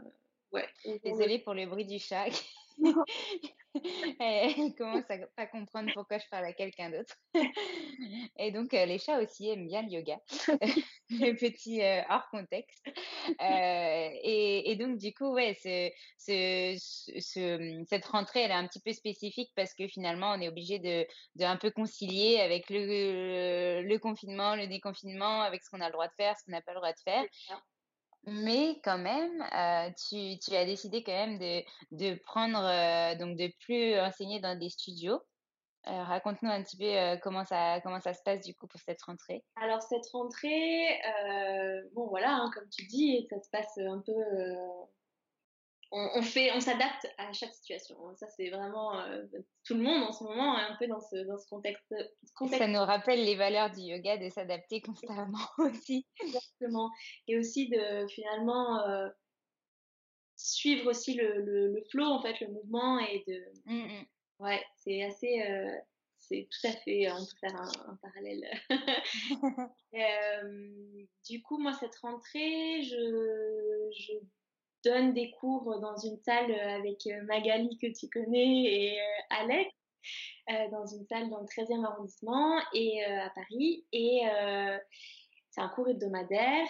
ouais. 0.53 0.69
Désolée 1.05 1.39
pour 1.39 1.55
le 1.55 1.67
bruit 1.67 1.87
du 1.87 1.99
chat. 1.99 2.27
elle 4.21 4.75
commence 4.77 5.11
à 5.11 5.19
pas 5.37 5.47
comprendre 5.47 5.91
pourquoi 5.95 6.19
je 6.19 6.27
parle 6.31 6.45
à 6.45 6.53
quelqu'un 6.53 6.91
d'autre. 6.91 7.17
Et 8.39 8.53
donc, 8.53 8.75
euh, 8.75 8.87
les 8.87 8.99
chats 8.99 9.21
aussi 9.21 9.49
aiment 9.49 9.67
bien 9.67 9.83
le 9.83 9.91
yoga, 9.91 10.19
le 11.11 11.33
petit 11.35 11.83
euh, 11.83 12.03
hors 12.09 12.29
contexte. 12.31 12.87
Euh, 13.41 14.09
et, 14.23 14.77
donc, 14.77 14.99
du 14.99 15.13
coup, 15.15 15.33
ouais, 15.33 15.55
ce, 15.55 15.91
ce, 16.19 16.77
ce, 17.21 17.85
cette 17.89 18.05
rentrée, 18.07 18.41
elle 18.43 18.51
est 18.51 18.55
un 18.55 18.67
petit 18.67 18.81
peu 18.81 18.93
spécifique 18.93 19.51
parce 19.57 19.75
que 19.75 19.89
finalement, 19.89 20.33
on 20.33 20.41
est 20.41 20.49
obligé 20.49 20.79
de, 20.79 21.07
un 21.45 21.57
peu 21.57 21.71
concilier 21.71 22.41
avec 22.41 22.67
le 22.71 23.97
confinement, 23.99 24.57
le 24.57 24.67
déconfinement, 24.67 25.43
avec 25.43 25.63
ce 25.63 25.71
qu'on 25.71 25.81
a 25.81 25.87
le 25.87 25.93
droit 25.93 26.09
de 26.09 26.15
faire, 26.17 26.37
ce 26.39 26.45
qu'on 26.45 26.53
n'a 26.53 26.63
pas 26.63 26.73
le 26.73 26.79
droit 26.79 26.93
de 26.93 27.01
faire. 27.05 27.25
Mais 28.27 28.81
quand 28.83 28.99
même, 28.99 29.43
euh, 29.43 29.91
tu, 30.09 30.55
as 30.55 30.65
décidé 30.65 31.03
quand 31.03 31.13
même 31.13 31.39
de, 31.39 32.15
prendre, 32.25 32.65
euh, 32.65 33.15
donc 33.17 33.37
de 33.37 33.53
plus 33.61 33.99
enseigner 34.01 34.41
dans 34.41 34.59
des 34.59 34.71
studios. 34.71 35.21
Euh, 35.87 36.03
Raconte-nous 36.03 36.49
un 36.49 36.63
petit 36.63 36.79
peu 36.79 37.19
comment, 37.23 37.45
ça, 37.45 37.81
comment 37.83 38.01
ça 38.01 38.15
se 38.15 38.23
passe 38.23 38.41
du 38.41 38.55
coup 38.55 38.67
pour 38.67 38.81
cette 38.81 39.03
rentrée. 39.03 39.45
Alors 39.57 39.83
cette 39.83 40.07
rentrée, 40.13 40.99
bon 41.93 42.07
voilà, 42.07 42.37
hein, 42.37 42.51
comme 42.55 42.69
tu 42.71 42.87
dis, 42.87 43.27
ça 43.29 43.39
se 43.43 43.51
passe 43.51 43.77
un 43.77 44.01
peu 44.01 44.15
on, 45.95 46.23
fait, 46.23 46.51
on 46.53 46.61
s'adapte 46.61 47.07
à 47.19 47.33
chaque 47.33 47.55
situation. 47.55 47.97
Ça, 48.17 48.27
c'est 48.37 48.51
vraiment 48.51 48.99
euh, 49.01 49.23
tout 49.65 49.75
le 49.75 49.83
monde 49.83 50.03
en 50.03 50.13
ce 50.13 50.25
moment 50.25 50.59
est 50.59 50.63
un 50.63 50.75
peu 50.77 50.89
dans 50.89 51.01
ce, 51.01 51.25
dans 51.25 51.39
ce 51.39 51.47
contexte, 51.49 51.95
Ça 52.51 52.67
nous 52.67 52.81
rappelle 52.81 53.25
les 53.25 53.37
valeurs 53.37 53.71
du 53.71 53.81
yoga 53.81 54.17
de 54.17 54.29
s'adapter 54.29 54.81
constamment 54.81 55.39
aussi. 55.59 56.05
Exactement. 56.21 56.91
Et 57.29 57.39
aussi 57.39 57.69
de 57.69 58.09
finalement 58.09 58.81
euh, 58.89 59.09
suivre 60.37 60.91
aussi 60.91 61.15
le, 61.15 61.43
le, 61.43 61.81
flow, 61.91 62.07
en 62.07 62.21
fait, 62.23 62.41
le 62.41 62.49
mouvement 62.49 62.99
et 62.99 63.23
de. 63.29 63.45
Mm, 63.67 64.01
mm. 64.01 64.07
Ouais, 64.41 64.65
c'est 64.77 65.05
assez, 65.05 65.43
euh, 65.43 65.71
c'est 66.19 66.49
tout 66.51 66.67
à 66.67 66.73
fait, 66.73 67.09
on 67.13 67.25
peut 67.25 67.37
faire 67.41 67.55
un, 67.61 67.71
parallèle. 68.03 68.51
du 71.29 71.41
coup, 71.43 71.59
moi, 71.59 71.73
cette 71.75 71.95
rentrée, 71.97 72.83
je, 72.83 73.91
je, 73.97 74.15
donne 74.85 75.15
des 75.15 75.31
cours 75.41 75.81
dans 75.81 75.97
une 75.97 76.19
salle 76.19 76.53
avec 76.53 77.09
Magali 77.25 77.79
que 77.79 77.87
tu 77.99 78.09
connais 78.09 78.65
et 78.65 78.99
Alex. 79.31 79.71
dans 80.71 80.87
une 80.87 81.07
salle 81.07 81.31
dans 81.31 81.41
le 81.41 81.47
13e 81.47 81.85
arrondissement 81.85 82.61
et 82.73 83.05
à 83.05 83.31
Paris. 83.35 83.85
Et 83.93 84.23
c'est 85.51 85.61
un 85.61 85.69
cours 85.69 85.89
hebdomadaire. 85.89 86.67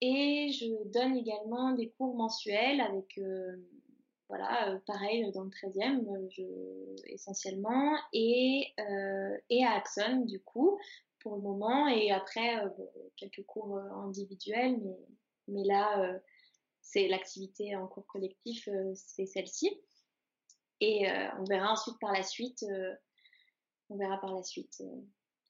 Et 0.00 0.50
je 0.52 0.90
donne 0.90 1.16
également 1.16 1.72
des 1.72 1.90
cours 1.90 2.16
mensuels 2.16 2.80
avec 2.80 3.18
voilà, 4.30 4.70
euh, 4.70 4.78
pareil 4.86 5.28
dans 5.32 5.42
le 5.42 5.50
13e, 5.50 6.06
euh, 6.08 6.28
je, 6.30 7.12
essentiellement, 7.12 7.96
et, 8.12 8.68
euh, 8.78 9.36
et 9.50 9.64
à 9.64 9.72
Axon, 9.72 10.20
du 10.24 10.40
coup, 10.40 10.78
pour 11.18 11.34
le 11.34 11.42
moment, 11.42 11.88
et 11.88 12.12
après, 12.12 12.54
quelques 13.16 13.44
cours 13.44 13.76
individuels, 13.76 14.78
mais, 14.80 14.98
mais 15.48 15.64
là, 15.64 16.18
c'est 16.82 17.08
l'activité 17.08 17.76
en 17.76 17.86
cours 17.86 18.06
collectif, 18.06 18.68
c'est 18.94 19.26
celle-ci. 19.26 19.70
Et 20.80 21.06
on 21.38 21.44
verra 21.44 21.72
ensuite 21.72 21.98
par 22.00 22.12
la 22.12 22.22
suite, 22.22 22.64
on 23.90 23.96
verra 23.96 24.18
par 24.20 24.34
la 24.34 24.42
suite, 24.42 24.82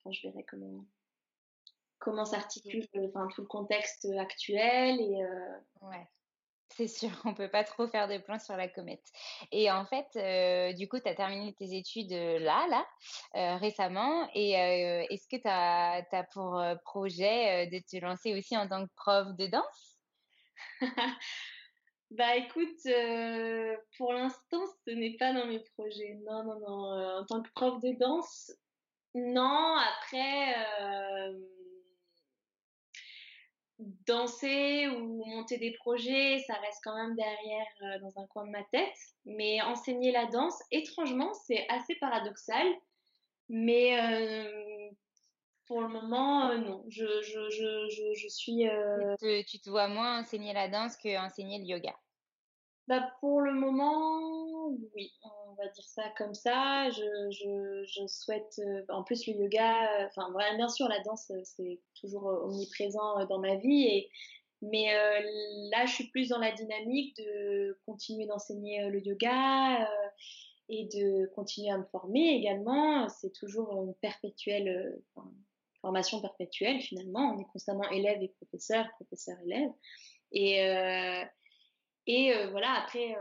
quand 0.02 0.10
je 0.12 0.26
verrai 0.28 0.44
comment, 0.44 0.84
comment 1.98 2.24
s'articule 2.24 2.86
enfin, 3.08 3.28
tout 3.34 3.42
le 3.42 3.46
contexte 3.46 4.06
actuel 4.18 5.00
et 5.00 5.24
ouais. 5.82 6.08
C'est 6.76 6.88
sûr, 6.88 7.10
on 7.24 7.34
peut 7.34 7.50
pas 7.50 7.64
trop 7.64 7.88
faire 7.88 8.08
des 8.08 8.20
plans 8.20 8.38
sur 8.38 8.56
la 8.56 8.68
comète. 8.68 9.04
Et 9.50 9.70
en 9.70 9.84
fait, 9.84 10.06
euh, 10.16 10.72
du 10.72 10.88
coup, 10.88 11.00
tu 11.00 11.08
as 11.08 11.14
terminé 11.14 11.52
tes 11.54 11.76
études 11.76 12.12
euh, 12.12 12.38
là, 12.38 12.66
là, 12.68 12.86
euh, 13.36 13.56
récemment. 13.56 14.28
Et 14.34 14.52
est-ce 14.52 15.26
que 15.28 15.36
tu 15.36 15.48
as, 15.48 16.26
pour 16.32 16.62
projet 16.84 17.66
de 17.66 17.78
te 17.78 18.02
lancer 18.02 18.36
aussi 18.36 18.56
en 18.56 18.68
tant 18.68 18.86
que 18.86 18.92
prof 18.94 19.36
de 19.36 19.46
danse? 19.46 19.89
Bah 22.10 22.34
écoute, 22.34 22.80
pour 23.96 24.12
l'instant, 24.12 24.64
ce 24.84 24.90
n'est 24.90 25.16
pas 25.16 25.32
dans 25.32 25.46
mes 25.46 25.60
projets. 25.60 26.18
Non, 26.26 26.42
non, 26.42 26.58
non. 26.58 27.20
en 27.20 27.24
tant 27.24 27.40
que 27.40 27.48
prof 27.52 27.80
de 27.80 27.96
danse, 28.00 28.50
non. 29.14 29.76
Après 29.76 30.56
danser 34.06 34.88
ou 34.88 35.24
monter 35.26 35.58
des 35.58 35.72
projets, 35.72 36.38
ça 36.46 36.54
reste 36.54 36.80
quand 36.84 36.94
même 36.94 37.16
derrière 37.16 37.66
euh, 37.82 37.98
dans 38.00 38.20
un 38.20 38.26
coin 38.26 38.46
de 38.46 38.50
ma 38.50 38.62
tête. 38.64 38.94
Mais 39.24 39.60
enseigner 39.62 40.12
la 40.12 40.26
danse, 40.26 40.60
étrangement, 40.70 41.32
c'est 41.46 41.66
assez 41.68 41.94
paradoxal. 41.96 42.66
Mais 43.48 43.98
euh, 44.00 44.89
pour 45.70 45.82
le 45.82 45.88
moment, 45.88 46.50
euh, 46.50 46.58
non. 46.58 46.84
Je, 46.88 47.06
je, 47.22 47.48
je, 47.48 48.12
je, 48.12 48.28
suis. 48.28 48.64
Tu, 49.46 49.60
te, 49.60 49.70
vois 49.70 49.86
moins 49.86 50.20
enseigner 50.20 50.52
la 50.52 50.66
danse 50.66 50.96
que 50.96 51.16
enseigner 51.24 51.60
le 51.60 51.64
yoga? 51.64 51.94
Bah, 52.88 53.08
Pour 53.20 53.40
le 53.40 53.52
moment, 53.52 54.66
oui 54.96 55.12
on 55.22 55.54
va 55.54 55.68
dire 55.68 55.84
ça 55.84 56.02
comme 56.18 56.34
ça. 56.34 56.90
Je, 56.90 57.30
je, 57.30 57.84
je 57.84 58.04
souhaite, 58.08 58.58
euh, 58.58 58.82
en 58.88 59.04
plus 59.04 59.28
le 59.28 59.34
yoga, 59.34 60.02
euh, 60.02 60.06
enfin 60.08 60.26
bien 60.56 60.68
sûr 60.68 60.88
la 60.88 60.98
danse 61.04 61.30
euh, 61.30 61.40
c'est 61.44 61.78
toujours 62.00 62.24
omniprésent 62.24 63.24
dans 63.26 63.38
ma 63.38 63.54
vie 63.54 63.86
et 63.86 64.10
mais 64.62 64.92
là 65.70 65.86
je 65.86 65.92
suis 65.92 66.08
plus 66.08 66.30
dans 66.30 66.38
la 66.38 66.52
dynamique 66.52 67.16
de 67.16 67.78
continuer 67.86 68.26
d'enseigner 68.26 68.90
le 68.90 69.00
yoga 69.06 69.88
et 70.68 70.84
de 70.92 71.26
continuer 71.34 71.70
à 71.70 71.78
me 71.78 71.84
former 71.84 72.34
également. 72.34 73.08
C'est 73.08 73.32
toujours 73.32 73.72
une 73.84 73.94
perpétuelle 74.02 75.00
formation 75.80 76.20
perpétuelle 76.20 76.80
finalement. 76.80 77.34
On 77.34 77.40
est 77.40 77.48
constamment 77.52 77.88
élève 77.90 78.22
et 78.22 78.28
professeur, 78.28 78.86
professeur 78.96 79.36
élève 79.44 79.70
et 80.32 80.60
et 82.06 82.32
voilà 82.50 82.72
après 82.72 83.16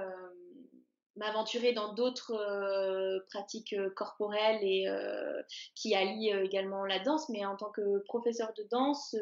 m'aventurer 1.19 1.73
dans 1.73 1.93
d'autres 1.93 2.33
euh, 2.33 3.19
pratiques 3.29 3.73
euh, 3.73 3.89
corporelles 3.91 4.63
et 4.63 4.87
euh, 4.87 5.41
qui 5.75 5.93
allient 5.93 6.31
également 6.31 6.85
la 6.85 6.99
danse, 6.99 7.29
mais 7.29 7.45
en 7.45 7.55
tant 7.57 7.69
que 7.71 7.99
professeur 8.05 8.53
de 8.57 8.63
danse, 8.71 9.15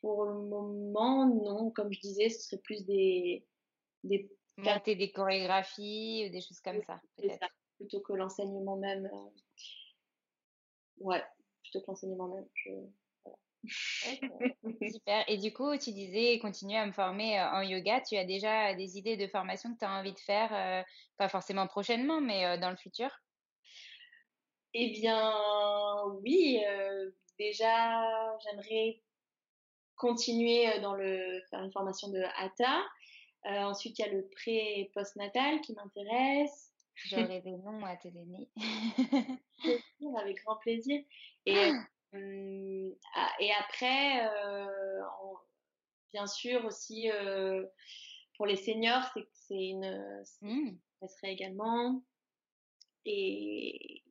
pour 0.00 0.24
le 0.24 0.34
moment, 0.34 1.26
non. 1.26 1.70
Comme 1.70 1.92
je 1.92 2.00
disais, 2.00 2.28
ce 2.28 2.42
serait 2.42 2.62
plus 2.62 2.84
des 2.84 3.46
des 4.04 4.30
monter 4.56 4.96
des 4.96 5.12
chorégraphies 5.12 6.26
ou 6.26 6.32
des 6.32 6.40
choses 6.40 6.60
comme 6.60 6.82
ça, 6.82 7.00
peut-être. 7.16 7.46
Plutôt 7.76 8.00
que 8.00 8.12
l'enseignement 8.12 8.76
même. 8.76 9.08
Ouais, 10.98 11.22
plutôt 11.70 11.84
que 11.84 11.90
l'enseignement 11.90 12.28
même. 12.28 12.46
Je... 12.54 12.70
Super. 14.92 15.24
Et 15.28 15.36
du 15.36 15.52
coup, 15.52 15.76
tu 15.76 15.92
disais 15.92 16.38
continuer 16.38 16.76
à 16.76 16.86
me 16.86 16.92
former 16.92 17.38
euh, 17.38 17.50
en 17.50 17.62
yoga. 17.62 18.00
Tu 18.00 18.16
as 18.16 18.24
déjà 18.24 18.74
des 18.74 18.98
idées 18.98 19.16
de 19.16 19.26
formation 19.26 19.72
que 19.72 19.78
tu 19.78 19.84
as 19.84 19.90
envie 19.90 20.12
de 20.12 20.18
faire, 20.18 20.54
euh, 20.54 20.82
pas 21.16 21.28
forcément 21.28 21.66
prochainement, 21.66 22.20
mais 22.20 22.44
euh, 22.46 22.56
dans 22.58 22.70
le 22.70 22.76
futur? 22.76 23.10
Eh 24.74 24.90
bien, 24.90 25.32
oui. 26.22 26.62
déjà, 27.38 28.02
j'aimerais 28.44 29.02
continuer 29.96 30.78
dans 30.80 30.94
le 30.94 31.40
faire 31.50 31.62
une 31.62 31.72
formation 31.72 32.08
de 32.10 32.22
hatha. 32.36 32.84
ensuite, 33.44 33.98
il 33.98 34.02
y 34.02 34.08
a 34.08 34.12
le 34.12 34.28
pré 34.28 34.80
et 34.80 34.90
post-natal 34.94 35.62
qui 35.62 35.72
m'intéresse. 35.72 36.67
J'aurais 37.06 37.40
des 37.40 37.56
noms 37.56 37.84
à 37.84 37.96
te 37.96 38.08
donner. 38.08 38.48
avec 40.18 40.42
grand 40.44 40.56
plaisir. 40.56 41.02
Et 41.46 41.72
ah, 42.12 43.30
et 43.38 43.52
après, 43.52 44.26
euh, 44.26 45.04
bien 46.12 46.26
sûr 46.26 46.64
aussi 46.64 47.10
euh, 47.10 47.66
pour 48.36 48.46
les 48.46 48.56
seniors, 48.56 49.04
c'est 49.32 49.68
une, 49.68 50.24
mmh. 50.40 50.70
ça 51.00 51.08
serait 51.08 51.32
également. 51.32 52.02
Et, 53.04 54.02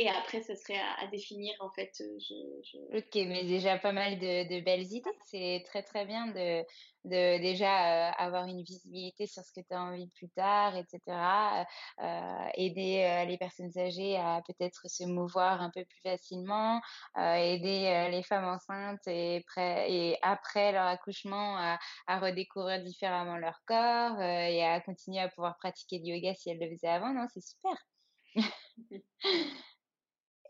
et 0.00 0.08
après, 0.08 0.40
ce 0.40 0.54
serait 0.54 0.80
à, 0.98 1.06
définir, 1.08 1.52
en 1.60 1.68
fait. 1.68 1.92
Euh, 2.00 2.18
je, 2.20 2.96
Ok, 2.96 3.14
mais 3.16 3.44
déjà 3.44 3.78
pas 3.78 3.92
mal 3.92 4.18
de, 4.18 4.64
belles 4.64 4.90
idées. 4.90 5.10
C'est 5.26 5.62
très, 5.66 5.82
très 5.82 6.06
bien 6.06 6.28
de, 6.28 6.62
de 7.04 7.38
déjà 7.42 8.08
euh, 8.08 8.12
avoir 8.16 8.46
une 8.46 8.62
visibilité 8.62 9.26
sur 9.26 9.42
ce 9.42 9.52
que 9.52 9.60
tu 9.60 9.74
as 9.74 9.82
envie 9.82 10.08
plus 10.16 10.30
tard, 10.30 10.74
etc. 10.74 11.66
Euh, 11.98 12.48
aider 12.54 13.26
les 13.28 13.36
personnes 13.36 13.76
âgées 13.76 14.16
à 14.16 14.40
peut-être 14.46 14.88
se 14.88 15.04
mouvoir 15.04 15.60
un 15.60 15.70
peu 15.70 15.84
plus 15.84 16.00
facilement, 16.00 16.80
aider 17.18 18.08
les 18.10 18.22
femmes 18.22 18.46
enceintes 18.46 19.06
et, 19.06 19.44
et 19.58 20.16
après 20.22 20.72
leur 20.72 20.86
accouchement 20.86 21.58
à, 21.58 21.78
à, 22.06 22.20
redécouvrir 22.20 22.82
différemment 22.82 23.36
leur 23.36 23.60
corps 23.66 24.18
et 24.22 24.64
à 24.64 24.80
continuer 24.80 25.20
à 25.20 25.28
pouvoir 25.28 25.58
pratiquer 25.58 25.98
du 25.98 26.12
yoga 26.12 26.34
si 26.34 26.48
elles 26.48 26.58
le 26.58 26.70
faisaient 26.70 26.88
avant. 26.88 27.12
Non, 27.12 27.26
c'est 27.34 27.42
super. 27.42 27.76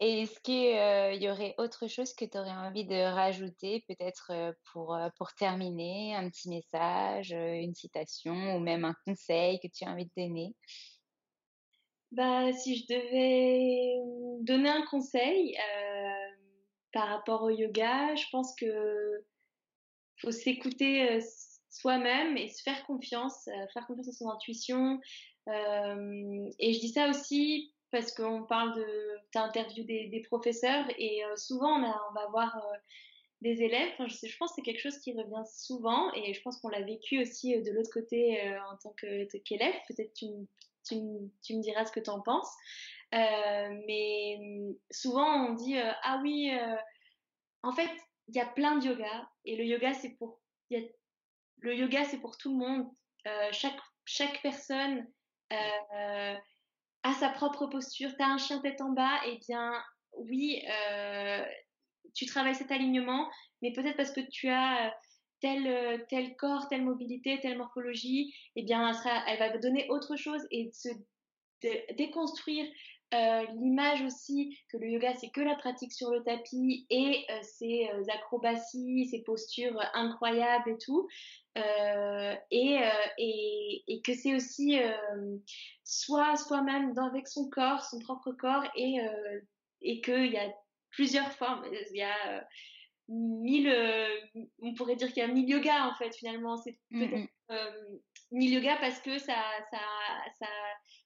Et 0.02 0.22
est-ce 0.22 0.40
qu'il 0.40 1.22
y 1.22 1.28
aurait 1.30 1.54
autre 1.58 1.86
chose 1.86 2.14
que 2.14 2.24
tu 2.24 2.38
aurais 2.38 2.50
envie 2.50 2.86
de 2.86 2.94
rajouter, 3.14 3.84
peut-être 3.86 4.54
pour, 4.72 4.98
pour 5.18 5.34
terminer, 5.34 6.14
un 6.16 6.28
petit 6.30 6.48
message, 6.48 7.32
une 7.32 7.74
citation 7.74 8.56
ou 8.56 8.60
même 8.60 8.84
un 8.86 8.94
conseil 9.06 9.60
que 9.60 9.68
tu 9.68 9.84
as 9.84 9.90
envie 9.90 10.06
de 10.06 10.12
donner? 10.16 10.54
Bah, 12.12 12.52
Si 12.52 12.76
je 12.76 12.86
devais 12.86 13.96
mmh, 14.04 14.44
donner 14.44 14.68
un 14.70 14.84
conseil 14.86 15.56
par 16.92 17.08
rapport 17.08 17.42
au 17.42 17.50
yoga, 17.50 18.14
je 18.16 18.24
pense 18.30 18.54
que 18.56 18.66
faut 20.20 20.30
s'écouter 20.32 21.18
soi-même 21.70 22.36
et 22.36 22.48
se 22.48 22.62
faire 22.62 22.84
confiance, 22.86 23.44
faire 23.72 23.86
confiance 23.86 24.08
à 24.08 24.12
son 24.12 24.28
intuition. 24.30 25.00
et 25.48 26.72
je 26.72 26.80
dis 26.80 26.90
ça 26.90 27.08
aussi 27.08 27.74
parce 27.90 28.12
qu'on 28.12 28.44
parle 28.44 28.74
de, 28.76 29.18
tu 29.32 29.38
as 29.38 29.42
interviewé 29.42 30.08
des, 30.08 30.20
professeurs 30.20 30.86
et 30.98 31.24
euh, 31.24 31.36
souvent 31.36 31.76
on, 31.78 32.12
va 32.12 32.26
voir 32.28 32.56
euh, 32.56 32.76
des 33.40 33.62
élèves. 33.62 33.92
Je, 33.98 34.36
pense 34.38 34.50
que 34.50 34.56
c'est 34.56 34.62
quelque 34.62 34.80
chose 34.80 34.98
qui 34.98 35.12
revient 35.12 35.46
souvent 35.52 36.12
et 36.14 36.32
je 36.32 36.42
pense 36.42 36.58
qu'on 36.58 36.68
l'a 36.68 36.82
vécu 36.82 37.20
aussi 37.20 37.56
euh, 37.56 37.62
de 37.62 37.72
l'autre 37.72 37.90
côté 37.92 38.40
en 38.70 38.76
tant 38.76 38.94
qu'élève. 39.44 39.74
Peut-être 39.88 40.12
tu, 40.14 40.26
tu, 40.86 40.96
me 40.96 41.62
diras 41.62 41.84
ce 41.84 41.92
que 41.92 42.00
tu 42.00 42.10
en 42.10 42.20
penses. 42.20 42.52
mais 43.12 44.38
mm, 44.40 44.74
souvent 44.90 45.48
on 45.48 45.54
dit 45.54 45.76
ah 45.78 46.20
oui, 46.22 46.52
en 47.62 47.72
fait 47.72 47.90
il 48.28 48.36
y 48.36 48.40
a 48.40 48.46
plein 48.46 48.78
de 48.78 48.86
yoga 48.86 49.28
et 49.44 49.56
le 49.56 49.64
yoga 49.64 49.92
c'est 49.94 50.16
pour 50.18 50.40
le 50.70 51.74
yoga 51.74 52.04
c'est 52.04 52.20
pour 52.20 52.36
tout 52.38 52.52
le 52.52 52.58
monde. 52.58 52.88
chaque 54.04 54.42
personne 54.42 55.06
à 57.02 57.14
sa 57.14 57.30
propre 57.30 57.66
posture. 57.66 58.10
Tu 58.16 58.22
as 58.22 58.28
un 58.28 58.38
chien 58.38 58.60
tête 58.60 58.80
en 58.80 58.90
bas, 58.90 59.20
et 59.26 59.34
eh 59.34 59.38
bien 59.46 59.72
oui, 60.16 60.62
euh, 60.68 61.44
tu 62.14 62.26
travailles 62.26 62.54
cet 62.54 62.70
alignement, 62.70 63.28
mais 63.62 63.72
peut-être 63.72 63.96
parce 63.96 64.12
que 64.12 64.20
tu 64.20 64.48
as 64.48 64.86
euh, 64.86 64.90
tel, 65.40 65.66
euh, 65.66 65.98
tel 66.08 66.36
corps, 66.36 66.68
telle 66.68 66.82
mobilité, 66.82 67.38
telle 67.40 67.58
morphologie, 67.58 68.34
et 68.56 68.60
eh 68.60 68.62
bien 68.62 68.88
elle, 68.88 68.94
sera, 68.94 69.24
elle 69.28 69.38
va 69.38 69.56
donner 69.58 69.88
autre 69.88 70.16
chose 70.16 70.46
et 70.50 70.70
se 70.72 70.88
déconstruire 71.96 72.66
euh, 73.12 73.44
l'image 73.58 74.02
aussi 74.02 74.56
que 74.68 74.76
le 74.76 74.88
yoga 74.88 75.14
c'est 75.16 75.30
que 75.30 75.40
la 75.40 75.56
pratique 75.56 75.92
sur 75.92 76.10
le 76.10 76.22
tapis 76.22 76.86
et 76.90 77.26
euh, 77.30 77.42
ses 77.42 77.90
euh, 77.92 78.04
acrobaties, 78.14 79.08
ses 79.10 79.22
postures 79.22 79.80
incroyables 79.94 80.70
et 80.70 80.78
tout. 80.78 81.08
Et, 81.56 82.78
et, 83.18 83.84
et, 83.88 84.02
que 84.02 84.14
c'est 84.14 84.36
aussi 84.36 84.78
soit 85.84 86.36
soi-même 86.36 86.96
avec 86.96 87.26
son 87.26 87.50
corps, 87.50 87.82
son 87.82 87.98
propre 87.98 88.30
corps 88.30 88.62
et, 88.76 88.98
et 89.82 90.00
qu'il 90.00 90.32
y 90.32 90.38
a 90.38 90.48
plusieurs 90.90 91.30
formes. 91.32 91.64
Il 91.90 91.96
y 91.96 92.02
a 92.02 92.46
mille, 93.08 93.74
on 94.62 94.74
pourrait 94.74 94.94
dire 94.94 95.08
qu'il 95.08 95.18
y 95.18 95.26
a 95.26 95.28
mille 95.28 95.50
yoga 95.50 95.88
en 95.88 95.94
fait 95.96 96.14
finalement. 96.14 96.56
C'est 96.56 96.78
mmh 96.92 97.08
peut-être 97.08 97.30
mille 98.30 98.54
yoga 98.54 98.76
parce 98.76 99.00
que 99.00 99.18
ça, 99.18 99.42
ça, 99.72 99.80
ça 100.38 100.46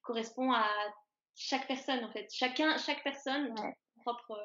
correspond 0.02 0.52
à 0.52 0.68
chaque 1.34 1.66
personne 1.66 2.04
en 2.04 2.12
fait. 2.12 2.28
Chacun, 2.32 2.76
chaque 2.78 3.02
personne, 3.02 3.54
propre 4.00 4.38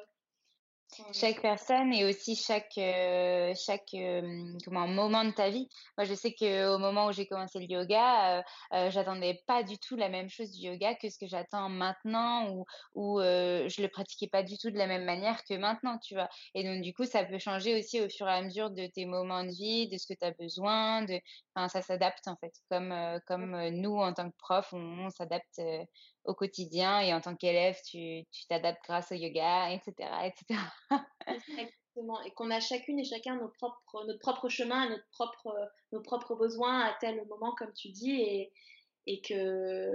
chaque 1.12 1.40
personne 1.40 1.92
et 1.92 2.04
aussi 2.04 2.34
chaque, 2.34 2.76
euh, 2.78 3.54
chaque 3.54 3.94
euh, 3.94 4.52
comment, 4.64 4.88
moment 4.88 5.24
de 5.24 5.30
ta 5.30 5.50
vie. 5.50 5.68
Moi, 5.96 6.04
je 6.04 6.14
sais 6.14 6.34
qu'au 6.34 6.78
moment 6.78 7.06
où 7.06 7.12
j'ai 7.12 7.26
commencé 7.26 7.58
le 7.58 7.66
yoga, 7.66 8.38
euh, 8.72 8.90
j'attendais 8.90 9.40
pas 9.46 9.62
du 9.62 9.78
tout 9.78 9.96
la 9.96 10.08
même 10.08 10.28
chose 10.28 10.50
du 10.50 10.66
yoga 10.66 10.94
que 10.94 11.08
ce 11.08 11.18
que 11.18 11.26
j'attends 11.26 11.68
maintenant 11.68 12.50
ou, 12.50 12.64
ou 12.94 13.20
je 13.20 13.82
le 13.82 13.88
pratiquais 13.88 14.28
pas 14.28 14.42
du 14.42 14.58
tout 14.58 14.70
de 14.70 14.78
la 14.78 14.86
même 14.86 15.04
manière 15.04 15.44
que 15.44 15.54
maintenant, 15.54 15.98
tu 15.98 16.14
vois. 16.14 16.28
Et 16.54 16.64
donc, 16.64 16.82
du 16.82 16.92
coup, 16.92 17.04
ça 17.04 17.24
peut 17.24 17.38
changer 17.38 17.78
aussi 17.78 18.00
au 18.00 18.08
fur 18.08 18.28
et 18.28 18.32
à 18.32 18.42
mesure 18.42 18.70
de 18.70 18.86
tes 18.86 19.06
moments 19.06 19.44
de 19.44 19.50
vie, 19.50 19.88
de 19.88 19.96
ce 19.96 20.06
que 20.12 20.18
tu 20.18 20.24
as 20.24 20.32
besoin. 20.32 21.02
De... 21.02 21.20
Enfin, 21.54 21.68
ça 21.68 21.82
s'adapte 21.82 22.26
en 22.26 22.36
fait. 22.36 22.52
Comme, 22.68 22.94
comme 23.26 23.68
nous, 23.68 23.96
en 23.96 24.12
tant 24.12 24.28
que 24.30 24.36
prof, 24.38 24.68
on, 24.72 25.06
on 25.06 25.10
s'adapte 25.10 25.60
au 26.24 26.34
quotidien 26.34 27.00
et 27.00 27.14
en 27.14 27.20
tant 27.20 27.34
qu'élève, 27.34 27.76
tu 27.84 28.24
t'adaptes 28.48 28.84
grâce 28.84 29.12
au 29.12 29.14
yoga, 29.14 29.72
etc. 29.72 30.08
etc. 30.24 30.60
Exactement. 31.26 32.22
Et 32.24 32.30
qu'on 32.32 32.50
a 32.50 32.60
chacune 32.60 32.98
et 32.98 33.04
chacun 33.04 33.36
nos 33.36 33.48
propres, 33.48 34.04
notre 34.06 34.20
propre 34.20 34.48
chemin, 34.48 34.88
notre 34.88 35.08
propre, 35.12 35.70
nos 35.92 36.00
propres 36.00 36.34
besoins 36.34 36.80
à 36.80 36.96
tel 37.00 37.26
moment, 37.26 37.54
comme 37.56 37.72
tu 37.74 37.88
dis, 37.88 38.20
et, 38.20 38.52
et 39.06 39.20
que, 39.20 39.90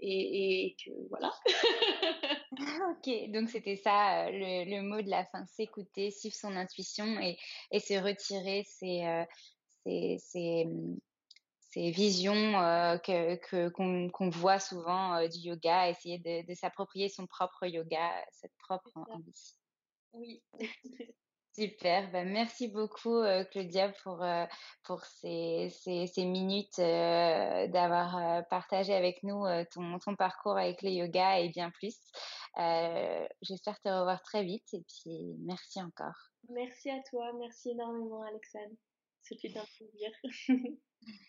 et, 0.00 0.66
et 0.66 0.76
que 0.84 0.90
voilà. 1.08 1.32
ok, 2.90 3.30
donc 3.30 3.48
c'était 3.48 3.76
ça 3.76 4.30
le, 4.30 4.68
le, 4.68 4.82
mot 4.82 5.00
de 5.00 5.08
la 5.08 5.24
fin, 5.26 5.46
s'écouter, 5.46 6.10
suivre 6.10 6.34
son 6.34 6.54
intuition 6.56 7.06
et, 7.20 7.38
et 7.70 7.80
se 7.80 7.94
retirer, 7.94 8.64
c'est 8.66 9.06
euh, 9.06 9.24
c'est 9.84 10.66
ces 11.72 11.90
visions 11.90 12.60
euh, 12.60 12.98
que 12.98 13.68
qu'on 13.70 14.30
voit 14.30 14.58
souvent 14.58 15.14
euh, 15.14 15.28
du 15.28 15.38
yoga, 15.38 15.88
essayer 15.88 16.18
de, 16.18 16.46
de 16.46 16.54
s'approprier 16.54 17.08
son 17.08 17.26
propre 17.26 17.66
yoga, 17.66 18.10
cette 18.30 18.54
propre 18.58 18.90
envie. 18.96 19.54
Oui. 20.12 20.42
Super, 21.54 22.10
ben, 22.10 22.30
merci 22.30 22.68
beaucoup 22.68 23.14
euh, 23.14 23.44
Claudia 23.44 23.90
pour, 24.02 24.24
pour 24.84 25.04
ces, 25.04 25.68
ces, 25.70 26.06
ces 26.06 26.24
minutes 26.24 26.78
d'avoir 26.78 28.46
partagé 28.48 28.94
avec 28.94 29.22
nous 29.22 29.44
ton, 29.70 29.98
ton, 29.98 30.16
parcours 30.16 30.56
avec 30.56 30.80
le 30.80 30.88
yoga 30.88 31.40
et 31.40 31.50
bien 31.50 31.70
plus. 31.70 31.98
J'espère 33.42 33.78
te 33.80 33.88
revoir 33.90 34.22
très 34.22 34.44
vite 34.44 34.66
et 34.72 34.82
puis 34.82 35.36
merci 35.40 35.82
encore. 35.82 36.32
Merci 36.48 36.88
à 36.88 37.02
toi, 37.02 37.30
merci 37.38 37.72
énormément 37.72 38.22
Alexandre. 38.22 38.74
C'était 39.20 39.54
un 39.58 39.64
plaisir. 39.76 40.10